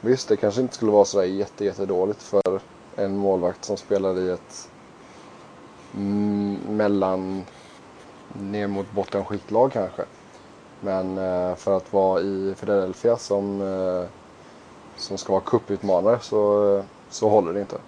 Visst, 0.00 0.28
det 0.28 0.36
kanske 0.36 0.60
inte 0.60 0.74
skulle 0.74 0.92
vara 0.92 1.04
sådär 1.04 1.24
jätte, 1.24 1.64
jättedåligt 1.64 2.22
för 2.22 2.60
en 2.96 3.16
målvakt 3.16 3.64
som 3.64 3.76
spelar 3.76 4.18
i 4.18 4.30
ett 4.30 4.68
mellan 6.68 7.44
ner 8.32 8.66
mot 8.66 8.92
bottenskiktlag 8.92 9.72
kanske. 9.72 10.04
Men 10.80 11.18
eh, 11.18 11.56
för 11.56 11.76
att 11.76 11.92
vara 11.92 12.20
i 12.22 12.54
Philadelphia 12.60 13.16
som, 13.16 13.60
eh, 13.60 14.10
som 14.96 15.18
ska 15.18 15.32
vara 15.32 15.44
cuputmanare 15.46 16.20
så, 16.20 16.84
så 17.08 17.28
håller 17.28 17.52
det 17.52 17.60
inte. 17.60 17.82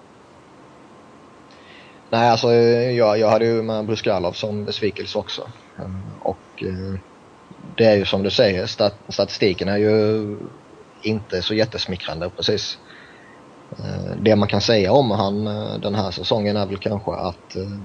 Nej, 2.10 2.30
alltså 2.30 2.52
jag, 2.54 3.18
jag 3.18 3.30
hade 3.30 3.46
ju 3.46 3.62
med 3.62 3.86
Bruskalov 3.86 4.32
som 4.32 4.64
besvikelse 4.64 5.18
också. 5.18 5.52
Mm, 5.78 6.18
Och 6.20 6.62
eh, 6.62 7.00
det 7.76 7.84
är 7.84 7.96
ju 7.96 8.04
som 8.06 8.22
du 8.22 8.30
säger, 8.30 8.66
stat, 8.66 9.04
statistiken 9.08 9.68
är 9.68 9.76
ju 9.78 10.38
inte 11.02 11.42
så 11.42 11.54
jättesmickrande 11.54 12.30
precis. 12.30 12.78
Eh, 13.78 14.16
det 14.22 14.36
man 14.36 14.48
kan 14.48 14.60
säga 14.60 14.92
om 14.92 15.10
han 15.10 15.46
eh, 15.46 15.78
den 15.80 15.94
här 15.94 16.10
säsongen 16.10 16.56
är 16.56 16.66
väl 16.66 16.78
kanske 16.78 17.12
att 17.12 17.56
eh, 17.56 17.80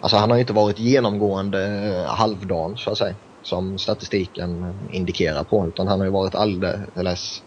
Alltså 0.00 0.16
han 0.16 0.30
har 0.30 0.36
ju 0.36 0.40
inte 0.40 0.52
varit 0.52 0.78
genomgående 0.78 2.04
halvdan 2.08 2.76
så 2.76 2.90
att 2.90 2.98
säga. 2.98 3.16
Som 3.48 3.78
statistiken 3.78 4.78
indikerar 4.90 5.44
på. 5.44 5.68
Utan 5.68 5.88
han 5.88 5.98
har 5.98 6.06
ju 6.06 6.12
varit 6.12 6.34
alldeles 6.34 7.38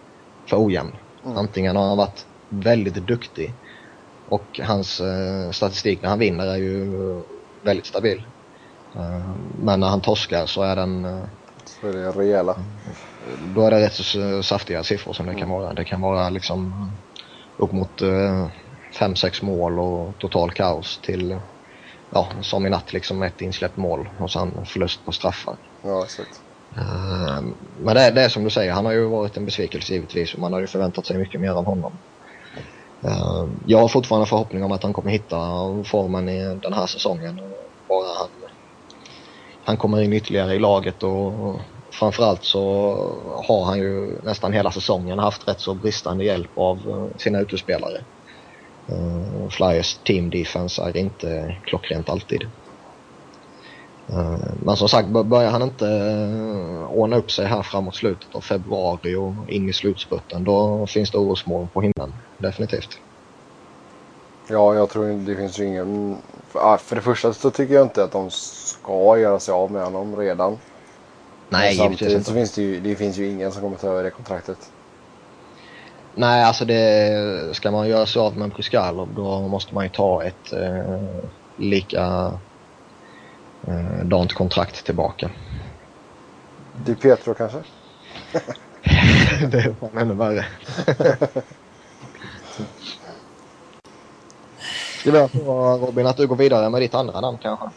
för 0.49 0.65
ojämn. 0.65 0.97
Mm. 1.25 1.37
Antingen 1.37 1.75
har 1.75 1.87
han 1.87 1.97
varit 1.97 2.25
väldigt 2.49 2.95
duktig 2.95 3.55
och 4.31 4.59
hans 4.63 4.99
eh, 4.99 5.51
statistik 5.51 6.01
när 6.01 6.09
han 6.09 6.19
vinner 6.19 6.47
är 6.47 6.57
ju 6.57 6.83
eh, 6.83 7.23
väldigt 7.65 7.85
stabil. 7.85 8.25
Eh, 8.95 9.35
men 9.59 9.79
när 9.79 9.87
han 9.87 10.01
torskar 10.01 10.45
så 10.45 10.61
är 10.61 10.75
den 10.75 11.05
eh, 11.05 11.23
Så 11.65 11.87
är 11.87 11.93
det 11.93 12.11
rejäla. 12.11 12.55
då 13.55 13.65
är 13.65 13.71
det 13.71 13.79
rätt 13.85 13.93
så 13.93 14.43
saftiga 14.43 14.83
siffror 14.83 15.13
som 15.13 15.25
det 15.25 15.35
kan 15.35 15.49
vara. 15.49 15.73
Det 15.73 15.85
kan 15.85 16.01
vara 16.01 16.29
liksom 16.29 16.73
upp 17.57 17.71
mot 17.71 18.01
5-6 18.99 19.45
mål 19.45 19.79
och 19.79 20.17
total 20.19 20.51
kaos 20.51 21.01
till, 21.01 21.39
ja, 22.11 22.27
som 22.41 22.65
i 22.65 22.69
natt 22.69 22.93
liksom 22.93 23.23
ett 23.23 23.41
insläppt 23.41 23.77
mål 23.77 24.09
och 24.19 24.31
sen 24.31 24.65
förlust 24.65 25.05
på 25.05 25.11
straffar. 25.11 25.57
Ja, 25.81 26.05
exakt. 26.05 26.31
Eh, 26.77 27.41
men 27.85 27.95
det, 27.95 28.01
är- 28.01 28.11
det 28.11 28.21
är 28.21 28.29
som 28.29 28.43
du 28.43 28.49
säger, 28.49 28.71
han 28.71 28.85
har 28.85 28.91
ju 28.93 29.05
varit 29.09 29.37
en 29.37 29.45
besvikelse 29.45 29.93
givetvis 29.93 30.33
och 30.33 30.39
man 30.39 30.53
har 30.53 30.59
ju 30.61 30.67
förväntat 30.67 31.05
sig 31.05 31.17
mycket 31.17 31.41
mer 31.41 31.51
av 31.51 31.65
honom. 31.65 32.03
Eh, 33.07 33.47
jag 33.65 33.79
har 33.79 33.87
fortfarande 33.87 34.27
förhoppning 34.27 34.63
om 34.63 34.71
att 34.71 34.83
han 34.83 34.93
kommer 34.93 35.11
hitta 35.11 35.37
formen 35.85 36.29
i 36.29 36.59
den 36.59 36.73
här 36.73 36.87
säsongen. 36.87 37.37
Bara 37.87 38.07
han, 38.19 38.29
han 39.63 39.77
kommer 39.77 40.01
in 40.01 40.13
ytterligare 40.13 40.55
i 40.55 40.59
laget 40.59 41.03
och, 41.03 41.61
framförallt 41.99 42.43
så 42.43 42.61
har 43.47 43.65
han 43.65 43.79
ju 43.79 44.21
nästan 44.23 44.53
hela 44.53 44.71
säsongen 44.71 45.19
haft 45.19 45.47
rätt 45.47 45.59
så 45.59 45.75
bristande 45.75 46.25
hjälp 46.25 46.51
av 46.57 46.77
eh, 46.77 47.17
sina 47.17 47.39
utespelare. 47.41 48.05
Uh, 48.91 49.49
Flyers 49.49 50.03
team 50.03 50.29
defense 50.29 50.81
är 50.83 50.97
inte 50.97 51.57
klockrent 51.63 52.09
alltid. 52.09 52.41
Uh, 54.09 54.37
men 54.65 54.75
som 54.75 54.89
sagt, 54.89 55.07
börjar 55.07 55.51
han 55.51 55.61
inte 55.61 55.85
uh, 55.85 56.91
ordna 56.91 57.17
upp 57.17 57.31
sig 57.31 57.45
här 57.45 57.61
framåt 57.61 57.95
slutet 57.95 58.35
av 58.35 58.41
februari 58.41 59.15
och 59.15 59.33
in 59.47 59.69
i 59.69 59.73
slutspurten 59.73 60.43
då 60.43 60.87
finns 60.87 61.11
det 61.11 61.17
orosmoln 61.17 61.67
på 61.67 61.81
himlen. 61.81 62.13
Definitivt. 62.37 62.99
Ja, 64.47 64.75
jag 64.75 64.89
tror 64.89 65.25
det 65.25 65.35
finns 65.35 65.59
ju 65.59 65.65
ingen... 65.65 66.17
För, 66.47 66.77
för 66.77 66.95
det 66.95 67.01
första 67.01 67.33
så 67.33 67.51
tycker 67.51 67.73
jag 67.73 67.85
inte 67.85 68.03
att 68.03 68.11
de 68.11 68.29
ska 68.31 69.17
göra 69.17 69.39
sig 69.39 69.53
av 69.53 69.71
med 69.71 69.83
honom 69.83 70.15
redan. 70.15 70.57
Nej, 71.49 71.77
Men 71.77 71.87
samtidigt 71.87 72.25
så 72.25 72.33
finns 72.33 72.51
det 72.51 72.61
ju, 72.61 72.79
det 72.79 72.95
finns 72.95 73.17
ju 73.17 73.27
ingen 73.27 73.51
som 73.51 73.61
kommer 73.61 73.77
ta 73.77 73.87
över 73.87 74.03
det 74.03 74.09
kontraktet. 74.09 74.71
Nej, 76.15 76.43
alltså 76.43 76.65
det, 76.65 77.55
ska 77.55 77.71
man 77.71 77.87
göra 77.87 78.05
sig 78.05 78.19
av 78.19 78.37
med 78.37 78.49
Bryskalov 78.49 79.09
då 79.15 79.39
måste 79.39 79.75
man 79.75 79.83
ju 79.83 79.89
ta 79.89 80.23
ett 80.23 80.53
eh, 80.53 81.01
lika 81.55 82.31
eh, 83.67 84.05
dant 84.05 84.33
kontrakt 84.33 84.85
tillbaka. 84.85 85.29
Di 86.85 86.95
Pietro 86.95 87.33
kanske? 87.33 87.57
det 89.51 89.57
är 89.57 89.75
fan 89.79 89.97
ännu 89.97 90.13
värre. 90.13 90.45
Ska 94.99 95.11
vi 95.11 95.27
få 95.27 95.77
Robin 95.77 96.07
att 96.07 96.17
du 96.17 96.27
går 96.27 96.35
vidare 96.35 96.69
med 96.69 96.81
ditt 96.81 96.93
andra 96.93 97.21
namn 97.21 97.37
kanske? 97.41 97.69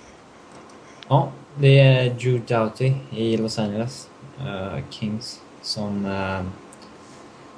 Ja, 1.09 1.29
det 1.55 1.79
är 1.79 2.11
Drew 2.11 2.41
Doughty 2.47 2.93
i 3.11 3.37
Los 3.37 3.59
Angeles 3.59 4.09
uh, 4.41 4.79
Kings 4.91 5.41
som 5.63 6.07
uh, 6.07 6.43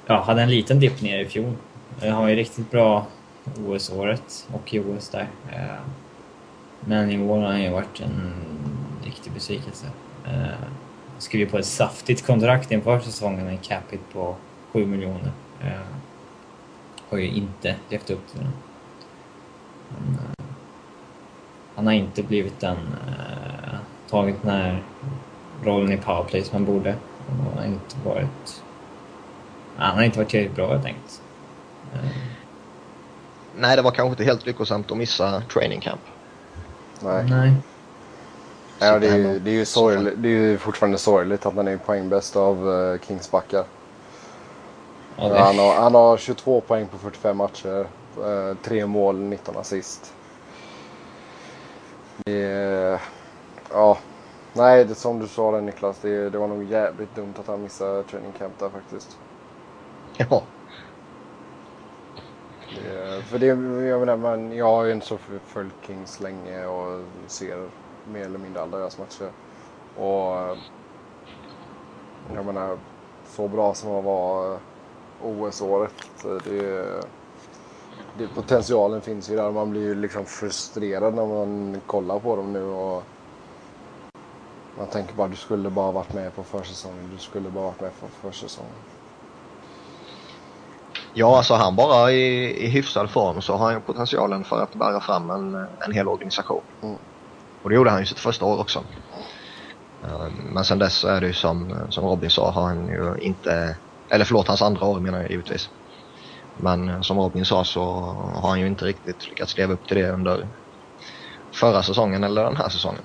ja, 0.05 0.23
hade 0.23 0.41
en 0.41 0.49
liten 0.49 0.79
dipp 0.79 1.01
ner 1.01 1.19
i 1.19 1.25
fjol. 1.25 1.53
Han 2.01 2.11
har 2.11 2.29
ju 2.29 2.35
riktigt 2.35 2.71
bra 2.71 3.05
OS-året 3.67 4.47
och 4.53 4.73
i 4.73 4.79
OS 4.79 5.09
där. 5.09 5.27
Uh, 5.53 5.79
men 6.79 7.11
i 7.11 7.29
år 7.29 7.37
har 7.37 7.47
han 7.47 7.61
ju 7.61 7.69
varit 7.69 8.01
en 8.01 8.33
riktig 9.03 9.33
besvikelse. 9.33 9.87
Eh, 10.25 10.33
uh, 10.33 10.53
skrev 11.17 11.49
på 11.49 11.57
ett 11.57 11.65
saftigt 11.65 12.25
kontrakt 12.25 12.71
inför 12.71 12.99
säsongen 12.99 13.45
med 13.45 13.53
en 13.53 13.57
capita 13.57 14.03
på 14.13 14.35
7 14.71 14.85
miljoner. 14.85 15.31
Uh, 15.63 15.97
har 17.09 17.17
ju 17.17 17.27
inte 17.27 17.75
levt 17.89 18.09
upp 18.09 18.27
till 18.27 18.39
den. 18.39 18.53
Men, 19.89 20.13
eh, 20.13 20.45
han 21.75 21.85
har 21.85 21.93
inte 21.93 22.23
blivit 22.23 22.59
den, 22.59 22.77
uh, 22.77 23.79
tagit 24.09 24.41
den 24.41 24.51
här 24.51 24.83
rollen 25.63 25.91
i 25.91 25.97
powerplay 25.97 26.43
som 26.43 26.53
han 26.53 26.65
borde. 26.65 26.95
Och 27.27 27.59
har 27.59 27.65
inte 27.65 27.95
varit... 28.05 28.63
Han 29.77 29.95
har 29.95 30.03
inte 30.03 30.17
varit 30.17 30.29
tillräckligt 30.29 30.55
bra 30.55 30.71
helt 30.71 30.85
enkelt. 30.85 31.21
Uh. 31.93 32.09
Nej, 33.55 33.75
det 33.75 33.81
var 33.81 33.91
kanske 33.91 34.09
inte 34.09 34.23
helt 34.23 34.45
lyckosamt 34.45 34.91
att 34.91 34.97
missa 34.97 35.41
training 35.41 35.81
camp. 35.81 36.01
Nej. 37.01 37.25
Nej. 37.29 37.53
Ja, 38.79 38.99
det, 38.99 39.07
är 39.07 39.17
ju, 39.17 39.39
det, 39.39 39.49
är 39.49 39.53
ju 39.53 39.65
sorgligt, 39.65 40.13
det 40.17 40.27
är 40.27 40.31
ju 40.31 40.57
fortfarande 40.57 40.97
sorgligt 40.97 41.45
att 41.45 41.55
han 41.55 41.67
är 41.67 41.77
poängbäst 41.77 42.35
av 42.35 42.67
uh, 42.67 42.99
Kings 42.99 43.31
backar. 43.31 43.63
Ja, 45.15 45.29
det... 45.29 45.39
han, 45.39 45.59
har, 45.59 45.75
han 45.75 45.95
har 45.95 46.17
22 46.17 46.61
poäng 46.61 46.87
på 46.87 46.97
45 46.97 47.37
matcher. 47.37 47.87
Uh, 48.19 48.55
tre 48.63 48.85
mål, 48.85 49.19
19 49.19 49.57
assist. 49.57 50.13
Det 52.25 52.99
ja, 53.71 53.97
nej, 54.53 54.85
det, 54.85 54.95
som 54.95 55.19
du 55.19 55.27
sa 55.27 55.51
där 55.51 55.61
Niklas, 55.61 55.97
det, 56.01 56.29
det 56.29 56.37
var 56.37 56.47
nog 56.47 56.63
jävligt 56.63 57.15
dumt 57.15 57.33
att 57.39 57.47
han 57.47 57.63
missade 57.63 58.03
training 58.03 58.31
camp 58.39 58.59
där 58.59 58.69
faktiskt. 58.69 59.17
Ja. 60.17 60.43
Eh, 62.69 63.23
för 63.23 63.39
det, 63.39 63.45
jag 63.87 63.99
menar, 63.99 64.17
man, 64.17 64.51
jag 64.51 64.65
har 64.65 64.85
ju 64.85 64.93
inte 64.93 65.05
så 65.07 65.17
följt 65.45 65.85
Kings 65.85 66.19
länge 66.19 66.65
och 66.65 67.09
ser 67.31 67.71
mer 68.03 68.25
eller 68.25 68.39
mindre 68.39 68.61
alla 68.61 68.77
deras 68.77 68.97
matcher. 68.97 69.33
Och 69.93 70.57
jag 72.33 72.45
menar, 72.45 72.79
så 73.27 73.47
bra 73.47 73.73
som 73.73 73.91
han 73.91 74.03
var 74.03 74.61
OS-året, 75.17 75.93
det, 76.43 77.01
det, 78.13 78.27
potentialen 78.27 79.01
finns 79.01 79.29
ju 79.29 79.35
där. 79.35 79.51
Man 79.51 79.69
blir 79.69 79.81
ju 79.81 79.95
liksom 79.95 80.25
frustrerad 80.25 81.13
när 81.15 81.25
man 81.25 81.81
kollar 81.81 82.19
på 82.19 82.35
dem 82.35 82.53
nu. 82.53 82.63
Och 82.63 83.03
man 84.73 84.87
tänker 84.89 85.15
bara 85.15 85.27
du 85.27 85.35
skulle 85.35 85.69
bara 85.69 85.91
varit 85.91 86.13
med 86.13 86.35
på 86.35 86.43
försäsongen. 86.43 87.09
Du 87.09 87.19
skulle 87.19 87.49
bara 87.49 87.65
varit 87.65 87.81
med 87.81 87.99
på 87.99 88.09
försäsongen. 88.09 88.85
Ja, 91.13 91.37
alltså 91.37 91.53
han 91.53 91.75
bara 91.75 92.11
i, 92.11 92.65
i 92.65 92.67
hyfsad 92.67 93.09
form 93.09 93.41
så 93.41 93.55
har 93.55 93.65
han 93.65 93.73
ju 93.73 93.79
potentialen 93.79 94.43
för 94.43 94.63
att 94.63 94.73
bära 94.73 94.99
fram 94.99 95.29
en, 95.29 95.67
en 95.79 95.91
hel 95.91 96.07
organisation. 96.07 96.61
Mm. 96.83 96.95
Och 97.63 97.69
det 97.69 97.75
gjorde 97.75 97.89
han 97.89 97.99
ju 97.99 98.05
sitt 98.05 98.19
första 98.19 98.45
år 98.45 98.59
också. 98.59 98.83
Men 100.51 100.65
sen 100.65 100.79
dess 100.79 101.03
är 101.03 101.21
det 101.21 101.27
ju 101.27 101.33
som, 101.33 101.75
som 101.89 102.05
Robin 102.05 102.29
sa 102.29 102.51
har 102.51 102.61
han 102.61 102.87
ju 102.87 103.15
inte, 103.21 103.75
eller 104.09 104.25
förlåt 104.25 104.47
hans 104.47 104.61
andra 104.61 104.85
år 104.85 104.99
menar 104.99 105.21
jag 105.21 105.31
givetvis. 105.31 105.69
Men 106.57 107.03
som 107.03 107.19
Robin 107.19 107.45
sa 107.45 107.63
så 107.63 107.83
har 108.35 108.49
han 108.49 108.59
ju 108.59 108.67
inte 108.67 108.85
riktigt 108.85 109.29
lyckats 109.29 109.57
leva 109.57 109.73
upp 109.73 109.87
till 109.87 109.97
det 109.97 110.11
under 110.11 110.47
förra 111.51 111.83
säsongen 111.83 112.23
eller 112.23 112.43
den 112.43 112.57
här 112.57 112.69
säsongen. 112.69 113.01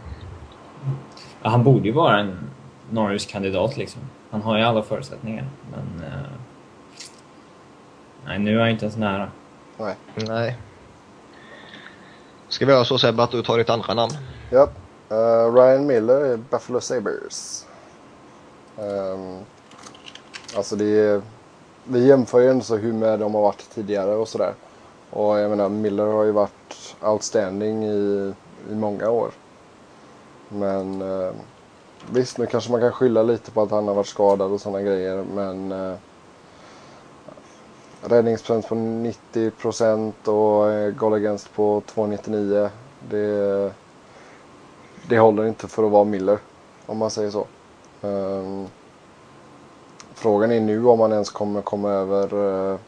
Ja, 1.43 1.51
han 1.51 1.65
borde 1.65 1.87
ju 1.87 1.93
vara 1.93 2.19
en 2.19 2.51
Norris-kandidat 2.91 3.77
liksom. 3.77 4.03
Han 4.31 4.43
har 4.43 4.59
ju 4.59 4.65
alla 4.65 4.83
förutsättningar. 4.83 5.47
Men 5.71 6.09
uh... 6.09 6.27
nej, 8.27 8.39
nu 8.39 8.57
är 8.57 8.61
han 8.61 8.71
inte 8.71 8.85
ens 8.85 8.97
nära. 8.97 9.31
Nej. 9.77 9.95
Nej. 10.17 10.59
Ska 12.49 12.67
vi 12.67 12.73
göra 12.73 12.85
så 12.85 12.99
Sebbe 12.99 13.23
att 13.23 13.31
du 13.31 13.43
tar 13.43 13.59
ditt 13.59 13.71
andra 13.71 13.95
namn? 13.95 14.13
Ja. 14.51 14.69
Uh, 15.13 15.55
Ryan 15.55 15.87
Miller 15.87 16.35
i 16.35 16.37
Buffalo 16.37 16.81
Sabres. 16.81 17.67
Um, 18.77 19.39
alltså 20.57 20.77
det 20.77 20.85
är 20.85 21.23
vi 21.85 22.07
jämför 22.07 22.41
ju 22.41 22.51
inte 22.51 22.67
så 22.67 22.77
hur 22.77 22.93
med 22.93 23.21
de 23.21 23.35
har 23.35 23.43
varit 23.43 23.71
tidigare 23.75 24.15
och 24.15 24.29
sådär. 24.29 24.55
Och 25.11 25.39
jag 25.39 25.51
menar 25.51 25.69
Miller 25.69 26.07
har 26.07 26.25
ju 26.25 26.33
varit 26.33 26.97
outstanding 27.01 27.85
i, 27.85 28.33
i 28.71 28.75
många 28.75 29.11
år. 29.11 29.31
Men 30.49 31.03
eh, 31.03 31.33
visst, 32.11 32.39
nu 32.39 32.47
kanske 32.47 32.71
man 32.71 32.81
kan 32.81 32.93
skylla 32.93 33.23
lite 33.23 33.51
på 33.51 33.63
att 33.63 33.71
han 33.71 33.89
har 33.89 33.95
varit 33.95 34.07
skadad 34.07 34.53
och 34.53 34.61
sådana 34.61 34.83
grejer. 34.83 35.25
Men 35.35 35.73
eh, 35.73 35.95
räddningsprocent 38.03 38.69
på 38.69 38.75
90 38.75 39.51
procent 39.51 40.29
och 40.29 40.71
eh, 40.71 40.91
goal 40.91 41.15
against 41.15 41.55
på 41.55 41.81
2,99. 41.81 42.69
Det, 43.09 43.73
det 45.09 45.19
håller 45.19 45.47
inte 45.47 45.69
för 45.69 45.85
att 45.85 45.91
vara 45.91 46.05
Miller, 46.05 46.39
om 46.87 46.99
man 46.99 47.11
säger 47.11 47.31
så. 47.31 47.47
Um, 48.01 48.69
Frågan 50.15 50.53
är 50.53 50.61
nu 50.61 50.87
om 50.87 50.99
man 50.99 51.13
ens 51.13 51.31
kommer 51.31 51.63
komma 51.63 51.91
över... 51.91 52.73
Eh, 52.73 52.79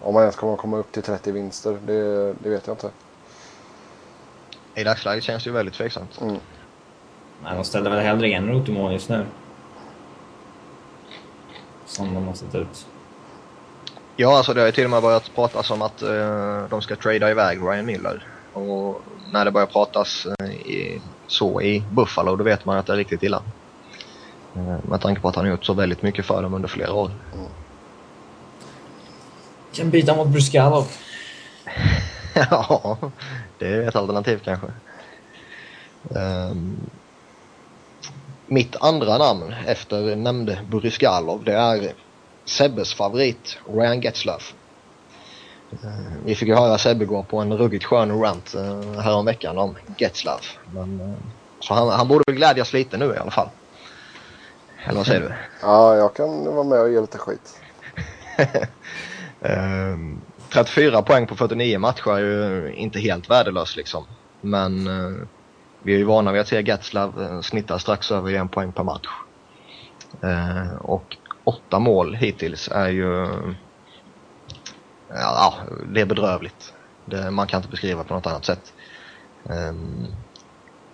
om 0.00 0.14
man 0.14 0.22
ens 0.22 0.36
kommer 0.36 0.56
komma 0.56 0.76
upp 0.76 0.92
till 0.92 1.02
30 1.02 1.32
vinster. 1.32 1.78
Det, 1.86 2.32
det 2.32 2.50
vet 2.50 2.66
jag 2.66 2.74
inte. 2.74 2.90
I 4.74 4.84
dagsläget 4.84 5.24
känns 5.24 5.44
det 5.44 5.50
ju 5.50 5.54
väldigt 5.54 5.74
tveksamt. 5.74 6.20
Mm. 6.20 6.36
Nej, 7.42 7.54
de 7.54 7.64
ställer 7.64 7.90
väl 7.90 8.00
hellre 8.00 8.28
Enroth 8.28 8.70
i 8.70 8.72
mål 8.72 8.92
just 8.92 9.08
nu. 9.08 9.26
Som 11.86 12.14
de 12.14 12.26
har 12.26 12.34
sett 12.34 12.54
ut. 12.54 12.86
Ja, 14.16 14.36
alltså 14.36 14.54
det 14.54 14.60
har 14.60 14.66
ju 14.66 14.72
till 14.72 14.84
och 14.84 14.90
med 14.90 15.02
börjat 15.02 15.34
pratas 15.34 15.70
om 15.70 15.82
att 15.82 16.02
uh, 16.02 16.68
de 16.70 16.82
ska 16.82 16.96
trada 16.96 17.30
iväg 17.30 17.58
Ryan 17.62 17.86
Miller. 17.86 18.26
Och 18.52 19.02
när 19.32 19.44
det 19.44 19.50
börjar 19.50 19.66
pratas 19.66 20.26
uh, 20.26 20.50
i, 20.50 21.00
så 21.26 21.62
i 21.62 21.82
Buffalo, 21.90 22.36
då 22.36 22.44
vet 22.44 22.64
man 22.64 22.78
att 22.78 22.86
det 22.86 22.92
är 22.92 22.96
riktigt 22.96 23.22
illa. 23.22 23.42
Eh, 24.56 24.88
med 24.88 25.00
tanke 25.00 25.20
på 25.20 25.28
att 25.28 25.36
han 25.36 25.44
har 25.44 25.50
gjort 25.50 25.64
så 25.64 25.72
väldigt 25.72 26.02
mycket 26.02 26.26
för 26.26 26.42
dem 26.42 26.54
under 26.54 26.68
flera 26.68 26.92
år. 26.92 27.10
Mm. 27.34 27.46
Kan 29.72 29.90
byta 29.90 30.16
mot 30.16 30.28
Bruskalov. 30.28 30.86
ja, 32.34 32.98
det 33.58 33.68
är 33.68 33.88
ett 33.88 33.96
alternativ 33.96 34.40
kanske. 34.44 34.66
Um, 36.08 36.76
mitt 38.46 38.76
andra 38.76 39.18
namn 39.18 39.54
efter 39.66 40.16
nämnde 40.16 40.58
Buriskalov 40.70 41.44
det 41.44 41.52
är 41.52 41.92
Sebbes 42.46 42.94
favorit 42.94 43.58
Ryan 43.66 44.00
Getzlaff. 44.00 44.54
Uh, 45.72 45.90
vi 46.24 46.34
fick 46.34 46.48
ju 46.48 46.54
höra 46.54 46.78
Sebbe 46.78 47.04
gå 47.04 47.22
på 47.22 47.38
en 47.38 47.52
ruggigt 47.52 47.84
skön 47.84 48.20
rant 48.20 48.54
uh, 48.54 49.00
häromveckan 49.00 49.58
om 49.58 49.76
Getzlaff. 49.98 50.58
Men, 50.74 51.00
uh, 51.00 51.14
så 51.60 51.74
han, 51.74 51.88
han 51.88 52.08
borde 52.08 52.24
väl 52.26 52.36
glädjas 52.36 52.72
lite 52.72 52.96
nu 52.96 53.14
i 53.14 53.18
alla 53.18 53.30
fall. 53.30 53.48
Eller 54.84 54.96
vad 54.96 55.06
säger 55.06 55.20
du? 55.20 55.32
Ja, 55.62 55.96
jag 55.96 56.14
kan 56.14 56.54
vara 56.54 56.64
med 56.64 56.80
och 56.80 56.90
ge 56.90 57.00
lite 57.00 57.18
skit. 57.18 57.60
um, 59.40 60.20
34 60.52 61.02
poäng 61.02 61.26
på 61.26 61.36
49 61.36 61.78
matcher 61.78 62.10
är 62.10 62.18
ju 62.18 62.72
inte 62.74 62.98
helt 62.98 63.30
värdelös 63.30 63.76
liksom. 63.76 64.04
Men 64.40 64.88
vi 65.86 65.94
är 65.94 65.98
ju 65.98 66.04
vana 66.04 66.32
vid 66.32 66.40
att 66.40 66.48
se 66.48 66.62
Getzlav 66.62 67.22
eh, 67.22 67.40
snitta 67.40 67.78
strax 67.78 68.10
över 68.12 68.34
en 68.34 68.48
poäng 68.48 68.72
per 68.72 68.82
match. 68.82 69.08
Eh, 70.22 70.76
och 70.76 71.16
åtta 71.46 71.78
mål 71.78 72.14
hittills 72.14 72.68
är 72.68 72.88
ju... 72.88 73.28
Ja, 75.08 75.54
det 75.92 76.00
är 76.00 76.06
bedrövligt. 76.06 76.74
Det, 77.04 77.30
man 77.30 77.46
kan 77.46 77.58
inte 77.58 77.70
beskriva 77.70 78.04
på 78.04 78.14
något 78.14 78.26
annat 78.26 78.44
sätt. 78.44 78.72
Um, 79.44 80.06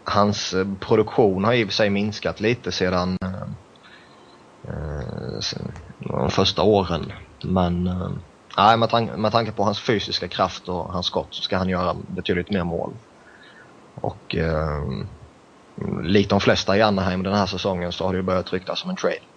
hans 0.04 0.54
produktion 0.80 1.44
har 1.44 1.52
i 1.52 1.64
och 1.64 1.68
för 1.68 1.74
sig 1.74 1.90
minskat 1.90 2.40
lite 2.40 2.72
sedan 2.72 3.18
uh, 3.22 3.46
de 5.98 6.30
första 6.30 6.62
åren. 6.62 7.12
Men 7.42 7.86
uh, 7.86 8.10
nej, 8.56 8.76
med, 8.76 8.90
tanke, 8.90 9.16
med 9.16 9.32
tanke 9.32 9.52
på 9.52 9.64
hans 9.64 9.80
fysiska 9.80 10.28
kraft 10.28 10.68
och 10.68 10.92
hans 10.92 11.06
skott 11.06 11.28
så 11.30 11.42
ska 11.42 11.56
han 11.56 11.68
göra 11.68 11.96
betydligt 12.06 12.50
mer 12.50 12.64
mål. 12.64 12.92
Och 13.94 14.34
uh, 14.38 15.04
likt 16.02 16.30
de 16.30 16.40
flesta 16.40 16.76
i 16.76 16.82
Anaheim 16.82 17.22
den 17.22 17.34
här 17.34 17.46
säsongen 17.46 17.92
så 17.92 18.04
har 18.04 18.12
det 18.12 18.16
ju 18.16 18.22
börjat 18.22 18.52
ryktas 18.52 18.80
som 18.80 18.90
en 18.90 18.96
trade. 18.96 19.31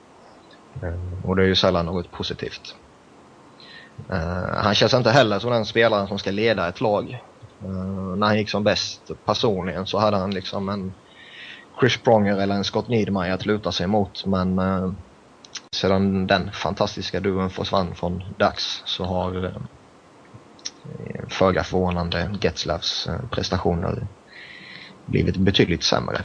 Eh, 0.83 1.25
och 1.29 1.35
det 1.35 1.43
är 1.43 1.47
ju 1.47 1.55
sällan 1.55 1.85
något 1.85 2.11
positivt. 2.11 2.75
Eh, 4.11 4.63
han 4.63 4.75
känns 4.75 4.93
inte 4.93 5.11
heller 5.11 5.39
som 5.39 5.51
den 5.51 5.65
spelaren 5.65 6.07
som 6.07 6.19
ska 6.19 6.31
leda 6.31 6.67
ett 6.67 6.81
lag. 6.81 7.19
Uh, 7.63 8.15
när 8.15 8.27
han 8.27 8.37
gick 8.37 8.49
som 8.49 8.63
bäst 8.63 9.11
personligen 9.25 9.87
så 9.87 9.97
hade 9.97 10.17
han 10.17 10.31
liksom 10.31 10.69
en 10.69 10.93
Chris 11.79 12.03
Pronger 12.03 12.37
eller 12.37 12.55
en 12.55 12.63
Scott 12.63 12.87
Niedermayer 12.87 13.33
att 13.33 13.45
luta 13.45 13.71
sig 13.71 13.87
mot. 13.87 14.25
Men 14.25 14.59
uh, 14.59 14.93
sedan 15.75 16.27
den 16.27 16.51
fantastiska 16.51 17.19
duon 17.19 17.49
försvann 17.49 17.95
från 17.95 18.23
Dax 18.37 18.63
så 18.85 19.03
har 19.03 19.45
uh, 19.45 19.57
föga 21.29 21.63
förvånande 21.63 22.37
Getzlavs 22.41 23.07
uh, 23.09 23.29
prestationer 23.29 24.07
blivit 25.05 25.37
betydligt 25.37 25.83
sämre. 25.83 26.21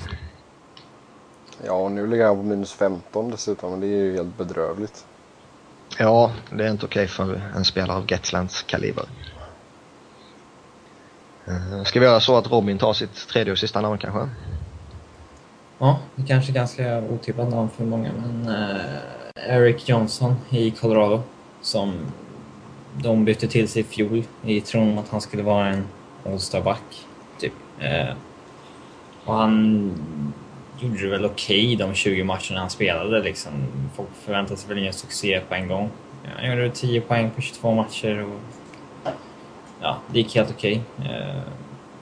Ja, 1.67 1.73
och 1.73 1.93
nu 1.93 2.07
ligger 2.07 2.27
han 2.27 2.37
på 2.37 2.43
minus 2.43 2.73
15 2.73 3.31
dessutom, 3.31 3.71
men 3.71 3.81
det 3.81 3.87
är 3.87 4.05
ju 4.05 4.17
helt 4.17 4.39
bedrövligt. 4.39 5.07
Ja, 5.99 6.33
det 6.51 6.65
är 6.65 6.71
inte 6.71 6.87
okej 6.87 7.05
okay 7.05 7.09
för 7.09 7.43
en 7.57 7.65
spelare 7.65 7.97
av 7.97 8.11
Getzlands 8.11 8.63
kaliber. 8.63 9.05
Eh, 11.47 11.85
ska 11.85 12.01
vi 12.01 12.07
göra 12.07 12.21
så 12.21 12.37
att 12.37 12.51
Robin 12.51 12.79
tar 12.79 12.93
sitt 12.93 13.29
tredje 13.29 13.53
och 13.53 13.59
sista 13.59 13.81
namn 13.81 13.99
kanske? 13.99 14.29
Ja, 15.79 15.99
det 16.15 16.27
kanske 16.27 16.53
är 16.53 16.55
ganska 16.55 17.03
otippat 17.03 17.51
namn 17.51 17.69
för 17.77 17.85
många, 17.85 18.11
men 18.13 18.49
uh, 18.49 18.81
Eric 19.35 19.89
Johnson 19.89 20.37
i 20.51 20.71
Colorado 20.71 21.23
som 21.63 21.95
de 23.03 23.25
bytte 23.25 23.49
till 23.49 23.69
sig 23.69 23.81
i 23.81 23.85
fjol 23.85 24.23
i 24.43 24.61
tron 24.61 24.99
att 24.99 25.09
han 25.09 25.21
skulle 25.21 25.43
vara 25.43 25.69
en 25.69 25.85
All-star-back, 26.27 27.07
typ. 27.39 27.53
Uh, 27.83 28.15
och 29.25 29.35
han 29.35 29.93
gjorde 30.81 31.03
det 31.03 31.11
väl 31.11 31.25
okej 31.25 31.75
okay 31.75 31.87
de 31.87 31.95
20 31.95 32.25
matcherna 32.25 32.61
han 32.61 32.71
spelade 32.71 33.23
liksom. 33.23 33.53
Folk 33.97 34.09
förväntade 34.25 34.61
sig 34.61 34.69
väl 34.69 34.79
ingen 34.79 34.93
succé 34.93 35.41
på 35.49 35.55
en 35.55 35.69
gång. 35.69 35.91
Han 36.37 36.51
gjorde 36.51 36.71
10 36.71 37.01
poäng 37.01 37.31
på 37.31 37.41
22 37.41 37.75
matcher 37.75 38.23
och 38.25 38.41
ja, 39.81 39.99
det 40.13 40.19
gick 40.19 40.35
helt 40.35 40.51
okej. 40.51 40.83
Okay. 40.99 41.13
Eh, 41.13 41.43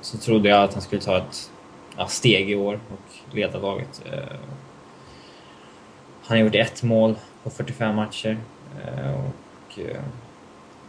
så 0.00 0.18
trodde 0.18 0.48
jag 0.48 0.62
att 0.62 0.72
han 0.72 0.82
skulle 0.82 1.02
ta 1.02 1.18
ett 1.18 1.50
ja, 1.96 2.06
steg 2.06 2.50
i 2.50 2.54
år 2.54 2.80
och 2.92 3.34
leda 3.36 3.58
laget. 3.58 4.02
Eh, 4.12 4.36
han 6.24 6.40
gjorde 6.40 6.58
ett 6.58 6.82
mål 6.82 7.14
på 7.42 7.50
45 7.50 7.96
matcher 7.96 8.38
eh, 8.84 9.14
och 9.14 9.78
eh, 9.78 10.02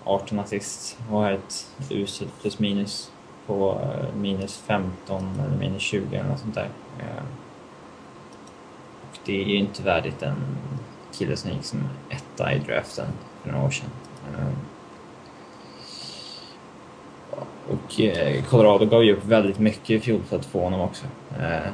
18 0.04 0.40
assist 0.40 0.98
och 1.12 1.30
ett 1.30 1.68
uselt 1.90 2.42
plus 2.42 2.60
minus 2.60 3.12
på 3.46 3.82
eh, 3.84 4.16
minus 4.16 4.58
15 4.58 5.40
eller 5.40 5.58
minus 5.58 5.82
20 5.82 6.16
eller 6.16 6.30
något 6.30 6.40
sånt 6.40 6.56
där. 6.56 6.70
Eh, 7.00 7.24
det 9.30 9.42
är 9.42 9.46
ju 9.46 9.56
inte 9.56 9.84
värdigt 9.84 10.22
en 10.22 10.58
kille 11.14 11.36
som 11.36 11.52
gick 11.52 11.64
som 11.64 11.84
etta 12.10 12.54
i 12.54 12.60
draften 12.60 13.06
för 13.44 13.52
några 13.52 13.66
år 13.66 13.72
sedan. 13.72 13.90
Och 17.68 18.00
eh, 18.00 18.44
Colorado 18.44 18.86
gav 18.86 19.04
ju 19.04 19.16
upp 19.16 19.26
väldigt 19.26 19.60
mycket 19.60 19.90
i 19.90 20.00
fjol 20.00 20.22
för 20.24 20.36
att 20.36 20.46
få 20.46 20.64
honom 20.64 20.82
också. 20.82 21.06
Eh, 21.40 21.72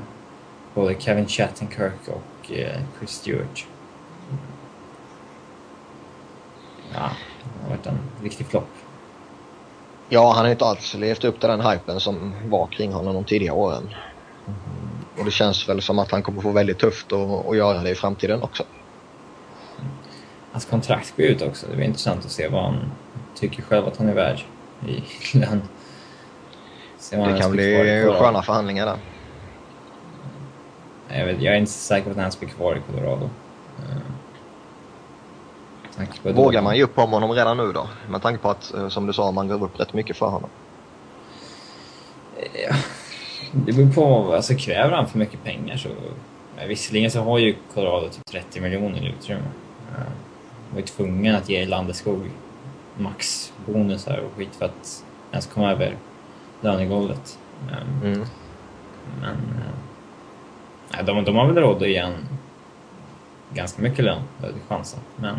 både 0.74 1.00
Kevin 1.00 1.28
Chattenkirk 1.28 2.08
och 2.08 2.52
eh, 2.52 2.82
Chris 2.98 3.12
Stewart. 3.12 3.68
Ja, 6.94 7.10
det 7.44 7.64
har 7.64 7.70
varit 7.70 7.88
en 7.88 8.00
riktig 8.24 8.48
flopp. 8.48 8.70
Ja, 10.10 10.34
han 10.34 10.46
har 10.46 10.52
inte 10.52 10.66
alls 10.66 10.94
levt 10.94 11.24
upp 11.24 11.40
till 11.40 11.50
den 11.50 11.62
hypen 11.62 12.00
som 12.00 12.34
var 12.46 12.68
kring 12.68 12.94
honom 12.94 13.14
de 13.14 13.24
tidigare 13.24 13.56
åren. 13.56 13.90
Och 15.18 15.26
det 15.26 15.32
känns 15.32 15.70
väl 15.70 15.82
som 15.82 16.00
att 16.00 16.12
han 16.12 16.24
kommer 16.24 16.42
få 16.42 16.52
väldigt 16.52 16.80
tufft 16.80 17.12
att, 17.12 17.46
att 17.46 17.58
göra 17.58 17.84
det 17.84 17.90
i 17.90 17.96
framtiden 17.96 18.42
också. 18.42 18.64
Hans 20.52 20.66
kontrakt 20.66 21.18
går 21.18 21.26
ut 21.26 21.42
också. 21.42 21.68
Det 21.68 21.76
blir 21.76 21.86
intressant 21.86 22.26
att 22.26 22.32
se 22.32 22.48
vad 22.48 22.64
han 22.64 22.92
tycker 23.36 23.62
själv 23.62 23.88
att 23.88 23.98
han 23.98 24.10
är 24.10 24.14
värd 24.14 24.42
i 24.88 25.04
lön. 25.38 25.62
Det 27.10 27.40
kan 27.40 27.52
bli 27.52 28.06
sköna 28.20 28.42
förhandlingar 28.42 28.86
där. 28.86 28.98
Jag, 31.20 31.26
vet, 31.26 31.42
jag 31.42 31.54
är 31.54 31.58
inte 31.58 31.72
säker 31.72 32.04
på 32.04 32.20
att 32.20 32.24
han 32.24 32.32
blir 32.40 32.50
kvar 32.50 32.76
i 32.76 32.80
Colorado. 32.92 33.30
Uh, 36.26 36.34
Vågar 36.36 36.62
man 36.62 36.78
ge 36.78 36.84
upp 36.84 36.98
om 36.98 37.12
honom 37.12 37.32
redan 37.32 37.58
nu 37.58 37.72
då? 37.72 37.88
Med 38.10 38.22
tanke 38.22 38.40
på 38.42 38.50
att, 38.50 38.74
eh, 38.74 38.90
som 38.90 39.06
du 39.08 39.14
sa, 39.14 39.32
man 39.32 39.48
gav 39.48 39.64
upp 39.64 39.80
rätt 39.80 39.94
mycket 39.94 40.18
för 40.18 40.26
honom. 40.26 40.50
Ja, 42.54 42.76
det 43.66 43.74
beror 43.74 43.92
på. 43.92 44.34
Alltså 44.34 44.56
kräver 44.56 44.96
han 44.96 45.08
för 45.08 45.20
mycket 45.20 45.44
pengar 45.44 45.78
så... 45.78 45.90
Visserligen 46.68 47.12
så 47.12 47.22
har 47.22 47.40
ju 47.40 47.56
Colorado 47.74 48.10
typ 48.10 48.26
30 48.26 48.62
miljoner 48.62 49.04
i 49.04 49.08
utrymme. 49.08 49.42
Uh, 49.92 50.04
var 50.72 50.80
ju 50.80 50.86
tvungen 50.86 51.36
att 51.36 51.50
ge 51.50 51.66
Landeskog 51.66 52.30
maxbonusar 52.98 54.18
och 54.18 54.38
skit 54.38 54.56
för 54.56 54.66
att 54.66 55.04
ens 55.32 55.46
komma 55.46 55.72
över 55.72 55.98
lönegolvet. 56.62 57.40
Ehm, 57.72 58.14
mm. 58.14 58.28
Men 59.22 59.38
äh, 61.00 61.06
de, 61.06 61.24
de 61.24 61.36
har 61.36 61.48
väl 61.48 61.64
råd 61.64 61.84
att 61.84 61.90
ge 61.90 61.98
en 61.98 62.14
ganska 63.54 63.82
mycket 63.82 64.06
lön, 64.06 64.22
chansen. 64.68 65.00
Men 65.16 65.38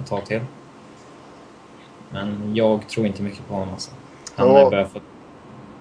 ett 0.00 0.06
tag 0.06 0.26
till. 0.26 0.40
Men 2.10 2.56
jag 2.56 2.88
tror 2.88 3.06
inte 3.06 3.22
mycket 3.22 3.48
på 3.48 3.54
honom 3.54 3.68
alltså. 3.68 3.90
Han 4.34 4.50
har 4.50 4.70
börjat 4.70 4.92
få, 4.92 5.00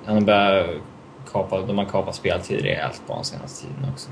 han 0.06 0.16
har 0.16 0.22
börjat 0.22 0.82
kapa, 1.32 1.62
de 1.62 1.78
har 1.78 1.86
kapat 1.86 2.16
speltid 2.16 2.62
rejält 2.62 3.02
på 3.08 3.14
den 3.14 3.24
senaste 3.24 3.68
tiden 3.68 3.92
också. 3.94 4.10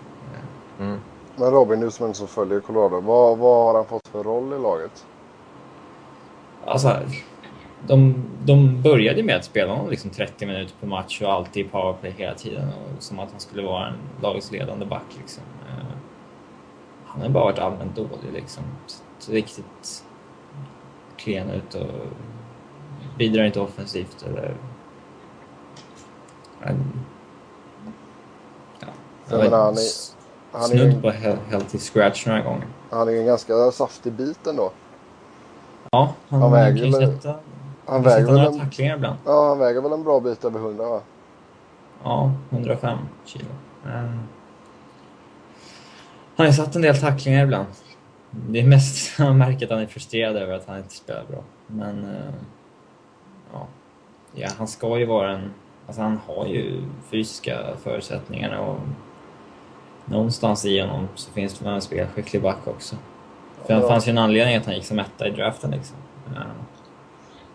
Mm. 0.80 1.00
Men 1.36 1.52
Robin, 1.52 1.80
du 1.80 1.92
som 1.92 2.06
en 2.06 2.14
som 2.14 2.28
följer 2.28 2.60
Colorado, 2.60 3.02
vad, 3.02 3.38
vad 3.38 3.66
har 3.66 3.74
han 3.74 3.86
fått 3.86 4.08
för 4.08 4.24
roll 4.24 4.54
i 4.54 4.60
laget? 4.60 5.06
Alltså, 6.66 7.00
de, 7.88 8.24
de 8.44 8.82
började 8.82 9.24
med 9.24 9.36
att 9.36 9.46
spela 9.46 9.74
honom 9.74 9.90
liksom 9.90 10.10
30 10.10 10.46
minuter 10.46 10.74
per 10.80 10.88
match 10.88 11.22
och 11.22 11.32
alltid 11.32 11.66
i 11.66 11.70
powerplay 11.70 12.14
hela 12.18 12.34
tiden. 12.34 12.68
Och 12.68 13.04
som 13.04 13.20
att 13.20 13.32
han 13.32 13.40
skulle 13.40 13.64
vara 13.64 13.88
en 13.88 13.94
lagets 14.22 14.52
ledande 14.52 14.86
back. 14.86 15.06
Liksom. 15.18 15.44
Uh, 15.70 15.96
han 17.06 17.22
har 17.22 17.30
bara 17.30 17.44
varit 17.44 17.60
allmänt 17.60 17.96
dålig. 17.96 18.34
Liksom. 18.34 18.64
Riktigt 19.30 20.04
klen 21.18 21.50
ut 21.50 21.74
och 21.74 21.88
bidrar 23.18 23.44
inte 23.44 23.60
offensivt. 23.60 24.26
Eller, 24.30 24.56
ja, 26.64 26.70
jag 29.30 29.38
vet, 29.38 29.52
han 29.52 29.74
är, 29.74 29.80
han 30.52 30.64
snudd 30.64 31.02
på 31.02 31.10
healthy 31.50 31.78
scratch 31.78 32.26
några 32.26 32.42
gånger. 32.42 32.68
Han 32.90 33.08
är 33.08 33.14
en 33.14 33.26
ganska 33.26 33.72
saftig 33.72 34.14
bit 34.14 34.48
ändå. 34.48 34.72
Ja, 35.92 36.14
han, 36.30 36.42
han 36.42 36.52
väger 36.52 36.92
kan 36.92 37.02
ju 37.02 37.08
sätta 37.08 37.36
han 37.86 38.04
väger 38.04 38.26
väl 38.26 38.40
en... 38.40 38.60
tacklingar 38.60 38.96
ibland. 38.96 39.18
Ja, 39.26 39.48
han 39.48 39.60
väger 39.60 39.82
väl 39.82 39.92
en 39.92 40.04
bra 40.04 40.20
bit 40.20 40.46
över 40.46 40.60
100 40.60 40.90
va? 40.90 41.02
Ja, 42.04 42.32
105 42.50 42.98
kilo. 43.26 43.46
Mm. 43.86 44.20
Han 46.36 46.46
har 46.46 46.54
satt 46.54 46.76
en 46.76 46.82
del 46.82 46.98
tacklingar 46.98 47.44
ibland. 47.44 47.68
Det 48.32 48.60
är 48.60 48.68
mest 48.68 49.14
han 49.18 49.38
märker 49.38 49.66
att 49.66 49.72
han 49.72 49.82
är 49.82 49.88
frustrerad 49.88 50.36
över 50.36 50.54
att 50.54 50.68
han 50.68 50.78
inte 50.78 50.96
spelar 50.96 51.24
bra. 51.26 51.44
Men... 51.68 52.06
Uh, 52.06 52.34
ja. 53.54 53.68
ja, 54.34 54.50
han 54.58 54.68
ska 54.68 55.00
ju 55.00 55.06
vara 55.06 55.32
en... 55.32 55.54
Alltså 55.88 56.02
han 56.02 56.20
har 56.28 56.46
ju 56.46 56.84
fysiska 57.12 57.60
förutsättningarna 57.84 58.62
och 58.62 58.80
någonstans 60.06 60.66
i 60.66 60.80
honom 60.80 61.08
så 61.16 61.32
finns 61.32 61.60
det 61.60 61.70
en 61.70 61.82
spelskicklig 61.82 62.42
back 62.42 62.68
också. 62.68 62.96
För 63.66 63.74
ja. 63.74 63.80
det 63.80 63.88
fanns 63.88 64.08
ju 64.08 64.10
en 64.10 64.18
anledning 64.18 64.56
att 64.56 64.66
han 64.66 64.76
gick 64.76 64.86
som 64.86 65.00
etta 65.00 65.28
i 65.28 65.32
draften 65.32 65.72
liksom. 65.72 65.98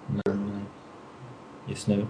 Men 0.06 0.66
just 1.66 1.86
nu... 1.86 2.06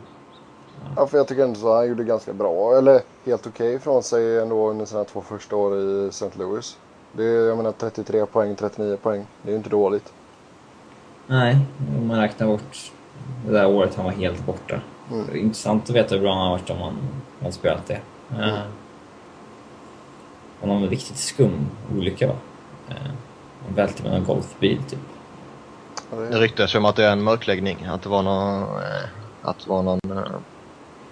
Ja. 0.84 0.92
ja, 0.96 1.06
för 1.06 1.18
jag 1.18 1.28
tycker 1.28 1.44
ändå 1.44 1.68
att 1.68 1.76
han 1.76 1.88
gjorde 1.88 2.04
ganska 2.04 2.32
bra, 2.32 2.78
eller 2.78 3.00
helt 3.26 3.46
okej 3.46 3.68
okay 3.68 3.78
från 3.78 4.02
sig 4.02 4.38
ändå 4.38 4.70
under 4.70 4.84
sina 4.84 5.04
två 5.04 5.20
första 5.20 5.56
år 5.56 5.78
i 5.78 6.08
St. 6.08 6.30
Louis. 6.38 6.78
Det 7.12 7.24
är, 7.24 7.48
jag 7.48 7.56
menar 7.56 7.72
33 7.72 8.26
poäng, 8.26 8.56
39 8.56 8.96
poäng. 8.96 9.26
Det 9.42 9.48
är 9.48 9.50
ju 9.50 9.56
inte 9.56 9.70
dåligt. 9.70 10.12
Nej, 11.26 11.58
om 11.98 12.06
man 12.06 12.20
räknar 12.20 12.46
bort 12.46 12.92
det 13.46 13.52
där 13.52 13.66
året 13.66 13.94
han 13.94 14.04
var 14.04 14.12
helt 14.12 14.46
borta. 14.46 14.80
Mm. 15.10 15.26
Det 15.26 15.38
är 15.38 15.42
intressant 15.42 15.90
att 15.90 15.96
veta 15.96 16.14
hur 16.14 16.22
bra 16.22 16.34
han 16.34 16.42
har 16.42 16.50
varit 16.50 16.70
om 16.70 16.80
han 16.80 16.98
hade 17.40 17.52
spelat 17.52 17.86
det. 17.86 18.00
Uh, 18.38 18.60
och 20.60 20.68
någon 20.68 20.88
riktigt 20.88 21.16
skum 21.16 21.66
olycka 21.96 22.26
va? 22.26 22.34
Uh, 22.88 23.10
han 23.66 23.74
välte 23.74 24.02
med 24.02 24.12
en 24.12 24.24
golfbil 24.24 24.82
typ. 24.82 24.98
Det 26.10 26.38
ryktas 26.38 26.74
om 26.74 26.84
att 26.84 26.96
det 26.96 27.04
är 27.04 27.12
en 27.12 27.22
mörkläggning, 27.22 27.84
att 27.84 28.02
det 28.02 28.08
var 28.08 28.22
någon, 28.22 28.62
eh, 28.62 29.08
att 29.42 29.58
det 29.58 29.70
var 29.70 29.82
någon 29.82 30.00
eh, 30.10 30.24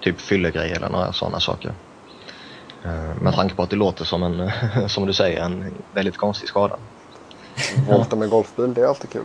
typ 0.01 0.21
fyllegrej 0.21 0.73
eller 0.73 0.89
några 0.89 1.13
sådana 1.13 1.41
saker. 1.41 1.73
Eh, 2.85 3.23
med 3.23 3.35
tanke 3.35 3.55
på 3.55 3.63
att 3.63 3.71
det 3.71 3.77
låter 3.77 4.05
som 4.05 4.23
en, 4.23 4.51
som 4.89 5.07
du 5.07 5.13
säger, 5.13 5.41
en 5.41 5.75
väldigt 5.95 6.17
konstig 6.17 6.49
skada. 6.49 6.77
Volta 7.89 8.17
med 8.17 8.31
golfbil, 8.31 8.75
det 8.75 8.81
är 8.81 8.87
alltid 8.87 9.11
kul. 9.11 9.25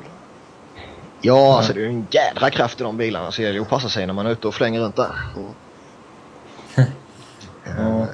Ja, 1.26 1.58
alltså 1.58 1.74
det 1.74 1.80
är 1.80 1.84
ju 1.84 1.90
en 1.90 2.08
jädra 2.12 2.50
kraft 2.50 2.82
i 2.82 2.84
de 2.84 2.98
bilarna 2.98 3.32
så 3.32 3.42
det 3.42 3.44
gäller 3.44 3.60
ju 3.60 3.62
att 3.62 3.70
passa 3.70 3.90
sig 3.90 4.08
när 4.08 4.14
man 4.14 4.26
är 4.26 4.32
ute 4.32 4.48
och 4.48 4.54
flänger 4.54 4.82
runt 4.82 4.96
där. 4.96 5.16
Ja. 7.78 8.08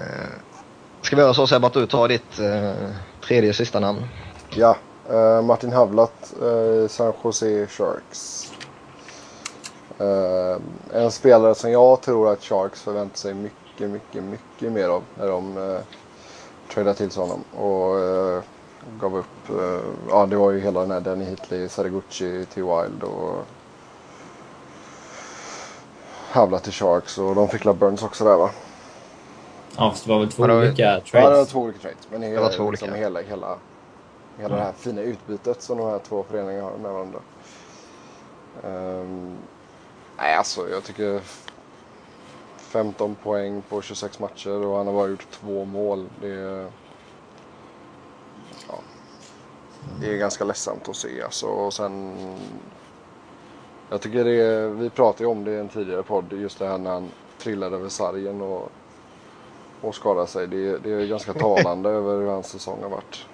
Ska 1.02 1.16
vi 1.16 1.22
göra 1.22 1.34
så 1.34 1.48
Sebbe 1.48 1.68
att 1.68 1.74
du 1.74 1.88
tar 1.88 2.08
ditt 2.08 2.40
eh, 2.40 2.90
tredje 3.28 3.54
sista 3.54 3.80
namn? 3.80 4.06
Ja, 4.50 4.78
eh, 5.10 5.42
Martin 5.42 5.72
Havlat, 5.72 6.34
eh, 6.42 6.88
San 6.88 7.14
Jose 7.24 7.68
Sharks. 7.68 8.52
Eh, 9.98 10.58
en 10.94 11.12
spelare 11.12 11.56
som 11.56 11.72
jag 11.72 12.02
tror 12.02 12.32
att 12.32 12.44
Sharks 12.44 12.82
förväntar 12.82 13.18
sig 13.18 13.34
mycket, 13.34 13.90
mycket, 13.90 14.24
mycket 14.24 14.72
mer 14.72 14.88
av 14.88 15.04
när 15.18 15.28
de 15.28 15.58
eh, 15.58 15.80
tradade 16.74 16.96
till 16.96 17.12
sig 17.12 17.22
honom. 17.22 17.44
Och 17.52 18.00
eh, 18.00 18.42
gav 19.00 19.18
upp, 19.18 19.50
eh, 19.50 19.82
ja 20.10 20.26
det 20.26 20.36
var 20.36 20.52
ju 20.52 20.60
hela 20.60 20.80
den 20.80 20.92
här 20.92 21.00
Danny 21.00 21.26
Hitley, 21.26 21.70
Saraguchi 21.70 22.46
till 22.46 22.64
Wild 22.64 23.04
och 23.04 23.46
Havlat 26.32 26.64
till 26.64 26.74
Sharks 26.74 27.18
och 27.18 27.36
de 27.36 27.48
fick 27.50 27.66
la 27.66 27.74
Burns 27.74 28.04
också 28.04 28.24
där 28.24 28.38
va? 28.38 28.50
Ja, 29.78 29.92
fast 29.92 30.04
det 30.06 30.10
var 30.12 30.20
väl 30.20 30.32
två 30.32 30.48
det 30.48 30.54
var- 30.54 30.62
olika 30.62 30.82
Ja, 30.82 31.02
det 31.12 31.22
var 31.22 31.30
trades. 31.32 31.50
två 31.50 31.60
olika 31.62 31.80
trades. 31.80 32.08
Men 32.12 32.22
hela, 32.24 32.42
var 32.42 32.50
två 32.50 32.72
liksom, 32.72 32.90
olika. 32.90 33.02
hela, 33.04 33.22
hela, 33.22 33.58
hela 34.38 34.56
det 34.56 34.62
här 34.62 34.72
fina 34.74 35.02
utbytet 35.02 35.62
som 35.62 35.78
de 35.78 35.88
här 35.90 36.00
två 36.00 36.26
föreningarna 36.30 36.64
har 36.70 36.78
med 36.78 36.92
varandra. 36.92 37.20
Ehm, 38.64 39.38
nej, 40.18 40.36
alltså 40.36 40.70
jag 40.70 40.84
tycker 40.84 41.22
15 42.58 43.16
poäng 43.16 43.62
på 43.70 43.82
26 43.82 44.20
matcher 44.20 44.52
och 44.52 44.78
han 44.78 44.88
har 44.88 44.94
bara 44.94 45.08
gjort 45.08 45.28
två 45.32 45.66
mål. 45.66 46.06
Det 46.22 46.28
är, 46.34 46.68
ja, 48.68 48.80
det 49.79 49.79
är 50.02 50.18
ganska 50.18 50.44
ledsamt 50.44 50.90
att 50.90 50.96
se. 50.96 51.22
Alltså, 51.22 51.46
och 51.48 51.74
sen, 51.74 52.16
jag 53.90 54.02
tycker 54.02 54.24
det 54.24 54.36
är, 54.42 54.68
vi 54.70 54.90
pratade 54.90 55.24
ju 55.24 55.30
om 55.30 55.44
det 55.44 55.52
i 55.52 55.60
en 55.60 55.70
tidigare 55.70 56.04
podd, 56.04 56.34
just 56.34 56.60
det 56.60 56.68
här 56.68 56.78
när 56.78 56.92
han 56.92 57.12
trillade 57.38 57.76
över 57.76 57.90
sargen 57.90 58.42
och 58.42 58.70
och 59.82 59.96
skada 59.96 60.28
sig. 60.28 60.48
Det, 60.48 60.78
det 60.78 60.92
är 60.92 61.06
ganska 61.08 61.34
talande 61.34 61.90
över 62.00 62.18
hur 62.18 62.28
hans 62.28 62.48
säsong 62.48 62.84
har 62.84 62.90
varit. 62.90 63.26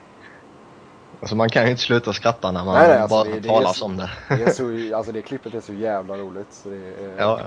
Alltså 1.20 1.36
man 1.36 1.50
kan 1.50 1.64
ju 1.66 1.72
inte 1.72 1.82
sluta 1.84 2.14
skratta 2.14 2.52
när 2.52 2.66
man 2.66 2.74
Nej, 2.76 2.88
nej, 2.88 2.98
alltså 2.98 3.16
bara 3.16 3.24
det- 3.24 3.40
det 3.40 3.50
talar 3.50 3.70
är- 3.70 3.74
som 3.74 3.98
det. 3.98 4.10
Det, 4.30 4.44
är 4.44 4.50
så, 4.90 4.96
alltså 4.98 5.12
det 5.12 5.22
klippet 5.22 5.54
är 5.54 5.62
så 5.62 5.74
jävla 5.74 6.18
roligt. 6.18 6.54
Så 6.54 6.70
det 6.70 6.76
är, 6.78 7.18
Ja, 7.20 7.40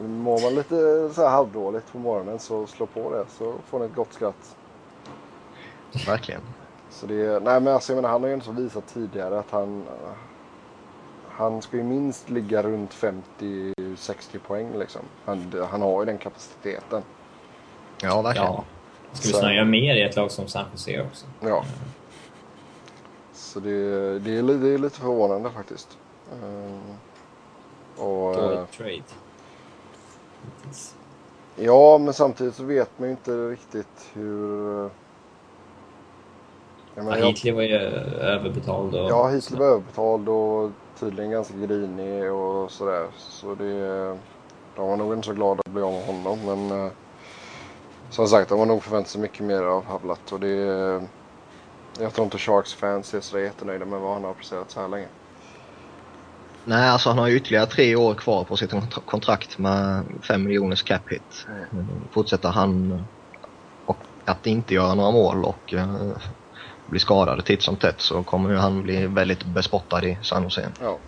Mår 0.00 0.40
man 0.40 0.54
lite 0.54 0.74
så 1.14 1.22
här 1.22 1.28
halvdåligt 1.28 1.92
på 1.92 1.98
morgonen 1.98 2.38
så 2.38 2.66
slå 2.66 2.86
på 2.86 3.12
det 3.14 3.24
så 3.28 3.54
får 3.66 3.78
ni 3.80 3.86
ett 3.86 3.94
gott 3.94 4.12
skratt. 4.12 4.56
verkligen. 6.06 6.40
Så 7.00 7.06
det 7.06 7.26
är, 7.26 7.40
nej 7.40 7.60
men 7.60 7.74
alltså 7.74 7.92
jag 7.92 7.96
menar 7.96 8.08
han 8.08 8.22
har 8.22 8.28
ju 8.28 8.34
ändå 8.34 8.50
visat 8.52 8.86
tidigare 8.86 9.38
att 9.38 9.50
han 9.50 9.84
han 11.38 11.62
ska 11.62 11.76
ju 11.76 11.82
minst 11.82 12.30
ligga 12.30 12.62
runt 12.62 12.94
50-60 13.38 14.38
poäng 14.46 14.78
liksom. 14.78 15.02
Han, 15.24 15.52
han 15.70 15.82
har 15.82 16.02
ju 16.02 16.06
den 16.06 16.18
kapaciteten. 16.18 17.02
Ja, 18.02 18.22
verkligen. 18.22 18.52
Ja. 18.52 18.64
Ska 19.12 19.28
vi 19.28 19.34
snarare 19.34 19.54
göra 19.54 19.64
mer 19.64 19.96
i 19.96 20.02
ett 20.02 20.16
lag 20.16 20.30
som 20.30 20.48
San 20.48 20.64
Jose 20.72 21.02
också? 21.02 21.26
Ja. 21.40 21.64
Så 23.32 23.60
det, 23.60 24.18
det, 24.18 24.38
är, 24.38 24.42
det 24.42 24.68
är 24.68 24.78
lite 24.78 25.00
förvånande 25.00 25.50
faktiskt. 25.50 25.98
Ehm, 26.32 26.80
och, 27.96 28.34
eh, 28.34 28.40
Dålig 28.40 28.70
trade. 28.70 29.02
Hittills. 30.56 30.94
ja, 31.56 31.98
men 31.98 32.14
samtidigt 32.14 32.54
så 32.54 32.64
vet 32.64 32.98
man 32.98 33.08
ju 33.08 33.10
inte 33.10 33.30
riktigt 33.30 34.10
hur... 34.12 34.90
Jag 36.98 37.04
Ja, 37.04 37.10
menar, 37.10 37.18
jag, 37.18 37.26
Heatley 37.26 37.52
var 37.52 37.62
ju 37.62 37.74
överbetald 38.20 38.94
och... 38.94 39.10
ja, 39.10 39.28
Hitler 39.28 39.58
var 39.58 39.66
överbetald 39.66 40.28
och 40.28 40.70
tydligen 41.00 41.30
ganska 41.30 41.54
grinig 41.54 42.32
och 42.32 42.70
sådär. 42.70 43.06
Så 43.18 43.54
det... 43.54 44.16
De 44.76 44.88
var 44.88 44.96
nog 44.96 45.14
inte 45.14 45.26
så 45.26 45.32
glada 45.34 45.60
att 45.66 45.72
bli 45.72 45.82
av 45.82 45.92
med 45.92 46.06
honom. 46.06 46.38
Men 46.68 46.84
eh, 46.86 46.92
som 48.10 48.26
sagt, 48.28 48.48
de 48.48 48.58
har 48.58 48.66
nog 48.66 48.82
förväntat 48.82 49.10
sig 49.10 49.20
mycket 49.20 49.40
mer 49.46 49.62
av 49.62 49.84
Havlat. 49.84 50.32
Och 50.32 50.40
det... 50.40 50.54
Jag 52.00 52.14
tror 52.14 52.24
inte 52.24 52.38
Sharks 52.38 52.74
fans 52.74 53.14
är 53.14 53.20
så 53.20 53.38
jättenöjda 53.38 53.84
med 53.84 54.00
vad 54.00 54.12
han 54.12 54.24
har 54.24 54.34
presterat 54.34 54.70
så 54.70 54.80
här 54.80 54.88
länge. 54.88 55.06
Nej, 56.64 56.88
alltså 56.88 57.08
han 57.08 57.18
har 57.18 57.26
ju 57.28 57.36
ytterligare 57.36 57.66
tre 57.66 57.96
år 57.96 58.14
kvar 58.14 58.44
på 58.44 58.56
sitt 58.56 58.70
kontra- 58.72 59.02
kontrakt 59.04 59.58
med 59.58 60.04
5 60.22 60.44
miljoners 60.44 60.82
cap 60.82 61.02
hit. 61.12 61.46
Mm. 61.72 61.86
Fortsätter 62.10 62.48
han 62.48 63.04
och 63.86 63.96
att 64.24 64.46
inte 64.46 64.74
göra 64.74 64.94
några 64.94 65.10
mål 65.10 65.44
och 65.44 65.74
uh, 66.88 66.90
bli 66.90 67.00
skadad 67.00 67.44
titt 67.44 67.62
som 67.62 67.76
tätt 67.76 68.00
så 68.00 68.22
kommer 68.22 68.50
ju 68.50 68.56
han 68.56 68.82
bli 68.82 69.06
väldigt 69.06 69.44
bespottad 69.44 70.04
i 70.04 70.18
San 70.22 70.42
Jose. 70.42 70.68
Ja. 70.80 70.98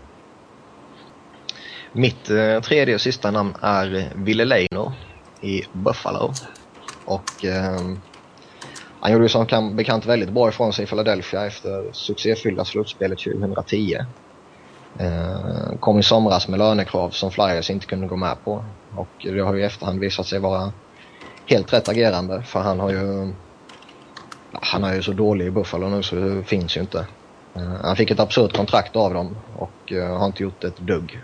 Mitt 1.93 2.31
eh, 2.31 2.61
tredje 2.61 2.95
och 2.95 3.01
sista 3.01 3.31
namn 3.31 3.55
är 3.61 4.13
Ville 4.15 4.45
Leino 4.45 4.93
i 5.41 5.63
Buffalo. 5.73 6.33
Och 7.05 7.45
ehm, 7.45 8.01
han 9.01 9.13
gjorde 9.13 9.25
ju 9.25 9.29
som 9.29 9.47
kan, 9.47 9.77
bekant 9.77 10.07
väldigt 10.07 10.31
bra 10.31 10.49
ifrån 10.49 10.73
sig 10.73 10.85
i 10.85 10.87
Philadelphia 10.87 11.47
efter 11.47 11.93
succéfyllda 11.93 12.65
slutspelet 12.65 13.19
2010. 13.19 13.97
Eh, 14.99 15.79
kom 15.81 15.99
i 15.99 16.03
somras 16.03 16.49
med 16.49 16.59
lönekrav 16.59 17.11
som 17.11 17.31
Flyers 17.31 17.71
inte 17.71 17.87
kunde 17.87 18.07
gå 18.07 18.17
med 18.17 18.45
på. 18.45 18.65
Och 18.97 19.09
det 19.23 19.41
har 19.41 19.55
ju 19.55 19.61
i 19.61 19.65
efterhand 19.65 20.01
visat 20.01 20.27
sig 20.27 20.39
vara 20.39 20.73
helt 21.47 21.73
rätt 21.73 21.89
agerande 21.89 22.43
för 22.43 22.61
han 22.61 22.81
har 22.81 22.91
ju 22.91 23.33
han 24.53 24.85
är 24.85 24.95
ju 24.95 25.03
så 25.03 25.13
dålig 25.13 25.47
i 25.47 25.51
Buffalo 25.51 25.89
nu 25.89 26.03
så 26.03 26.17
det 26.17 26.45
finns 26.45 26.77
ju 26.77 26.81
inte. 26.81 27.07
Eh, 27.55 27.75
han 27.83 27.97
fick 27.97 28.11
ett 28.11 28.21
absurt 28.21 28.57
kontrakt 28.57 28.97
av 28.97 29.15
dem 29.15 29.37
och 29.57 29.93
eh, 29.93 30.19
har 30.19 30.27
inte 30.27 30.43
gjort 30.43 30.65
ett 30.65 30.79
dugg. 30.79 31.23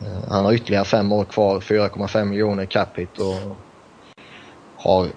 Eh, 0.00 0.30
han 0.30 0.44
har 0.44 0.52
ytterligare 0.52 0.84
fem 0.84 1.12
år 1.12 1.24
kvar, 1.24 1.60
4,5 1.60 2.24
miljoner 2.24 2.66
cap 2.66 2.98
hit 2.98 3.18
och 3.18 3.56
har 4.76 5.08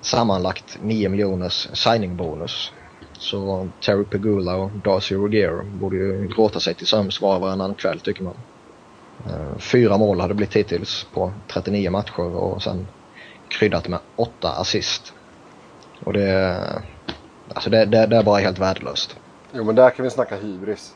sammanlagt 0.00 0.78
9 0.82 1.08
miljoners 1.08 1.68
signing 1.72 2.16
bonus. 2.16 2.72
Så 3.18 3.68
Terry 3.80 4.04
Pegula 4.04 4.56
och 4.56 4.70
Darcy 4.70 5.14
Rogier 5.14 5.62
borde 5.62 5.96
ju 5.96 6.28
gråta 6.28 6.60
sig 6.60 6.74
till 6.74 6.86
sömns 6.86 7.20
var 7.20 7.34
och 7.34 7.40
varannan 7.40 7.74
kväll 7.74 8.00
tycker 8.00 8.22
man. 8.22 8.34
Fyra 9.58 9.98
mål 9.98 10.20
har 10.20 10.28
det 10.28 10.34
blivit 10.34 10.56
hittills 10.56 11.06
på 11.14 11.32
39 11.48 11.90
matcher 11.90 12.20
och 12.20 12.62
sen 12.62 12.86
kryddat 13.48 13.88
med 13.88 13.98
åtta 14.16 14.52
assist. 14.52 15.12
Och 16.04 16.12
det, 16.12 16.60
alltså 17.54 17.70
det, 17.70 17.84
det, 17.84 18.06
det 18.06 18.16
är 18.16 18.22
bara 18.22 18.38
helt 18.38 18.58
värdelöst. 18.58 19.16
Jo 19.52 19.64
men 19.64 19.74
där 19.74 19.90
kan 19.90 20.04
vi 20.04 20.10
snacka 20.10 20.36
hybris. 20.36 20.94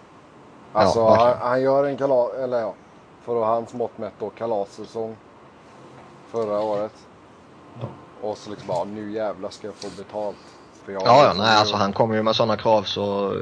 Alltså 0.73 0.99
Ja, 0.99 1.17
han, 1.41 1.49
han 1.51 1.63
gör 1.63 1.85
en 1.85 1.97
kalas, 1.97 2.35
eller 2.35 2.61
ja, 2.61 2.75
för 3.25 3.45
hans 3.45 3.75
mått 3.75 3.99
mätt 3.99 4.13
då 4.19 4.31
kalassäsong 4.31 5.17
förra 6.31 6.61
året. 6.61 6.93
Och 8.23 8.39
så 8.39 8.51
liksom 8.51 8.69
bara 8.69 8.85
nu 8.85 9.13
jävlar 9.13 9.51
ska 9.51 9.67
jag 9.67 9.75
få 9.75 9.89
betalt. 9.97 10.37
För 10.85 10.93
jag 10.93 11.03
Ja, 11.03 11.25
ja, 11.25 11.33
nej 11.37 11.57
alltså 11.57 11.77
han 11.77 11.93
kommer 11.93 12.15
ju 12.17 12.23
med 12.23 12.37
sådana 12.37 12.57
krav 12.57 12.83
så 12.83 13.35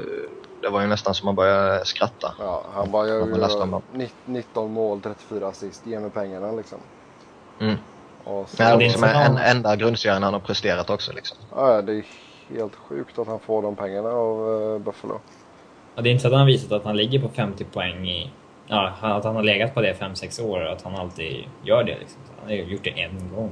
det 0.61 0.69
var 0.69 0.81
ju 0.81 0.87
nästan 0.87 1.13
som 1.13 1.25
man 1.25 1.35
började 1.35 1.85
skratta. 1.85 2.35
Ja, 2.39 2.63
han 2.75 2.91
bara 2.91 3.07
gör 3.07 3.49
Ja, 3.59 3.65
man. 3.65 3.81
nitt- 3.93 4.15
19 4.25 4.71
mål, 4.71 5.01
34 5.01 5.47
assist. 5.47 5.85
Ge 5.85 5.99
mig 5.99 6.09
pengarna 6.09 6.51
liksom. 6.51 6.77
Mm. 7.59 7.75
Och 8.27 8.49
så, 8.49 8.63
Nej, 8.63 8.77
det 8.77 8.85
är 8.85 8.89
som 8.89 9.03
är 9.03 9.25
en 9.25 9.37
enda 9.37 9.75
grundserien 9.75 10.23
han 10.23 10.33
har 10.33 10.39
presterat 10.39 10.89
också 10.89 11.13
liksom. 11.13 11.37
ja, 11.55 11.73
ja, 11.73 11.81
det 11.81 11.93
är 11.93 12.03
helt 12.49 12.75
sjukt 12.75 13.19
att 13.19 13.27
han 13.27 13.39
får 13.39 13.61
de 13.61 13.75
pengarna 13.75 14.09
av 14.09 14.49
uh, 14.49 14.79
Buffalo. 14.79 15.19
Ja, 15.95 16.01
det 16.01 16.09
är 16.09 16.11
inte 16.11 16.21
så 16.21 16.27
att 16.27 16.33
han 16.33 16.39
har 16.39 16.47
visat 16.47 16.71
att 16.71 16.83
han 16.83 16.97
ligger 16.97 17.19
på 17.19 17.29
50 17.29 17.63
poäng 17.63 18.07
i... 18.07 18.31
Ja, 18.67 18.93
att 19.01 19.23
han 19.23 19.35
har 19.35 19.43
legat 19.43 19.73
på 19.73 19.81
det 19.81 19.93
5-6 19.93 20.41
år 20.41 20.65
och 20.65 20.71
att 20.71 20.81
han 20.81 20.95
alltid 20.95 21.45
gör 21.63 21.83
det. 21.83 21.99
Liksom. 21.99 22.21
Han 22.39 22.49
har 22.49 22.55
ju 22.55 22.63
gjort 22.63 22.83
det 22.83 23.01
en 23.01 23.31
gång. 23.35 23.51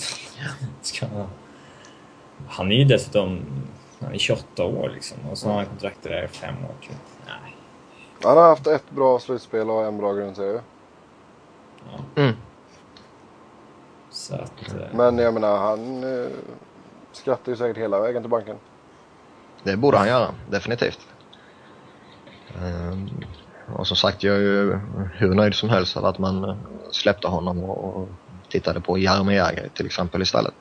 Ska... 0.82 1.06
Han 2.48 2.72
är 2.72 2.76
ju 2.76 2.84
dessutom... 2.84 3.40
Han 4.00 4.14
är 4.14 4.18
28 4.18 4.64
år 4.64 4.90
liksom 4.94 5.18
och 5.30 5.38
så 5.38 5.48
har 5.48 5.56
han 5.56 5.66
kontrakt 5.66 6.02
där 6.02 6.24
i 6.24 6.28
fem 6.28 6.54
år. 6.64 6.74
Så, 6.80 6.92
nej. 7.26 7.56
Han 8.22 8.36
har 8.36 8.48
haft 8.48 8.66
ett 8.66 8.90
bra 8.90 9.18
slutspel 9.18 9.70
och 9.70 9.84
en 9.84 9.98
bra 9.98 10.12
grundserie. 10.12 10.60
Ja. 11.92 12.22
Mm. 12.22 12.36
Så 14.12 14.34
att... 14.34 14.68
eh, 14.68 14.74
Men 14.92 15.18
jag 15.18 15.34
menar 15.34 15.58
han 15.58 16.04
uh, 16.04 16.28
skrattar 17.12 17.52
ju 17.52 17.56
säkert 17.56 17.76
hela 17.76 18.00
vägen 18.00 18.22
till 18.22 18.30
banken. 18.30 18.56
Det 19.62 19.76
borde 19.76 19.98
han 19.98 20.08
göra, 20.08 20.34
definitivt. 20.50 21.00
Ehm, 22.62 23.10
och 23.76 23.86
som 23.86 23.96
sagt, 23.96 24.22
jag 24.22 24.36
är 24.36 24.40
ju 24.40 24.78
hur 25.14 25.34
nöjd 25.34 25.54
som 25.54 25.68
helst 25.68 25.96
av 25.96 26.04
att 26.04 26.18
man 26.18 26.44
eh, 26.44 26.56
släppte 26.90 27.28
honom 27.28 27.64
och, 27.64 27.96
och 27.96 28.08
tittade 28.48 28.80
på 28.80 28.98
Jaromir 28.98 29.36
Jagr 29.36 29.68
till 29.74 29.86
exempel 29.86 30.22
istället. 30.22 30.54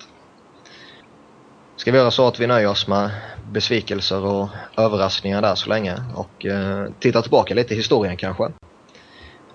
Ska 1.75 1.91
vi 1.91 1.97
göra 1.97 2.11
så 2.11 2.27
att 2.27 2.39
vi 2.39 2.47
nöjer 2.47 2.69
oss 2.69 2.87
med 2.87 3.09
besvikelser 3.51 4.25
och 4.25 4.49
överraskningar 4.77 5.41
där 5.41 5.55
så 5.55 5.69
länge 5.69 5.97
och 6.15 6.45
eh, 6.45 6.87
tittar 6.99 7.21
tillbaka 7.21 7.53
lite 7.53 7.73
i 7.73 7.77
historien 7.77 8.17
kanske. 8.17 8.51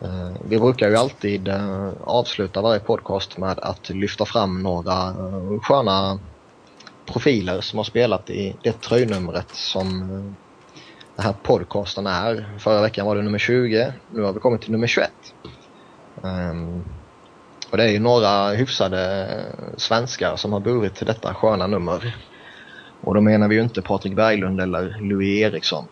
Eh, 0.03 0.30
vi 0.49 0.59
brukar 0.59 0.88
ju 0.88 0.97
alltid 0.97 1.49
eh, 1.49 1.90
avsluta 2.05 2.62
varje 2.62 2.80
podcast 2.80 3.38
med 3.38 3.59
att 3.59 3.90
lyfta 3.90 4.24
fram 4.24 4.62
några 4.62 5.09
eh, 5.09 5.61
sköna 5.61 6.18
profiler 7.07 7.61
som 7.61 7.76
har 7.76 7.84
spelat 7.84 8.30
i 8.30 8.57
det 8.62 8.80
tröjnumret 8.80 9.51
som 9.51 10.09
den 11.16 11.24
här 11.24 11.34
podcasten 11.42 12.07
är. 12.07 12.59
Förra 12.59 12.80
veckan 12.80 13.07
var 13.07 13.16
det 13.16 13.22
nummer 13.22 13.38
20, 13.38 13.92
nu 14.11 14.22
har 14.22 14.32
vi 14.32 14.40
kommit 14.40 14.62
till 14.62 14.72
nummer 14.72 14.86
21. 14.86 15.11
Ehm, 16.24 16.84
och 17.70 17.76
det 17.76 17.84
är 17.84 17.88
ju 17.88 17.99
några 17.99 18.49
hyfsade 18.49 19.28
svenskar 19.76 20.36
som 20.36 20.53
har 20.53 20.61
burit 20.61 21.07
detta 21.07 21.34
sköna 21.34 21.66
nummer. 21.66 22.16
Och 23.01 23.14
då 23.14 23.20
menar 23.20 23.49
vi 23.49 23.55
ju 23.55 23.62
inte 23.62 23.82
Patrik 23.82 24.14
Berglund 24.14 24.61
eller 24.61 24.97
Louis 25.01 25.42
Eriksson. 25.42 25.84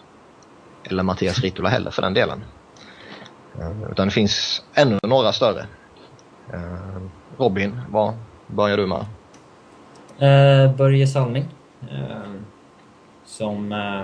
Eller 0.85 1.03
Mattias 1.03 1.41
Ritola 1.41 1.69
heller 1.69 1.91
för 1.91 2.03
den 2.03 2.15
delen. 2.15 2.45
Eh, 3.61 3.91
utan 3.91 4.07
det 4.07 4.15
finns 4.15 4.63
ännu 4.75 4.99
några 5.03 5.33
större. 5.33 5.67
Eh, 6.53 7.03
Robin, 7.37 7.81
vad 7.89 8.15
börjar 8.47 8.77
du 8.77 8.87
med? 8.87 9.07
Uh, 10.23 10.77
Börje 10.77 11.07
Salming. 11.07 11.49
Uh, 11.83 12.35
som 13.25 13.73
uh, 13.73 14.03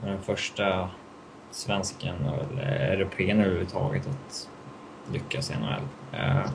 var 0.00 0.08
den 0.08 0.22
första 0.22 0.88
svensken, 1.50 2.14
eller 2.26 2.62
europeen 2.62 3.40
överhuvudtaget, 3.40 4.06
att 4.06 4.48
lyckas 5.12 5.50
i 5.50 5.54
NHL. 5.54 5.82
Uh, 6.20 6.46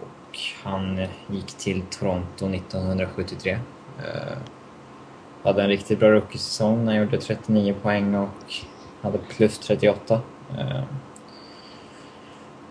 och 0.00 0.38
han 0.64 1.06
gick 1.26 1.46
till 1.46 1.82
Toronto 1.82 2.54
1973. 2.54 3.52
Uh, 3.52 3.58
hade 5.42 5.62
en 5.62 5.68
riktigt 5.68 5.98
bra 5.98 6.10
rookiesäsong 6.10 6.86
han 6.86 6.96
gjorde 6.96 7.18
39 7.18 7.74
poäng 7.82 8.14
och 8.14 8.54
hade 9.02 9.18
plus 9.18 9.58
38. 9.58 10.20
Eh, 10.58 10.82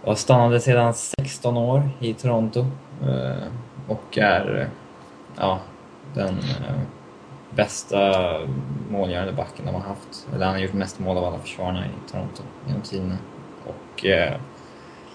jag 0.05 0.17
stannade 0.17 0.59
sedan 0.59 0.93
16 0.93 1.57
år 1.57 1.89
i 1.99 2.13
Toronto 2.13 2.65
eh, 3.01 3.47
och 3.87 4.17
är 4.17 4.59
eh, 4.59 4.67
ja, 5.37 5.59
den 6.13 6.35
bästa 7.55 8.13
målgörande 8.89 9.33
backen 9.33 9.65
de 9.65 9.75
har 9.75 9.81
haft. 9.81 10.27
Eller 10.33 10.45
han 10.45 10.55
har 10.55 10.61
gjort 10.61 10.73
mest 10.73 10.99
mål 10.99 11.17
av 11.17 11.25
alla 11.25 11.39
försvararna 11.39 11.85
i 11.85 12.11
Toronto 12.11 12.43
genom 12.67 12.81
tiderna. 12.81 13.17
Och 13.65 14.05
eh, 14.05 14.33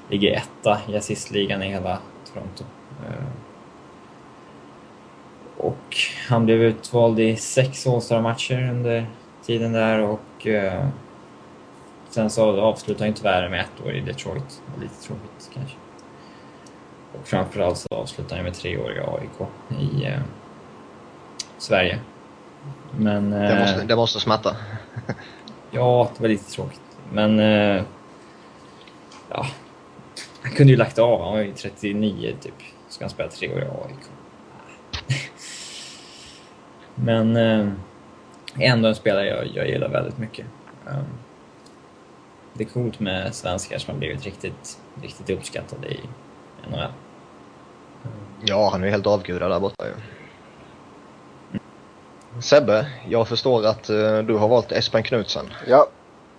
ligger 0.08 0.36
etta 0.36 0.78
i 0.88 0.96
assistligan 0.96 1.62
i 1.62 1.68
hela 1.68 1.98
Toronto. 2.32 2.64
Eh, 3.06 3.26
och 5.56 5.96
han 6.28 6.44
blev 6.44 6.62
utvald 6.62 7.20
i 7.20 7.36
sex 7.36 7.86
All-star-matcher 7.86 8.70
under 8.70 9.06
tiden 9.46 9.72
där 9.72 10.02
och 10.02 10.46
eh, 10.46 10.88
sen 12.16 12.30
så 12.30 12.60
avslutade 12.60 13.04
han 13.04 13.14
tyvärr 13.14 13.48
med 13.48 13.60
ett 13.60 13.86
år 13.86 13.92
i 13.92 14.00
Detroit. 14.00 14.62
Lite 14.80 14.94
tråkigt 14.94 15.50
kanske. 15.54 15.76
Och 17.12 17.28
framförallt 17.28 17.78
så 17.78 17.88
avslutade 17.90 18.34
han 18.34 18.44
med 18.44 18.54
tre 18.54 18.78
år 18.78 18.92
i 18.92 18.98
AIK 18.98 19.48
i 19.80 20.04
eh, 20.04 20.20
Sverige. 21.58 21.98
Men... 22.98 23.30
Det 23.30 23.58
måste, 23.58 23.84
det 23.84 23.96
måste 23.96 24.20
smärta. 24.20 24.56
ja, 25.70 26.10
det 26.16 26.22
var 26.22 26.28
lite 26.28 26.50
tråkigt. 26.50 26.80
Men... 27.12 27.38
Eh, 27.38 27.82
ja. 29.30 29.46
Han 30.42 30.52
kunde 30.52 30.72
ju 30.72 30.76
lagt 30.76 30.98
av. 30.98 31.22
Han 31.22 31.32
var 31.32 31.40
ju 31.40 31.52
39 31.52 32.36
typ. 32.40 32.54
Ska 32.88 33.04
han 33.04 33.10
spela 33.10 33.30
tre 33.30 33.54
år 33.54 33.62
i 33.62 33.64
AIK? 33.64 34.06
Men... 36.94 37.36
Eh, 37.36 37.68
ändå 38.58 38.88
en 38.88 38.94
spelare 38.94 39.26
jag, 39.26 39.46
jag 39.54 39.68
gillar 39.68 39.88
väldigt 39.88 40.18
mycket. 40.18 40.46
Um, 40.86 41.25
det 42.58 42.64
är 42.64 42.68
coolt 42.68 43.00
med 43.00 43.34
svenskar 43.34 43.78
som 43.78 43.94
har 43.94 43.98
blivit 43.98 44.24
riktigt, 44.24 44.78
riktigt 45.02 45.30
uppskattade 45.30 45.88
i 45.88 46.00
NHL. 46.70 46.92
Ja, 48.44 48.68
han 48.72 48.82
är 48.82 48.86
ju 48.86 48.90
helt 48.90 49.06
avgudad 49.06 49.50
där 49.50 49.60
borta 49.60 49.86
ju. 49.86 49.92
Sebbe, 52.42 52.86
jag 53.08 53.28
förstår 53.28 53.66
att 53.66 53.90
uh, 53.90 54.18
du 54.18 54.34
har 54.34 54.48
valt 54.48 54.72
Espen 54.72 55.02
Knutsen. 55.02 55.46
Ja, 55.66 55.86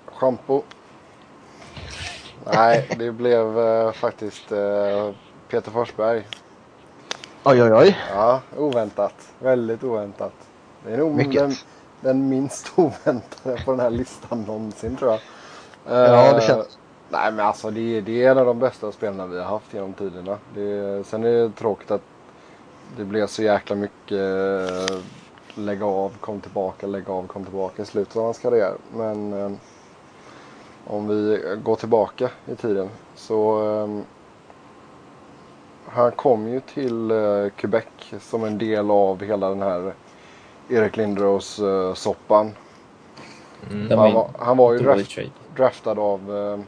schampo. 0.05 0.61
Nej, 2.53 2.89
det 2.97 3.11
blev 3.11 3.57
uh, 3.57 3.91
faktiskt 3.91 4.51
uh, 4.51 5.11
Peter 5.49 5.71
Forsberg. 5.71 6.27
Oj, 7.43 7.63
oj, 7.63 7.73
oj. 7.73 7.97
Ja, 8.13 8.41
oväntat. 8.57 9.13
Väldigt 9.39 9.83
oväntat. 9.83 10.33
Det 10.85 10.93
är 10.93 10.97
nog 10.97 11.15
Mycket. 11.15 11.33
den, 11.33 11.53
den 12.01 12.29
minst 12.29 12.71
oväntade 12.75 13.61
på 13.65 13.71
den 13.71 13.79
här 13.79 13.89
listan 13.89 14.41
någonsin 14.41 14.95
tror 14.95 15.11
jag. 15.11 15.19
Ja, 15.87 16.33
det 16.33 16.41
Eh, 16.41 16.47
känns... 16.47 16.79
Nej 17.09 17.31
men 17.31 17.45
alltså 17.45 17.71
det, 17.71 18.01
det 18.01 18.23
är 18.23 18.31
en 18.31 18.37
av 18.37 18.45
de 18.45 18.59
bästa 18.59 18.91
spelarna 18.91 19.27
vi 19.27 19.37
har 19.37 19.45
haft 19.45 19.73
genom 19.73 19.93
tiderna. 19.93 20.37
Det, 20.53 21.07
sen 21.07 21.23
är 21.23 21.31
det 21.31 21.49
tråkigt 21.49 21.91
att 21.91 22.01
det 22.97 23.05
blev 23.05 23.27
så 23.27 23.43
jäkla 23.43 23.75
mycket 23.75 24.11
eh, 24.19 24.97
lägga 25.55 25.85
av, 25.85 26.17
kom 26.19 26.41
tillbaka, 26.41 26.87
lägga 26.87 27.13
av, 27.13 27.27
kom 27.27 27.43
tillbaka 27.43 27.81
i 27.81 27.85
slutet 27.85 28.15
av 28.17 28.23
hans 28.23 28.39
karriär. 28.39 28.73
Men 28.93 29.33
eh, 29.33 29.51
om 30.85 31.07
vi 31.07 31.41
går 31.63 31.75
tillbaka 31.75 32.29
i 32.45 32.55
tiden 32.55 32.89
så 33.15 33.65
eh, 33.65 34.03
han 35.85 36.11
kom 36.11 36.47
ju 36.47 36.59
till 36.61 37.11
Quebec 37.55 37.85
som 38.19 38.43
en 38.43 38.57
del 38.57 38.91
av 38.91 39.23
hela 39.23 39.49
den 39.49 39.61
här 39.61 39.93
Erik 40.69 40.97
Lindros 40.97 41.59
eh, 41.59 41.93
soppan. 41.93 42.51
Mm. 43.71 43.97
Han 43.99 44.13
var, 44.13 44.29
han 44.39 44.57
var 44.57 44.73
ju 44.73 44.79
draft. 44.79 45.19
Draftad 45.57 45.99
av 45.99 46.37
eh, 46.37 46.59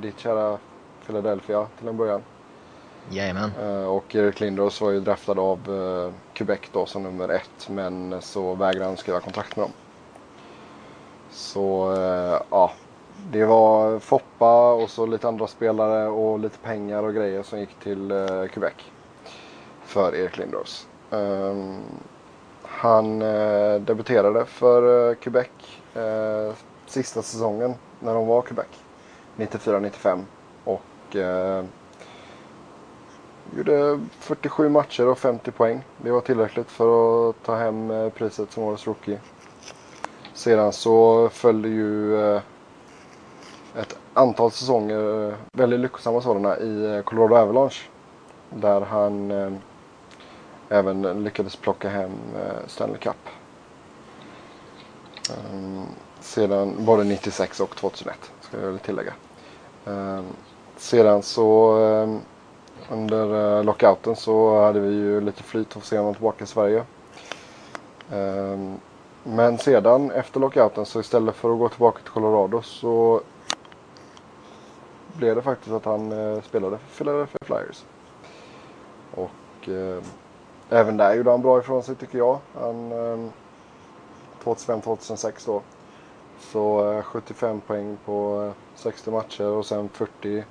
ditt 0.00 0.18
kära 0.18 0.58
Philadelphia 1.06 1.66
till 1.78 1.88
en 1.88 1.96
början. 1.96 2.22
Jajamän. 3.10 3.50
Eh, 3.60 3.84
och 3.84 4.14
Erik 4.14 4.40
Lindros 4.40 4.80
var 4.80 4.90
ju 4.90 5.00
draftad 5.00 5.38
av 5.38 5.58
eh, 5.58 6.34
Quebec 6.34 6.60
då 6.72 6.86
som 6.86 7.02
nummer 7.02 7.28
ett. 7.28 7.68
Men 7.68 8.22
så 8.22 8.54
vägrade 8.54 8.84
han 8.84 8.96
skriva 8.96 9.20
kontrakt 9.20 9.56
med 9.56 9.64
dem. 9.64 9.72
Så 11.30 11.94
eh, 11.94 12.42
ja, 12.50 12.72
det 13.30 13.44
var 13.44 13.98
Foppa 13.98 14.72
och 14.72 14.90
så 14.90 15.06
lite 15.06 15.28
andra 15.28 15.46
spelare 15.46 16.08
och 16.08 16.38
lite 16.38 16.58
pengar 16.58 17.02
och 17.02 17.14
grejer 17.14 17.42
som 17.42 17.60
gick 17.60 17.74
till 17.82 18.10
eh, 18.10 18.46
Quebec. 18.52 18.74
För 19.84 20.14
Erik 20.14 20.38
Lindros. 20.38 20.86
Ehm, 21.10 21.80
han 22.62 23.22
eh, 23.22 23.80
debuterade 23.80 24.44
för 24.44 25.10
eh, 25.10 25.14
Quebec 25.14 25.48
eh, 25.94 26.54
sista 26.86 27.22
säsongen 27.22 27.74
när 28.00 28.14
de 28.14 28.26
var 28.26 28.42
Quebec. 28.42 28.66
94-95. 29.36 30.24
Och 30.64 31.16
eh, 31.16 31.64
gjorde 33.56 34.00
47 34.18 34.68
matcher 34.68 35.06
och 35.06 35.18
50 35.18 35.50
poäng. 35.50 35.84
Det 35.98 36.10
var 36.10 36.20
tillräckligt 36.20 36.70
för 36.70 37.30
att 37.30 37.42
ta 37.44 37.56
hem 37.56 37.90
eh, 37.90 38.08
priset 38.08 38.52
som 38.52 38.62
årets 38.62 38.86
rookie. 38.86 39.20
Sedan 40.34 40.72
så 40.72 41.28
följde 41.28 41.68
ju 41.68 42.20
eh, 42.20 42.42
ett 43.76 43.98
antal 44.14 44.50
säsonger, 44.50 45.28
eh, 45.28 45.34
väldigt 45.52 45.80
lyckosamma 45.80 46.20
sådana, 46.20 46.58
i 46.58 46.96
eh, 46.96 47.02
Colorado 47.02 47.36
Avalanche. 47.36 47.82
Där 48.50 48.80
han 48.80 49.30
eh, 49.30 49.52
även 50.68 51.24
lyckades 51.24 51.56
plocka 51.56 51.88
hem 51.88 52.12
eh, 52.36 52.66
Stanley 52.66 52.98
Cup. 52.98 53.16
Um, 55.52 55.86
sedan 56.20 56.84
var 56.86 56.98
det 56.98 57.04
96 57.04 57.60
och 57.60 57.76
2001, 57.76 58.32
ska 58.40 58.60
jag 58.60 58.66
väl 58.66 58.78
tillägga. 58.78 59.12
Ehm, 59.86 60.24
sedan 60.76 61.22
så 61.22 61.76
ehm, 61.78 62.20
under 62.90 63.58
eh, 63.58 63.64
lockouten 63.64 64.16
så 64.16 64.60
hade 64.60 64.80
vi 64.80 64.94
ju 64.94 65.20
lite 65.20 65.42
flyt 65.42 65.76
och 65.76 65.84
sen 65.84 65.98
honom 65.98 66.14
tillbaka 66.14 66.44
i 66.44 66.46
Sverige. 66.46 66.84
Ehm, 68.12 68.74
men 69.24 69.58
sedan 69.58 70.10
efter 70.10 70.40
lockouten 70.40 70.86
så 70.86 71.00
istället 71.00 71.34
för 71.34 71.52
att 71.52 71.58
gå 71.58 71.68
tillbaka 71.68 71.98
till 72.02 72.10
Colorado 72.10 72.62
så 72.62 73.20
blev 75.16 75.36
det 75.36 75.42
faktiskt 75.42 75.72
att 75.72 75.84
han 75.84 76.12
eh, 76.12 76.42
spelade 76.42 76.78
för 76.78 76.96
Philadelphia 76.98 77.38
Flyers. 77.40 77.84
Och 79.14 79.68
eh, 79.68 80.02
även 80.70 80.96
där 80.96 81.14
gjorde 81.14 81.30
han 81.30 81.42
bra 81.42 81.58
ifrån 81.58 81.82
sig 81.82 81.94
tycker 81.94 82.18
jag. 82.18 82.38
Han, 82.54 82.92
eh, 82.92 83.30
2005-2006 84.44 85.46
då. 85.46 85.62
Så 86.40 86.92
eh, 86.92 87.02
75 87.02 87.60
poäng 87.60 87.98
på 88.04 88.44
eh, 88.46 88.52
60 88.74 89.10
matcher 89.10 89.44
och 89.44 89.66
sen 89.66 89.88
40 89.88 90.44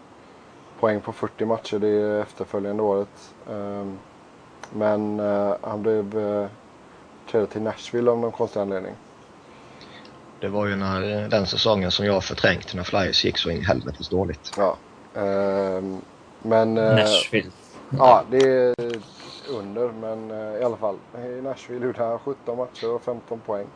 poäng 0.79 1.01
på 1.01 1.13
40 1.13 1.45
matcher 1.45 1.79
det 1.79 2.21
efterföljande 2.21 2.83
året. 2.83 3.33
Ehm, 3.49 3.97
Men 4.73 5.19
eh, 5.19 5.53
han 5.61 5.81
blev 5.81 6.17
eh, 6.19 6.47
traded 7.31 7.49
till 7.49 7.61
Nashville 7.61 8.11
av 8.11 8.17
någon 8.19 8.31
konstig 8.31 8.59
anledning. 8.59 8.93
Det 10.39 10.47
var 10.47 10.65
ju 10.67 10.75
när, 10.75 11.23
eh, 11.23 11.29
den 11.29 11.47
säsongen 11.47 11.91
som 11.91 12.05
jag 12.05 12.13
har 12.13 12.21
förträngt 12.21 12.73
när 12.73 12.83
Flyers 12.83 13.25
gick 13.25 13.37
så 13.37 13.49
in 13.49 13.65
helvetes 13.65 14.09
dåligt. 14.09 14.51
Ja. 14.57 14.77
Ehm, 15.21 16.01
Men... 16.41 16.77
eh, 16.77 16.95
Nashville. 16.95 17.51
Ja, 17.97 18.23
det 18.31 18.37
är 18.37 18.75
under, 19.49 19.87
men 19.91 20.31
eh, 20.31 20.61
i 20.61 20.63
alla 20.63 20.77
fall. 20.77 20.95
I 21.17 21.41
Nashville 21.41 21.85
gjorde 21.85 22.03
han 22.03 22.19
17 22.19 22.57
matcher 22.57 22.89
och 22.95 23.01
15 23.01 23.39
poäng. 23.39 23.67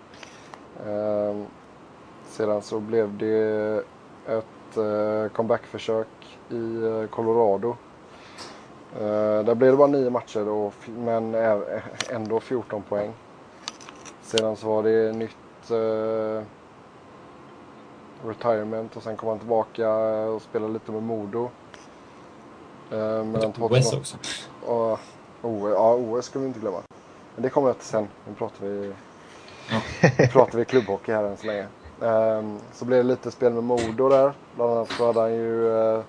Sedan 2.31 2.61
så 2.61 2.79
blev 2.79 3.17
det 3.17 3.83
ett 4.27 4.77
eh, 4.77 5.31
comebackförsök 5.35 6.07
i 6.49 6.83
eh, 6.83 7.05
Colorado. 7.09 7.75
Eh, 8.95 9.43
där 9.45 9.55
blev 9.55 9.71
det 9.71 9.77
bara 9.77 9.87
9 9.87 10.09
matcher, 10.09 10.47
och, 10.49 10.73
f- 10.79 10.89
men 10.97 11.35
ändå 12.09 12.39
14 12.39 12.81
poäng. 12.81 13.11
Sedan 14.21 14.55
så 14.55 14.67
var 14.67 14.83
det 14.83 15.11
nytt 15.11 15.71
retirement 18.25 18.95
och 18.97 19.03
sen 19.03 19.17
kom 19.17 19.29
han 19.29 19.39
tillbaka 19.39 19.89
och 20.09 20.41
spelade 20.41 20.73
lite 20.73 20.91
med 20.91 21.03
Modo. 21.03 21.49
Mellan 23.23 23.53
OS 23.59 23.89
2008 23.89 23.97
också. 23.97 24.17
och 24.65 24.99
OS, 25.41 25.71
ja, 25.75 25.93
OS 25.95 26.25
ska 26.25 26.39
vi 26.39 26.45
inte 26.47 26.59
glömma. 26.59 26.81
Men 27.35 27.43
det 27.43 27.49
kommer 27.49 27.67
jag 27.67 27.77
till 27.77 27.87
sen. 27.87 28.07
Nu 28.27 28.33
pratar 28.35 28.65
vi, 28.65 28.93
nu 30.19 30.27
pratar 30.27 30.57
vi 30.57 30.65
klubbhockey 30.65 31.11
här 31.11 31.23
än 31.23 31.37
så 31.37 31.47
länge. 31.47 31.67
Ehm, 32.01 32.57
så 32.73 32.85
blev 32.85 32.97
det 33.03 33.09
lite 33.09 33.31
spel 33.31 33.53
med 33.53 33.63
Modo 33.63 34.09
där. 34.09 34.33
Bland 34.55 34.71
annat 34.71 34.89
så 34.91 35.05
hade 35.05 35.19
han 35.19 35.33
ju 35.33 35.77
eh, 35.95 36.01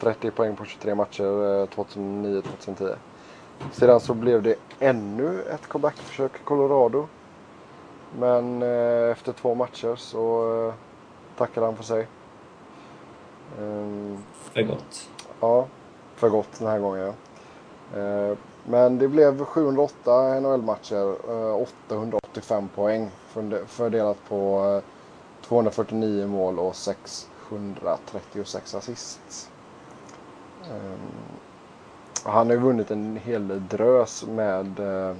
30 0.00 0.30
poäng 0.30 0.56
på 0.56 0.64
23 0.64 0.94
matcher 0.94 1.22
eh, 1.24 1.66
2009-2010. 1.66 2.94
Sedan 3.72 4.00
så 4.00 4.14
blev 4.14 4.42
det 4.42 4.54
ännu 4.80 5.42
ett 5.42 5.68
comebackförsök 5.68 6.32
i 6.40 6.44
Colorado. 6.44 7.06
Men 8.18 8.62
eh, 8.62 9.10
efter 9.10 9.32
två 9.32 9.54
matcher 9.54 9.96
så 9.96 10.52
eh, 10.68 10.74
tackade 11.38 11.66
han 11.66 11.76
för 11.76 11.84
sig. 11.84 12.06
Ehm, 13.60 14.18
För 14.32 14.62
gott. 14.62 15.08
Ja, 15.40 15.66
för 16.16 16.28
gott 16.28 16.58
den 16.58 16.68
här 16.68 16.78
gången. 16.78 17.12
ja. 17.94 18.00
Eh, 18.00 18.36
Men 18.68 18.98
det 18.98 19.08
blev 19.08 19.44
708 19.44 20.40
NHL-matcher, 20.40 21.14
eh, 21.28 21.54
885 21.88 22.68
poäng 22.74 23.10
förde- 23.28 23.66
fördelat 23.66 24.16
på 24.28 24.64
eh, 24.64 24.82
249 25.48 26.26
mål 26.26 26.58
och 26.58 26.76
636 26.76 28.74
assist. 28.74 29.50
Ehm, 30.64 30.98
han 32.24 32.46
har 32.46 32.54
ju 32.54 32.60
vunnit 32.60 32.90
en 32.90 33.16
hel 33.16 33.68
drös 33.68 34.26
med 34.26 34.80
eh, 34.80 35.16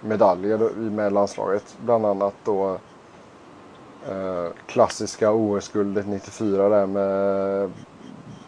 medaljer 0.00 0.58
med 0.74 1.12
landslaget. 1.12 1.76
Bland 1.80 2.06
annat 2.06 2.34
då 2.44 2.78
eh, 4.08 4.46
klassiska 4.66 5.32
OS-guldet 5.32 6.06
94 6.06 6.68
där 6.68 6.86
med 6.86 7.70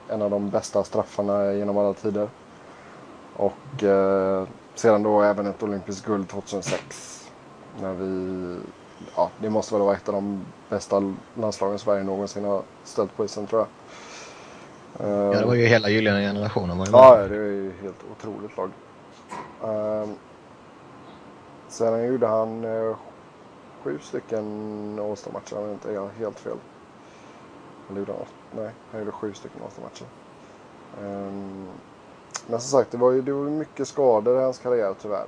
en 0.09 0.23
av 0.23 0.31
de 0.31 0.51
bästa 0.51 0.85
straffarna 0.85 1.53
genom 1.53 1.79
alla 1.79 1.95
tider. 1.95 2.29
Och 3.37 3.83
eh, 3.83 4.47
sedan 4.75 5.03
då 5.03 5.23
även 5.23 5.47
ett 5.47 5.63
olympiskt 5.63 6.07
guld 6.07 6.29
2006. 6.29 7.31
När 7.81 7.93
vi, 7.93 8.59
ja 9.17 9.31
det 9.41 9.51
måste 9.51 9.75
väl 9.75 9.83
vara 9.83 9.97
ett 9.97 10.09
av 10.09 10.15
de 10.15 10.45
bästa 10.69 11.15
landslagen 11.35 11.79
Sverige 11.79 12.05
någonsin 12.05 12.45
har 12.45 12.63
ställt 12.85 13.17
på 13.17 13.25
isen 13.25 13.47
tror 13.47 13.61
jag. 13.61 13.69
Ja, 14.99 15.39
det 15.41 15.47
var 15.47 15.55
ju 15.55 15.67
hela 15.67 15.89
gyllene 15.89 16.21
generationen 16.21 16.79
var 16.79 16.87
med. 16.87 16.95
Ja, 16.95 17.17
det 17.17 17.37
är 17.37 17.41
ju 17.41 17.73
helt 17.83 18.05
otroligt 18.13 18.57
lag. 18.57 18.71
Um, 19.61 20.15
sen 21.69 22.07
gjorde 22.07 22.27
han 22.27 22.65
eh, 22.65 22.97
sju 23.83 23.99
stycken 23.99 24.99
All-Star-matcher, 24.99 25.57
om 25.59 25.65
jag 25.65 25.73
inte 25.73 25.91
är 25.95 26.09
helt 26.19 26.41
fel. 26.41 26.57
Eller 27.89 27.99
gjorde 27.99 28.13
han 28.13 28.21
åt- 28.21 28.35
Nej, 28.51 28.71
han 28.91 29.01
gjorde 29.01 29.13
sju 29.13 29.35
stycken 29.35 29.63
All-Star-matcher. 29.63 30.07
Ehm, 31.01 31.69
men 32.47 32.61
som 32.61 32.79
sagt, 32.79 32.91
det 32.91 32.97
var 32.99 33.13
ju 33.13 33.23
det 33.23 33.33
var 33.33 33.51
mycket 33.51 33.89
skador 33.89 34.41
i 34.41 34.43
hans 34.45 34.59
karriär 34.59 34.95
tyvärr. 35.03 35.27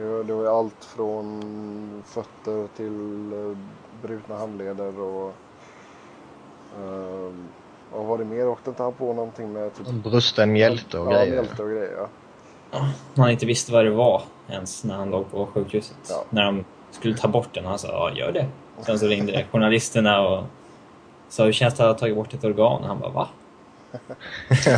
Det 0.00 0.06
var, 0.08 0.42
det 0.42 0.50
allt 0.50 0.84
från 0.84 2.02
fötter 2.06 2.66
till 2.76 3.32
eh, 3.32 3.56
brutna 4.02 4.36
handleder 4.36 5.00
och... 5.00 5.32
ehm, 6.78 7.48
vad 7.92 8.06
var 8.06 8.18
det 8.18 8.24
mer? 8.24 8.48
Åkte 8.48 8.70
inte 8.70 8.82
han 8.82 8.92
på 8.92 9.12
någonting 9.12 9.52
med 9.52 9.74
typ 9.74 9.86
Brusten 9.86 10.52
mjälte 10.52 10.98
och 10.98 11.06
ja, 11.06 11.18
grejer. 11.18 11.32
mjälte 11.32 11.62
och 11.62 11.68
grejer. 11.68 12.08
Ja. 12.70 12.88
Han 13.16 13.30
inte 13.30 13.46
visste 13.46 13.72
vad 13.72 13.84
det 13.84 13.90
var 13.90 14.22
ens 14.48 14.84
när 14.84 14.94
han 14.94 15.10
låg 15.10 15.30
på 15.30 15.46
sjukhuset. 15.46 15.96
Ja. 16.08 16.24
När 16.30 16.44
de 16.44 16.64
skulle 16.90 17.16
ta 17.16 17.28
bort 17.28 17.54
den. 17.54 17.64
Han 17.64 17.78
sa 17.78 17.88
ja, 17.88 18.16
gör 18.16 18.32
det. 18.32 18.46
Sen 18.82 18.98
så 18.98 19.06
ringde 19.06 19.46
journalisterna 19.52 20.28
och 20.28 20.44
sa 21.28 21.44
hur 21.44 21.52
känns 21.52 21.74
det 21.74 21.82
att 21.82 21.88
ha 21.88 21.98
tagit 21.98 22.16
bort 22.16 22.34
ett 22.34 22.44
organ? 22.44 22.84
Han 22.84 23.00
bara 23.00 23.10
va? 23.10 23.28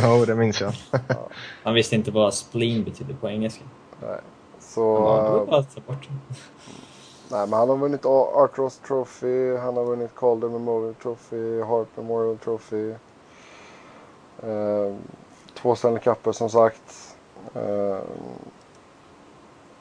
Jo, 0.03 0.25
det 0.25 0.35
minns 0.35 0.61
jag. 0.61 0.73
Han 1.63 1.73
visste 1.73 1.95
inte 1.95 2.11
vad 2.11 2.33
spleen 2.33 2.83
betydde 2.83 3.13
på 3.13 3.29
engelska. 3.29 3.63
Nej. 4.01 4.19
Så, 4.73 4.93
bara, 5.49 5.61
"Det 5.75 5.81
bort 5.87 6.09
nej, 7.31 7.47
men 7.47 7.59
han 7.59 7.69
har 7.69 7.77
vunnit 7.77 8.05
A- 8.05 8.31
Arcross 8.43 8.77
Trophy, 8.87 9.55
han 9.57 9.77
har 9.77 9.83
vunnit 9.83 10.15
Calder 10.15 10.49
Memorial 10.49 10.95
Trophy, 10.95 11.61
Hart 11.61 11.87
Memorial 11.95 12.37
Trophy. 12.37 12.89
Eh, 14.43 14.95
två 15.53 15.75
Stanley 15.75 15.99
Cuper 15.99 16.31
som 16.31 16.49
sagt. 16.49 17.15
Eh, 17.55 17.97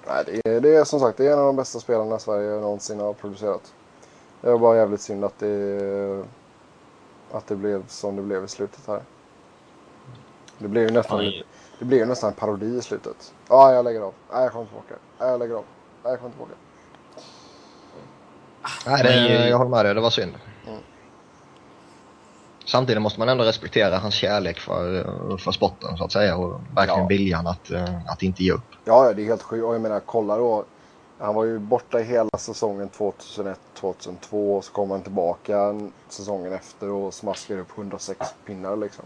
nej, 0.07 0.25
det, 0.27 0.51
är, 0.51 0.61
det 0.61 0.75
är 0.75 0.85
som 0.85 1.01
sagt 1.01 1.19
det 1.19 1.27
är 1.27 1.33
en 1.33 1.39
av 1.39 1.47
de 1.47 1.57
bästa 1.57 1.81
spelarna 1.81 2.19
Sverige 2.19 2.61
någonsin 2.61 3.01
har 3.01 3.13
producerat. 3.13 3.75
Det 4.41 4.51
var 4.51 4.59
bara 4.59 4.77
jävligt 4.77 5.01
synd 5.01 5.25
att 5.25 5.39
det, 5.39 6.25
att 7.33 7.47
det 7.47 7.57
blev 7.57 7.87
som 7.89 8.17
det 8.17 8.23
blev 8.23 8.45
i 8.45 8.49
slutet 8.49 8.87
här. 8.87 9.03
Det 10.59 10.69
blev 10.69 10.85
ju 10.85 10.91
nästan 10.91 11.25
lite 11.25 11.47
Det 11.83 11.87
blir 11.87 11.99
ju 11.99 12.07
nästan 12.07 12.31
en 12.31 12.37
parodi 12.37 12.79
i 12.79 12.83
slutet. 12.83 13.35
Ja, 13.49 13.73
jag 13.73 13.85
lägger 13.85 14.01
av. 14.01 14.15
Nej, 14.33 14.43
jag 14.43 14.53
kommer 14.53 14.67
tillbaka. 14.67 14.95
Nej, 15.19 15.29
jag 15.31 15.39
lägger 15.39 15.55
av. 15.55 15.65
Nej, 16.03 16.13
jag 16.13 16.19
kommer 16.21 16.31
tillbaka. 16.31 16.53
Nej, 18.87 19.03
det, 19.03 19.49
jag 19.49 19.59
håller 19.59 19.71
med 19.71 19.85
dig. 19.85 19.95
Det 19.95 20.01
var 20.01 20.11
synd. 20.11 20.33
Mm. 20.67 20.81
Samtidigt 22.67 23.03
måste 23.03 23.19
man 23.21 23.29
ändå 23.29 23.45
respektera 23.45 23.99
hans 23.99 24.15
kärlek 24.15 24.59
för, 24.61 25.05
för 25.37 25.53
sporten 25.53 25.97
så 25.97 26.05
att 26.05 26.13
säga 26.13 26.37
och 26.37 26.61
verkligen 26.77 27.01
Ja. 27.01 27.07
viljan 27.07 27.47
att, 27.47 27.71
eh, 27.71 28.07
att 28.07 28.23
inte 28.23 28.45
ge 28.45 28.53
upp. 28.53 28.71
Ja, 28.85 29.07
ja, 29.07 29.13
det 29.13 29.23
är 29.23 29.27
helt 29.27 29.43
sjukt. 29.43 29.65
Och 29.65 29.75
jag 29.75 29.81
menar, 29.81 30.01
kolla 30.07 30.37
då. 30.37 30.65
Han 31.19 31.35
var 31.35 31.45
ju 31.45 31.59
borta 31.59 32.01
i 32.01 32.05
hela 32.05 32.39
säsongen 32.39 32.89
2001-2002 32.89 34.57
och 34.57 34.65
så 34.65 34.73
kom 34.73 34.91
han 34.91 35.03
tillbaka 35.03 35.81
säsongen 36.09 36.53
efter 36.53 36.89
och 36.91 37.15
smaskade 37.15 37.61
upp 37.61 37.79
106 37.79 38.35
pinnar 38.47 38.77
liksom. 38.77 39.05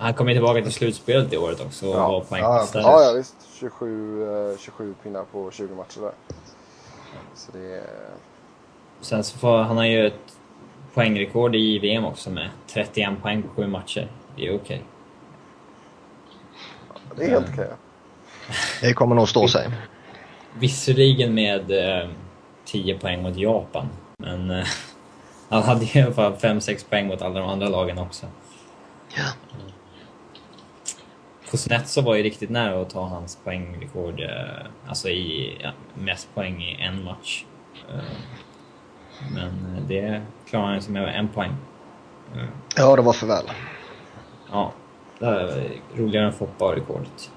Han 0.00 0.14
kom 0.14 0.28
ju 0.28 0.34
tillbaka 0.34 0.62
till 0.62 0.72
slutspelet 0.72 1.32
i 1.32 1.36
året 1.36 1.60
också 1.60 1.88
och 1.88 1.96
Ja. 1.96 2.24
var 2.28 2.38
Ja. 2.38 2.66
Ja, 2.74 3.02
ja 3.02 3.12
visst. 3.12 3.34
27, 3.60 4.52
eh, 4.52 4.58
27 4.58 4.94
pinnar 5.02 5.24
på 5.32 5.50
20 5.50 5.74
matcher 5.74 6.00
där. 6.00 6.12
Så 7.34 7.52
det 7.52 7.74
är... 7.76 7.84
Sen 9.00 9.24
så 9.24 9.38
får, 9.38 9.58
han 9.58 9.76
har 9.76 9.84
ju 9.84 10.06
ett 10.06 10.36
poängrekord 10.94 11.56
i 11.56 11.78
VM 11.78 12.04
också 12.04 12.30
med 12.30 12.50
31 12.66 13.22
poäng 13.22 13.42
på 13.42 13.48
sju 13.48 13.66
matcher. 13.66 14.08
Det 14.36 14.46
är 14.46 14.54
okej. 14.56 14.84
Det 17.16 17.24
är 17.24 17.30
helt 17.30 17.48
okej. 17.52 17.66
ja. 17.70 17.76
Det 18.80 18.94
kommer 18.94 19.14
nog 19.14 19.28
stå 19.28 19.48
sig. 19.48 19.70
Visserligen 20.58 21.34
med 21.34 21.70
eh, 22.00 22.08
10 22.64 22.98
poäng 22.98 23.22
mot 23.22 23.36
Japan, 23.36 23.88
men 24.18 24.50
eh, 24.50 24.66
han 25.48 25.62
hade 25.62 25.84
ju 25.84 26.00
i 26.00 26.02
alla 26.02 26.12
fall 26.14 26.32
5-6 26.32 26.88
poäng 26.90 27.06
mot 27.06 27.22
alla 27.22 27.40
de 27.40 27.48
andra 27.48 27.68
lagen 27.68 27.98
också. 27.98 28.26
Ja. 29.16 29.24
Kuznetsov 31.50 32.04
var 32.04 32.14
ju 32.14 32.22
riktigt 32.22 32.50
nära 32.50 32.80
att 32.80 32.90
ta 32.90 33.04
hans 33.06 33.38
poängrekord, 33.44 34.20
eh, 34.20 34.88
alltså 34.88 35.08
i 35.08 35.56
ja, 35.62 35.70
mest 35.94 36.34
poäng 36.34 36.62
i 36.62 36.82
en 36.82 37.04
match. 37.04 37.44
Eh, 37.88 38.00
men 39.34 39.76
det 39.88 40.22
klarade 40.50 40.72
han 40.72 40.82
sig 40.82 40.92
med 40.92 41.18
en 41.18 41.28
poäng. 41.28 41.52
Eh, 42.34 42.44
Ja, 42.76 42.96
det 42.96 43.02
var 43.02 43.12
för 43.12 43.26
väl. 43.26 43.44
Ja, 44.50 44.72
det 45.18 45.26
är 45.26 45.70
roligare 45.96 46.26
än 46.26 46.32
Foppa-rekordet. 46.32 47.30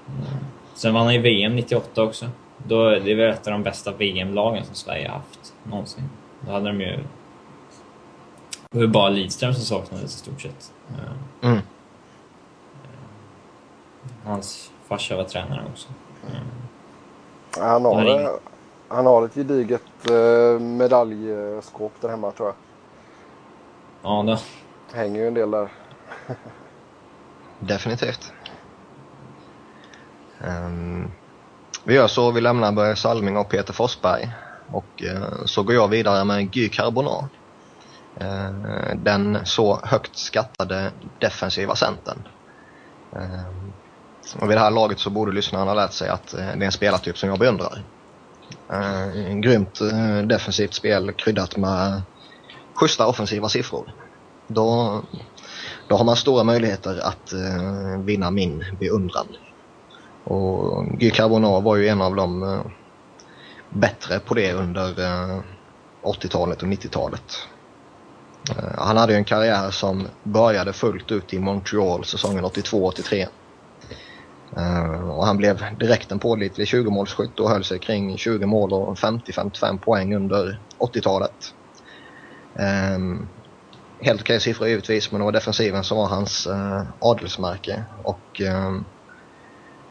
Sen 0.74 0.94
vann 0.94 1.04
han 1.04 1.14
ju 1.14 1.20
VM 1.20 1.56
98 1.56 2.02
också. 2.02 2.28
Då, 2.66 2.90
det 2.90 3.10
är 3.12 3.16
väl 3.16 3.30
ett 3.30 3.46
av 3.46 3.52
de 3.52 3.62
bästa 3.62 3.92
VM-lagen 3.92 4.64
som 4.64 4.74
Sverige 4.74 5.08
haft 5.08 5.54
någonsin. 5.62 6.04
Då 6.40 6.52
hade 6.52 6.66
de 6.66 6.80
ju... 6.80 6.96
Det 8.70 8.78
var 8.78 8.82
ju 8.82 8.88
bara 8.88 9.08
Lidström 9.08 9.54
som 9.54 9.62
saknades 9.64 10.14
i 10.14 10.18
stort 10.18 10.40
sett. 10.40 10.72
Mm. 11.42 11.58
Hans 14.24 14.70
farsa 14.88 15.16
var 15.16 15.24
tränare 15.24 15.64
också. 15.72 15.88
Mm. 16.30 16.44
Han 17.58 17.84
har, 17.84 18.04
Det 18.04 18.38
han 18.88 19.06
har 19.06 19.24
ett 19.24 19.34
gediget 19.34 20.10
eh, 20.10 20.60
medaljskåp 20.60 21.92
där 22.00 22.08
hemma 22.08 22.30
tror 22.30 22.48
jag. 22.48 22.56
Ja, 24.02 24.22
då, 24.26 24.38
Hänger 24.96 25.20
ju 25.20 25.28
en 25.28 25.34
del 25.34 25.50
där. 25.50 25.68
Definitivt. 27.58 28.32
Ehm, 30.40 31.10
vi 31.84 31.94
gör 31.94 32.06
så, 32.06 32.30
vi 32.30 32.40
lämnar 32.40 32.72
Börje 32.72 32.96
Salming 32.96 33.36
och 33.36 33.48
Peter 33.48 33.72
Forsberg. 33.72 34.30
Och 34.72 35.02
eh, 35.02 35.44
så 35.44 35.62
går 35.62 35.74
jag 35.74 35.88
vidare 35.88 36.24
med 36.24 36.50
Guy 36.50 36.68
Carbonat. 36.68 37.24
Eh, 38.16 38.50
den 38.94 39.38
så 39.44 39.80
högt 39.82 40.16
skattade 40.16 40.92
defensiva 41.18 41.76
centern. 41.76 42.28
Ehm, 43.12 43.72
och 44.32 44.50
vid 44.50 44.56
det 44.56 44.60
här 44.60 44.70
laget 44.70 44.98
så 44.98 45.10
borde 45.10 45.32
lyssnarna 45.32 45.64
ha 45.64 45.74
lärt 45.74 45.92
sig 45.92 46.08
att 46.08 46.34
eh, 46.34 46.40
det 46.40 46.44
är 46.44 46.62
en 46.62 46.72
spelartyp 46.72 47.18
som 47.18 47.28
jag 47.28 47.38
beundrar. 47.38 47.82
Eh, 48.70 49.30
en 49.30 49.40
grymt 49.40 49.80
eh, 49.80 50.18
defensivt 50.26 50.74
spel 50.74 51.12
kryddat 51.12 51.56
med 51.56 52.02
schyssta 52.74 53.06
offensiva 53.06 53.48
siffror. 53.48 53.92
Då, 54.46 55.02
då 55.88 55.96
har 55.96 56.04
man 56.04 56.16
stora 56.16 56.44
möjligheter 56.44 57.00
att 57.02 57.32
vinna 57.98 58.30
min 58.30 58.64
beundran. 58.80 59.26
Och 60.24 60.86
Guy 60.86 61.10
Carbonat 61.10 61.64
var 61.64 61.76
ju 61.76 61.88
en 61.88 62.02
av 62.02 62.16
de 62.16 62.60
bättre 63.68 64.18
på 64.18 64.34
det 64.34 64.52
under 64.52 64.94
80-talet 66.02 66.62
och 66.62 66.68
90-talet. 66.68 67.48
Han 68.78 68.96
hade 68.96 69.12
ju 69.12 69.16
en 69.16 69.24
karriär 69.24 69.70
som 69.70 70.08
började 70.22 70.72
fullt 70.72 71.12
ut 71.12 71.34
i 71.34 71.38
Montreal 71.38 72.04
säsongen 72.04 72.44
82-83. 72.44 73.26
Eh, 74.56 75.10
och 75.10 75.26
han 75.26 75.36
blev 75.36 75.64
direkt 75.78 76.12
en 76.12 76.18
pålitlig 76.18 76.66
20-målsskytt 76.66 77.40
och 77.40 77.50
höll 77.50 77.64
sig 77.64 77.78
kring 77.78 78.18
20 78.18 78.46
mål 78.46 78.72
och 78.72 78.98
50-55 78.98 79.78
poäng 79.78 80.14
under 80.14 80.60
80-talet. 80.78 81.54
Um, 82.54 82.64
ehm, 82.64 83.28
helt 84.00 84.20
okej 84.20 84.40
siffror 84.40 84.68
givetvis 84.68 85.12
men 85.12 85.20
det 85.20 85.24
var 85.24 85.32
defensiven 85.32 85.84
som 85.84 85.98
var 85.98 86.06
hans 86.06 86.46
uh, 86.46 86.82
adelsmärke. 86.98 87.84
Och 88.02 88.40
um, 88.40 88.84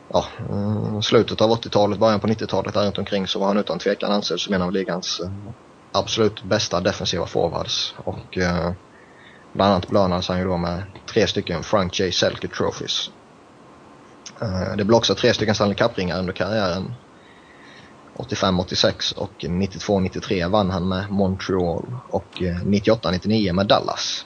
ja, 0.09 0.25
eh, 0.49 0.99
slutet 1.01 1.41
av 1.41 1.49
80-talet, 1.49 1.99
början 1.99 2.19
på 2.19 2.27
90-talet 2.27 2.73
där 2.73 2.85
runt 2.85 2.97
omkring 2.97 3.27
så 3.27 3.39
var 3.39 3.47
han 3.47 3.57
utan 3.57 3.79
tvekan 3.79 4.11
ansedd 4.11 4.39
som 4.39 4.53
en 4.53 4.61
av 4.61 4.71
ligans 4.71 5.21
absolut 5.91 6.43
bästa 6.43 6.81
defensiva 6.81 7.25
forwards. 7.25 7.95
Och 7.97 8.37
uh, 8.37 8.71
bland 9.53 9.71
annat 9.71 9.87
belönades 9.87 10.27
han 10.27 10.39
ju 10.39 10.45
då 10.45 10.57
med 10.57 10.83
tre 11.07 11.27
stycken 11.27 11.63
Frank 11.63 11.99
J. 11.99 12.11
Selke 12.11 12.47
Trophies. 12.47 13.09
Eh, 14.41 14.75
det 14.77 14.83
blev 14.83 14.97
också 14.97 15.15
tre 15.15 15.33
stycken 15.33 15.55
Stanley 15.55 15.75
Cup-ringar 15.75 16.19
under 16.19 16.33
karriären. 16.33 16.93
85-86 18.17 19.15
och 19.15 19.31
92-93 19.39 20.49
vann 20.49 20.69
han 20.69 20.87
med 20.87 21.11
Montreal 21.11 21.97
och 22.09 22.41
eh, 22.41 22.55
98-99 22.55 23.53
med 23.53 23.67
Dallas. 23.67 24.25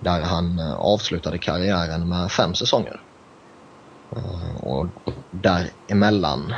Där 0.00 0.20
han 0.20 0.58
eh, 0.58 0.72
avslutade 0.72 1.38
karriären 1.38 2.08
med 2.08 2.32
fem 2.32 2.54
säsonger. 2.54 3.00
Och 4.60 4.86
däremellan 5.30 6.54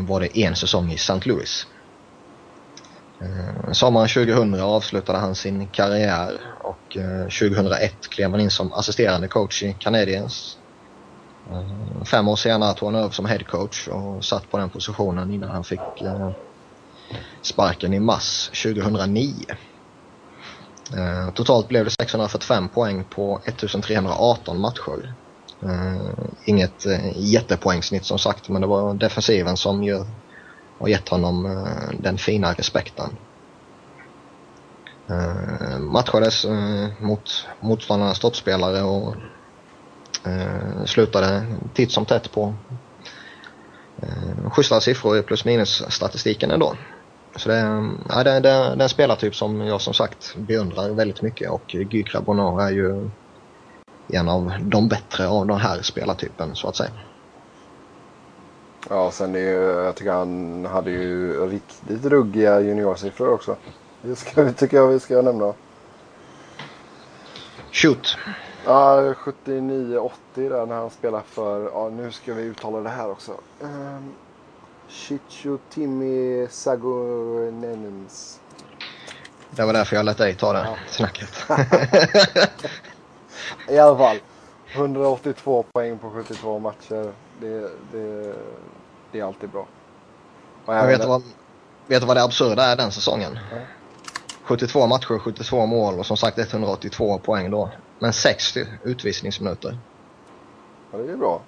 var 0.00 0.20
det 0.20 0.38
en 0.38 0.56
säsong 0.56 0.92
i 0.92 0.94
St. 0.94 1.20
Louis. 1.24 1.66
Sommaren 3.72 4.08
2000 4.08 4.60
avslutade 4.60 5.18
han 5.18 5.34
sin 5.34 5.66
karriär 5.66 6.40
och 6.62 6.96
2001 7.24 8.08
klev 8.08 8.30
han 8.30 8.40
in 8.40 8.50
som 8.50 8.72
assisterande 8.72 9.28
coach 9.28 9.62
i 9.62 9.76
Canadiens. 9.78 10.57
Fem 12.04 12.28
år 12.28 12.36
senare 12.36 12.74
tog 12.74 12.92
han 12.92 13.02
över 13.02 13.10
som 13.10 13.26
head 13.26 13.38
coach 13.38 13.88
och 13.88 14.24
satt 14.24 14.50
på 14.50 14.58
den 14.58 14.70
positionen 14.70 15.32
innan 15.32 15.50
han 15.50 15.64
fick 15.64 16.00
eh, 16.00 16.30
sparken 17.42 17.94
i 17.94 18.00
mars 18.00 18.50
2009. 18.62 19.34
Eh, 20.96 21.30
totalt 21.34 21.68
blev 21.68 21.84
det 21.84 21.90
645 21.90 22.68
poäng 22.68 23.04
på 23.04 23.40
1318 23.44 24.60
matcher. 24.60 25.14
Eh, 25.62 26.24
inget 26.44 26.86
jättepoängsnitt 27.16 28.04
som 28.04 28.18
sagt 28.18 28.48
men 28.48 28.60
det 28.60 28.66
var 28.66 28.94
defensiven 28.94 29.56
som 29.56 29.84
gör 29.84 30.06
har 30.78 30.88
gett 30.88 31.08
honom 31.08 31.66
den 32.00 32.18
fina 32.18 32.52
respekten. 32.52 33.16
Matchades 35.78 36.46
mot 37.00 37.46
motståndarnas 37.60 38.18
toppspelare 38.18 38.82
och 38.82 39.14
slutade 40.86 41.46
titt 41.74 41.92
som 41.92 42.04
tätt 42.04 42.32
på 42.32 42.54
schyssta 44.50 44.80
siffror 44.80 45.18
i 45.18 45.22
plus 45.22 45.44
minus 45.44 45.84
statistiken 45.88 46.50
ändå. 46.50 46.74
Så 47.36 47.48
det, 47.48 47.90
ja, 48.08 48.24
det, 48.24 48.30
det, 48.30 48.40
det 48.40 48.48
är 48.48 48.80
en 48.80 48.88
spelartyp 48.88 49.34
som 49.34 49.60
jag 49.60 49.80
som 49.80 49.94
sagt 49.94 50.36
beundrar 50.36 50.90
väldigt 50.90 51.22
mycket 51.22 51.50
och 51.50 51.62
Guy 51.66 52.02
Crabonneau 52.02 52.58
är 52.58 52.70
ju 52.70 53.10
en 54.08 54.28
av 54.28 54.52
de 54.60 54.88
bättre 54.88 55.28
av 55.28 55.46
den 55.46 55.58
här 55.58 55.82
spelartypen 55.82 56.56
så 56.56 56.68
att 56.68 56.76
säga. 56.76 56.90
Ja, 58.88 59.10
sen 59.10 59.32
det, 59.32 59.40
jag 59.40 59.94
tycker 59.94 60.12
han 60.12 60.66
hade 60.66 60.90
ju 60.90 61.46
riktigt 61.50 62.04
ruggiga 62.04 62.60
juniorsiffror 62.60 63.28
också. 63.28 63.56
Det 64.02 64.16
ska, 64.16 64.52
tycker 64.52 64.76
jag 64.76 64.88
vi 64.88 65.00
ska 65.00 65.22
nämna. 65.22 65.54
Shoot. 67.72 68.16
Ja, 68.68 69.14
79-80 69.14 70.10
där 70.34 70.66
när 70.66 70.74
han 70.74 70.90
spelade 70.90 71.24
för, 71.26 71.70
ja 71.74 71.88
nu 71.88 72.12
ska 72.12 72.34
vi 72.34 72.42
uttala 72.42 72.80
det 72.80 72.88
här 72.88 73.10
också. 73.10 73.32
Um, 73.60 74.14
Chicho 74.88 75.58
Timmy 75.70 76.46
Sagonenens. 76.50 78.40
Det 79.50 79.64
var 79.64 79.72
därför 79.72 79.96
jag 79.96 80.04
lät 80.04 80.18
dig 80.18 80.34
ta 80.34 80.52
det 80.52 80.58
ja. 80.58 80.76
snacket. 80.88 81.44
I 83.68 83.78
alla 83.78 83.98
fall. 83.98 84.16
182 84.72 85.64
poäng 85.72 85.98
på 85.98 86.10
72 86.10 86.58
matcher. 86.58 87.12
Det, 87.40 87.70
det, 87.92 88.34
det 89.12 89.20
är 89.20 89.24
alltid 89.24 89.50
bra. 89.50 89.66
Men 90.66 90.86
vet, 90.86 91.04
vad, 91.04 91.22
vet 91.86 92.00
du 92.00 92.06
vad 92.06 92.16
det 92.16 92.22
absurda 92.22 92.62
är 92.62 92.76
den 92.76 92.92
säsongen? 92.92 93.38
Ja. 93.50 93.58
72 94.42 94.86
matcher, 94.86 95.18
72 95.18 95.66
mål 95.66 95.98
och 95.98 96.06
som 96.06 96.16
sagt 96.16 96.38
182 96.38 97.18
poäng 97.18 97.50
då. 97.50 97.70
Men 97.98 98.12
60 98.12 98.66
utvisningsminuter. 98.84 99.78
Ja, 100.92 100.98
det 100.98 101.12
är 101.12 101.16
bra. 101.16 101.42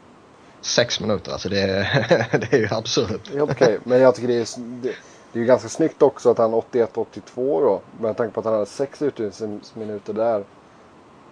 6 0.61 1.01
minuter, 1.01 1.33
alltså 1.33 1.49
det 1.49 1.61
är, 1.61 2.39
det 2.39 2.53
är 2.53 2.59
ju 2.59 2.69
absurt. 2.71 3.21
Okej, 3.29 3.43
okay. 3.43 3.79
men 3.85 4.01
jag 4.01 4.15
tycker 4.15 4.29
det 4.29 4.35
är, 4.35 4.61
det, 4.61 4.95
det 5.33 5.39
är 5.39 5.41
ju 5.41 5.47
ganska 5.47 5.69
snyggt 5.69 6.03
också 6.03 6.31
att 6.31 6.39
han 6.39 6.55
81-82 6.55 7.11
då. 7.37 7.81
Med 8.01 8.17
tanke 8.17 8.35
på 8.35 8.41
att 8.41 8.47
han 8.47 8.55
hade 8.55 8.67
6 8.67 9.03
utvisningsminuter 9.03 10.13
där. 10.13 10.45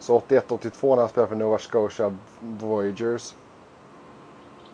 Så 0.00 0.20
81-82 0.28 0.88
när 0.88 0.96
han 0.96 1.08
spelade 1.08 1.28
för 1.28 1.36
Nova 1.36 1.58
Scotia 1.58 2.16
Voyagers 2.40 3.34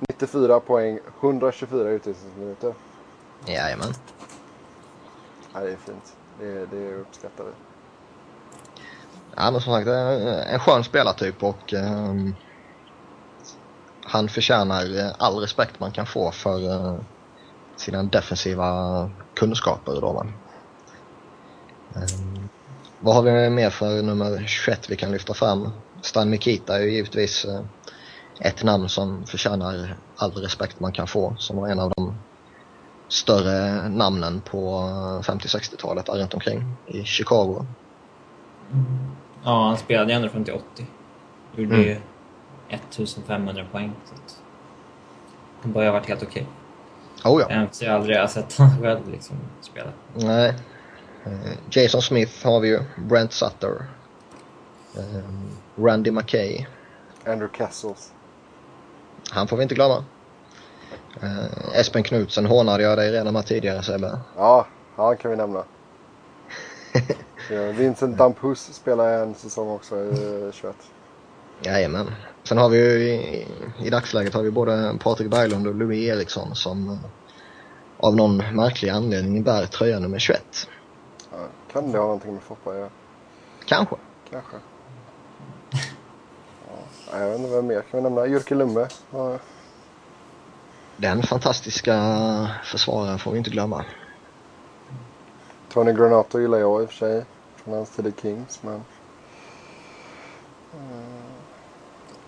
94 0.08 0.60
poäng, 0.60 0.98
124 1.20 1.90
utvisningsminuter. 1.90 2.74
Jajamän. 3.46 3.92
Ja, 5.54 5.60
det 5.60 5.72
är 5.72 5.76
fint. 5.76 6.16
Det, 6.40 6.66
det 6.66 6.94
uppskattar 6.94 7.44
vi. 7.44 7.50
Ja, 9.36 9.50
men 9.50 9.60
som 9.60 9.72
sagt, 9.72 9.88
en 10.48 10.58
skön 10.58 10.84
spelartyp 10.84 11.42
och 11.42 11.72
um, 11.72 12.34
han 14.04 14.28
förtjänar 14.28 14.98
eh, 14.98 15.12
all 15.18 15.36
respekt 15.36 15.80
man 15.80 15.92
kan 15.92 16.06
få 16.06 16.30
för 16.30 16.58
uh, 16.58 17.00
sina 17.76 18.02
defensiva 18.02 19.10
kunskaper. 19.34 20.00
Då, 20.00 20.20
um, 20.20 20.32
ehm, 21.94 22.48
vad 23.00 23.14
har 23.14 23.22
vi 23.22 23.50
mer 23.50 23.70
för 23.70 24.02
nummer 24.02 24.44
21 24.46 24.90
vi 24.90 24.96
kan 24.96 25.12
lyfta 25.12 25.34
fram? 25.34 25.70
Stan 26.02 26.30
Mikita 26.30 26.76
är 26.76 26.80
ju 26.80 26.92
givetvis 26.92 27.44
uh, 27.44 27.60
ett 28.40 28.62
namn 28.62 28.88
som 28.88 29.26
förtjänar 29.26 29.96
all 30.16 30.32
respekt 30.32 30.80
man 30.80 30.92
kan 30.92 31.06
få. 31.06 31.36
Som 31.38 31.56
var 31.56 31.68
en 31.68 31.80
av 31.80 31.92
de 31.96 32.14
större 33.08 33.88
namnen 33.88 34.40
på 34.40 34.80
50-60-talet 35.22 36.06
där 36.06 36.12
runt 36.14 36.34
omkring 36.34 36.76
i 36.86 37.04
Chicago. 37.04 37.66
Ja, 39.44 39.66
han 39.66 39.76
spelade 39.76 40.12
ju 40.12 40.16
ända 40.16 40.28
fram 40.28 40.44
till 40.44 40.54
80. 40.54 40.86
Gjorde 41.56 41.74
mm. 41.74 41.86
ju 41.86 41.96
1500 42.68 43.64
poäng. 43.72 43.92
Så 44.04 44.14
att 44.14 44.38
han 45.62 45.72
börjar 45.72 45.90
ha 45.90 45.98
varit 45.98 46.08
helt 46.08 46.22
okej. 46.22 46.46
Okay. 47.22 47.32
Oh, 47.32 47.40
ja. 47.40 47.68
Jag 47.80 47.90
har 47.90 47.98
aldrig 47.98 48.30
sett 48.30 48.58
honom 48.58 48.82
själv 48.82 49.10
liksom 49.10 49.36
spela. 49.60 49.90
Nej. 50.14 50.54
Eh, 51.24 51.52
Jason 51.70 52.02
Smith 52.02 52.46
har 52.46 52.60
vi 52.60 52.68
ju. 52.68 52.80
Brent 52.96 53.32
Sutter. 53.32 53.86
Eh, 54.96 55.82
Randy 55.84 56.10
McKay. 56.10 56.66
Andrew 57.26 57.56
Castles. 57.56 58.12
Han 59.30 59.48
får 59.48 59.56
vi 59.56 59.62
inte 59.62 59.74
glömma. 59.74 60.04
Uh, 61.22 61.78
Espen 61.80 62.02
Knutsen 62.02 62.46
hånade 62.46 62.82
jag 62.82 62.98
dig 62.98 63.12
redan 63.12 63.32
med 63.32 63.46
tidigare 63.46 63.82
Sebbe. 63.82 64.18
Ja, 64.36 64.66
han 64.96 65.16
kan 65.16 65.30
vi 65.30 65.36
nämna. 65.36 65.64
Vincent 67.78 68.18
Dampus 68.18 68.74
spelar 68.74 69.22
en 69.22 69.34
säsong 69.34 69.68
också 69.68 69.96
i 69.96 70.50
21. 70.52 70.76
Jajamän. 71.62 72.10
Sen 72.42 72.58
har 72.58 72.68
vi 72.68 72.78
ju 72.78 73.08
i, 73.08 73.46
i 73.84 73.90
dagsläget 73.90 74.34
har 74.34 74.42
vi 74.42 74.50
både 74.50 74.98
Patrik 75.00 75.30
Berglund 75.30 75.66
och 75.66 75.74
Louis 75.74 76.08
Eriksson 76.08 76.54
som 76.54 76.90
uh, 76.90 76.98
av 77.96 78.16
någon 78.16 78.36
märklig 78.36 78.88
anledning 78.88 79.42
bär 79.42 79.66
tröja 79.66 79.98
nummer 79.98 80.18
21. 80.18 80.68
Ja, 81.32 81.38
kan 81.72 81.92
det 81.92 81.98
ha 81.98 82.04
någonting 82.04 82.34
med 82.34 82.42
Foppa 82.42 82.70
att 82.70 82.76
göra? 82.76 82.88
Kanske. 83.66 83.96
Kanske. 84.30 84.56
Ja, 87.10 87.18
jag 87.18 87.30
vet 87.30 87.38
inte 87.38 87.50
vem 87.50 87.66
mer 87.66 87.82
kan 87.90 87.98
vi 87.98 88.02
nämna. 88.02 88.26
Jyrke 88.26 88.54
Lumme. 88.54 88.86
Ja. 89.10 89.38
Den 90.96 91.22
fantastiska 91.22 92.50
försvararen 92.64 93.18
får 93.18 93.32
vi 93.32 93.38
inte 93.38 93.50
glömma. 93.50 93.84
Tony 95.74 95.92
Granato 95.92 96.40
gillar 96.40 96.58
jag 96.58 96.82
i 96.82 96.84
och 96.84 96.90
för 96.90 96.96
sig. 96.96 97.24
Från 97.56 97.74
hans 97.74 97.90
tid 97.90 98.06
i 98.06 98.12
Kings. 98.22 98.62
Men... 98.62 98.84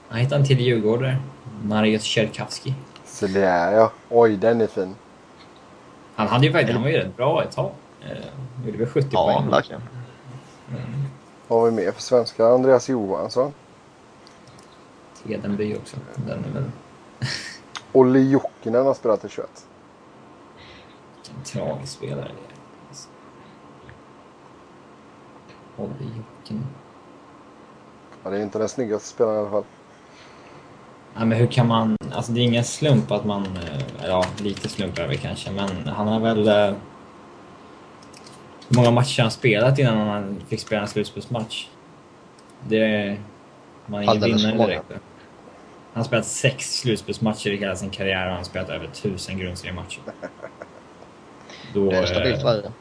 Han 0.09 0.19
hittade 0.19 0.41
en 0.41 0.47
till 0.47 0.61
djurgårdare. 0.61 1.17
Marius 1.63 2.03
Tjerkavski. 2.03 2.75
Så 3.05 3.27
det 3.27 3.45
är 3.45 3.73
ja. 3.73 3.93
Oj, 4.09 4.37
den 4.37 4.61
är 4.61 4.67
fin. 4.67 4.95
Han, 6.15 6.29
hade 6.29 6.47
ju 6.47 6.53
faktiskt, 6.53 6.73
han 6.73 6.83
var 6.83 6.91
ju 6.91 6.97
rätt 6.97 7.17
bra 7.17 7.43
ett 7.43 7.53
tag. 7.53 7.71
Eh, 8.03 8.67
gjorde 8.67 8.79
väl 8.79 8.87
70 8.87 9.09
Ja, 9.13 9.33
poäng. 9.33 9.51
verkligen. 9.51 9.83
Vad 11.49 11.61
har 11.61 11.71
vi 11.71 11.77
mer 11.77 11.93
för 11.93 12.03
svenska? 12.03 12.47
Andreas 12.47 12.89
Johansson. 12.89 13.53
Hedenby 15.25 15.77
också. 15.77 15.97
Den 16.15 16.45
är 16.45 16.49
väl 16.51 16.71
Olli 17.93 18.31
Jokinen 18.31 18.87
har 18.87 18.95
spelat 18.95 19.25
i 19.25 19.29
21. 19.29 19.49
en 21.39 21.45
tragisk 21.45 21.93
spelare. 21.93 22.31
Det 25.77 25.83
är. 25.83 25.87
Olli 25.87 26.05
Jokinen. 26.17 26.67
Ja, 28.23 28.31
det 28.31 28.39
är 28.39 28.43
inte 28.43 28.59
den 28.59 28.69
snyggaste 28.69 29.09
spelaren 29.09 29.37
i 29.37 29.41
alla 29.41 29.51
fall. 29.51 29.65
Ja, 31.15 31.25
men 31.25 31.39
hur 31.39 31.47
kan 31.47 31.67
man... 31.67 31.97
Alltså 32.13 32.33
det 32.33 32.41
är 32.41 32.45
ingen 32.45 32.65
slump 32.65 33.11
att 33.11 33.25
man... 33.25 33.47
eh, 33.47 34.07
Ja, 34.07 34.25
lite 34.41 34.69
slump 34.69 34.99
är 34.99 35.09
det 35.09 35.17
kanske, 35.17 35.51
men 35.51 35.89
han 35.89 36.09
har 36.09 36.21
väl... 36.21 36.49
eh, 36.49 36.77
Hur 38.69 38.77
många 38.77 38.91
matcher 38.91 39.19
har 39.19 39.25
han 39.25 39.31
spelat 39.31 39.79
innan 39.79 40.09
han 40.09 40.41
fick 40.49 40.61
spela 40.61 40.83
en 40.83 40.89
slutspelsmatch? 40.89 41.69
Det... 42.69 43.17
Man 43.87 44.01
är 44.09 44.17
ingen 44.17 44.23
vinnare 44.39 44.67
direkt. 44.67 44.85
Han 45.93 46.01
har 46.01 46.05
spelat 46.05 46.27
sex 46.27 46.79
slutspelsmatcher 46.79 47.51
i 47.51 47.57
hela 47.57 47.77
sin 47.77 47.91
karriär 47.91 48.23
och 48.25 48.29
han 48.29 48.37
har 48.37 48.45
spelat 48.45 48.69
över 48.69 48.87
tusen 48.87 49.39
grundseriematcher. 49.39 50.01
Då, 51.75 51.91
Det 51.91 51.97
är 51.97 52.07
stabilt 52.07 52.39
eh, 52.39 52.45
värre. 52.45 52.73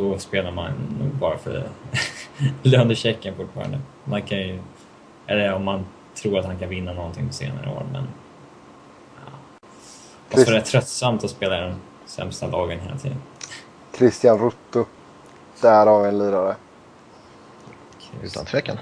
Då 0.00 0.18
spelar 0.18 0.50
man 0.50 0.70
nog 1.00 1.08
bara 1.08 1.38
för 1.38 1.68
lönechecken 2.62 3.34
fortfarande. 3.36 3.78
Man 4.04 4.22
kan 4.22 4.38
ju, 4.38 4.58
eller 5.26 5.52
om 5.54 5.64
man 5.64 5.84
tror 6.14 6.38
att 6.38 6.44
han 6.46 6.58
kan 6.58 6.68
vinna 6.68 6.92
någonting 6.92 7.26
på 7.26 7.32
senare 7.32 7.70
år, 7.70 7.82
men... 7.92 8.08
Ja. 9.16 9.32
Och 10.32 10.38
så 10.38 10.50
är 10.50 10.54
det 10.54 10.60
tröttsamt 10.60 11.24
att 11.24 11.30
spela 11.30 11.58
i 11.58 11.60
de 11.60 11.74
sämsta 12.06 12.46
lagen 12.46 12.80
hela 12.80 12.96
tiden. 12.98 13.18
Christian 13.96 14.38
Rutto. 14.38 14.84
Där 15.60 15.86
har 15.86 16.02
vi 16.02 16.08
en 16.08 16.18
lirare. 16.18 16.56
Utan 18.22 18.44
tvekan. 18.44 18.78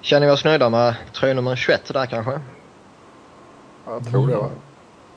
Känner 0.00 0.26
vi 0.26 0.32
oss 0.32 0.44
nöjda 0.44 0.68
med 0.70 0.94
tröja 1.14 1.34
nummer 1.34 1.56
21 1.56 1.92
där 1.92 2.06
kanske? 2.06 2.40
Jag 3.86 4.10
tror 4.10 4.28
det 4.28 4.36
va? 4.36 4.50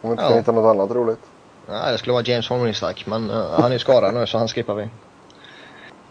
Om 0.01 0.09
vi 0.09 0.09
inte 0.09 0.23
Ja. 0.23 0.29
kan 0.29 0.37
hitta 0.37 0.51
något 0.51 0.75
annat 0.75 0.91
roligt. 0.91 1.19
Nej, 1.67 1.91
det 1.91 1.97
skulle 1.97 2.13
vara 2.13 2.23
James 2.23 2.49
Holmgren-stack, 2.49 3.05
men 3.05 3.29
eh, 3.29 3.59
han 3.59 3.71
är 3.71 3.77
skadad 3.77 4.13
nu 4.13 4.27
så 4.27 4.37
han 4.37 4.47
skippar 4.47 4.75
vi. 4.75 4.89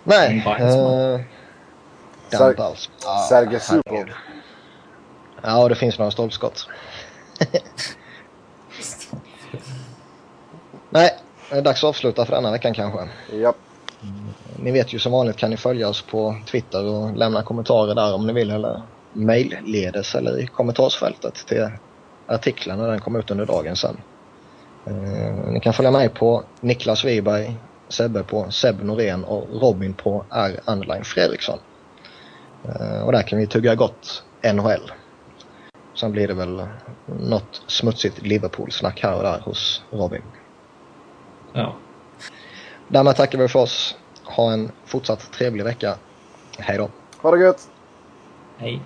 Nej. 0.05 0.36
Uh, 0.36 1.20
Ser- 2.31 2.39
Dan 2.39 2.55
Bals. 2.56 2.90
Ah, 3.06 3.28
Sergej. 3.28 3.60
Zubov. 3.60 4.09
Ja, 5.43 5.62
och 5.62 5.68
det 5.68 5.74
finns 5.74 5.98
några 5.98 6.10
stolpskott. 6.10 6.66
Nej, 10.90 11.10
det 11.51 11.56
är 11.56 11.62
dags 11.62 11.85
att 11.85 11.89
avsluta 11.89 12.26
för 12.26 12.35
denna 12.35 12.51
veckan 12.51 12.74
kanske. 12.74 13.09
Japp. 13.32 13.56
Ni 14.59 14.72
vet 14.72 14.93
ju 14.93 14.98
som 14.98 15.12
vanligt 15.12 15.36
kan 15.36 15.51
ni 15.51 15.56
följa 15.56 15.89
oss 15.89 16.02
på 16.02 16.36
Twitter 16.47 16.85
och 16.85 17.16
lämna 17.16 17.43
kommentarer 17.43 17.94
där 17.94 18.14
om 18.14 18.26
ni 18.26 18.32
vill 18.32 18.51
eller 18.51 18.82
mejlledes 19.12 20.14
eller 20.14 20.40
i 20.40 20.47
kommentarsfältet 20.47 21.35
till 21.35 21.68
artiklarna 22.26 22.82
när 22.82 22.90
den 22.90 23.01
kommer 23.01 23.18
ut 23.18 23.31
under 23.31 23.47
dagen 23.47 23.76
sen. 23.76 24.01
Eh, 24.86 25.35
ni 25.52 25.61
kan 25.61 25.73
följa 25.73 25.90
mig 25.90 26.09
på 26.09 26.44
Niklas 26.61 27.05
Wiberg, 27.05 27.56
Sebbe 27.89 28.23
på 28.23 28.51
Seb 28.51 28.82
Norén 28.82 29.24
och 29.24 29.61
Robin 29.61 29.94
på 29.94 30.24
R. 30.31 30.61
Underline 30.66 31.05
Fredriksson. 31.05 31.59
Eh, 32.65 33.02
och 33.06 33.12
där 33.12 33.23
kan 33.23 33.39
vi 33.39 33.47
tugga 33.47 33.74
gott 33.74 34.24
NHL. 34.55 34.93
Sen 35.94 36.12
blir 36.12 36.28
det 36.28 36.35
väl 36.35 36.66
något 37.06 37.62
smutsigt 37.66 38.23
Liverpool-snack 38.23 39.02
här 39.02 39.16
och 39.16 39.23
där 39.23 39.40
hos 39.40 39.82
Robin. 39.90 40.23
Ja. 41.52 41.74
Därmed 42.89 43.16
tackar 43.16 43.39
vi 43.39 43.48
för 43.48 43.59
oss. 43.59 43.97
Ha 44.24 44.52
en 44.52 44.73
fortsatt 44.85 45.32
trevlig 45.32 45.65
vecka. 45.65 45.94
Hej 46.59 46.78
då. 46.78 46.90
Ha 47.23 47.31
det 47.31 47.43
gött! 47.43 47.69
Hej. 48.59 48.82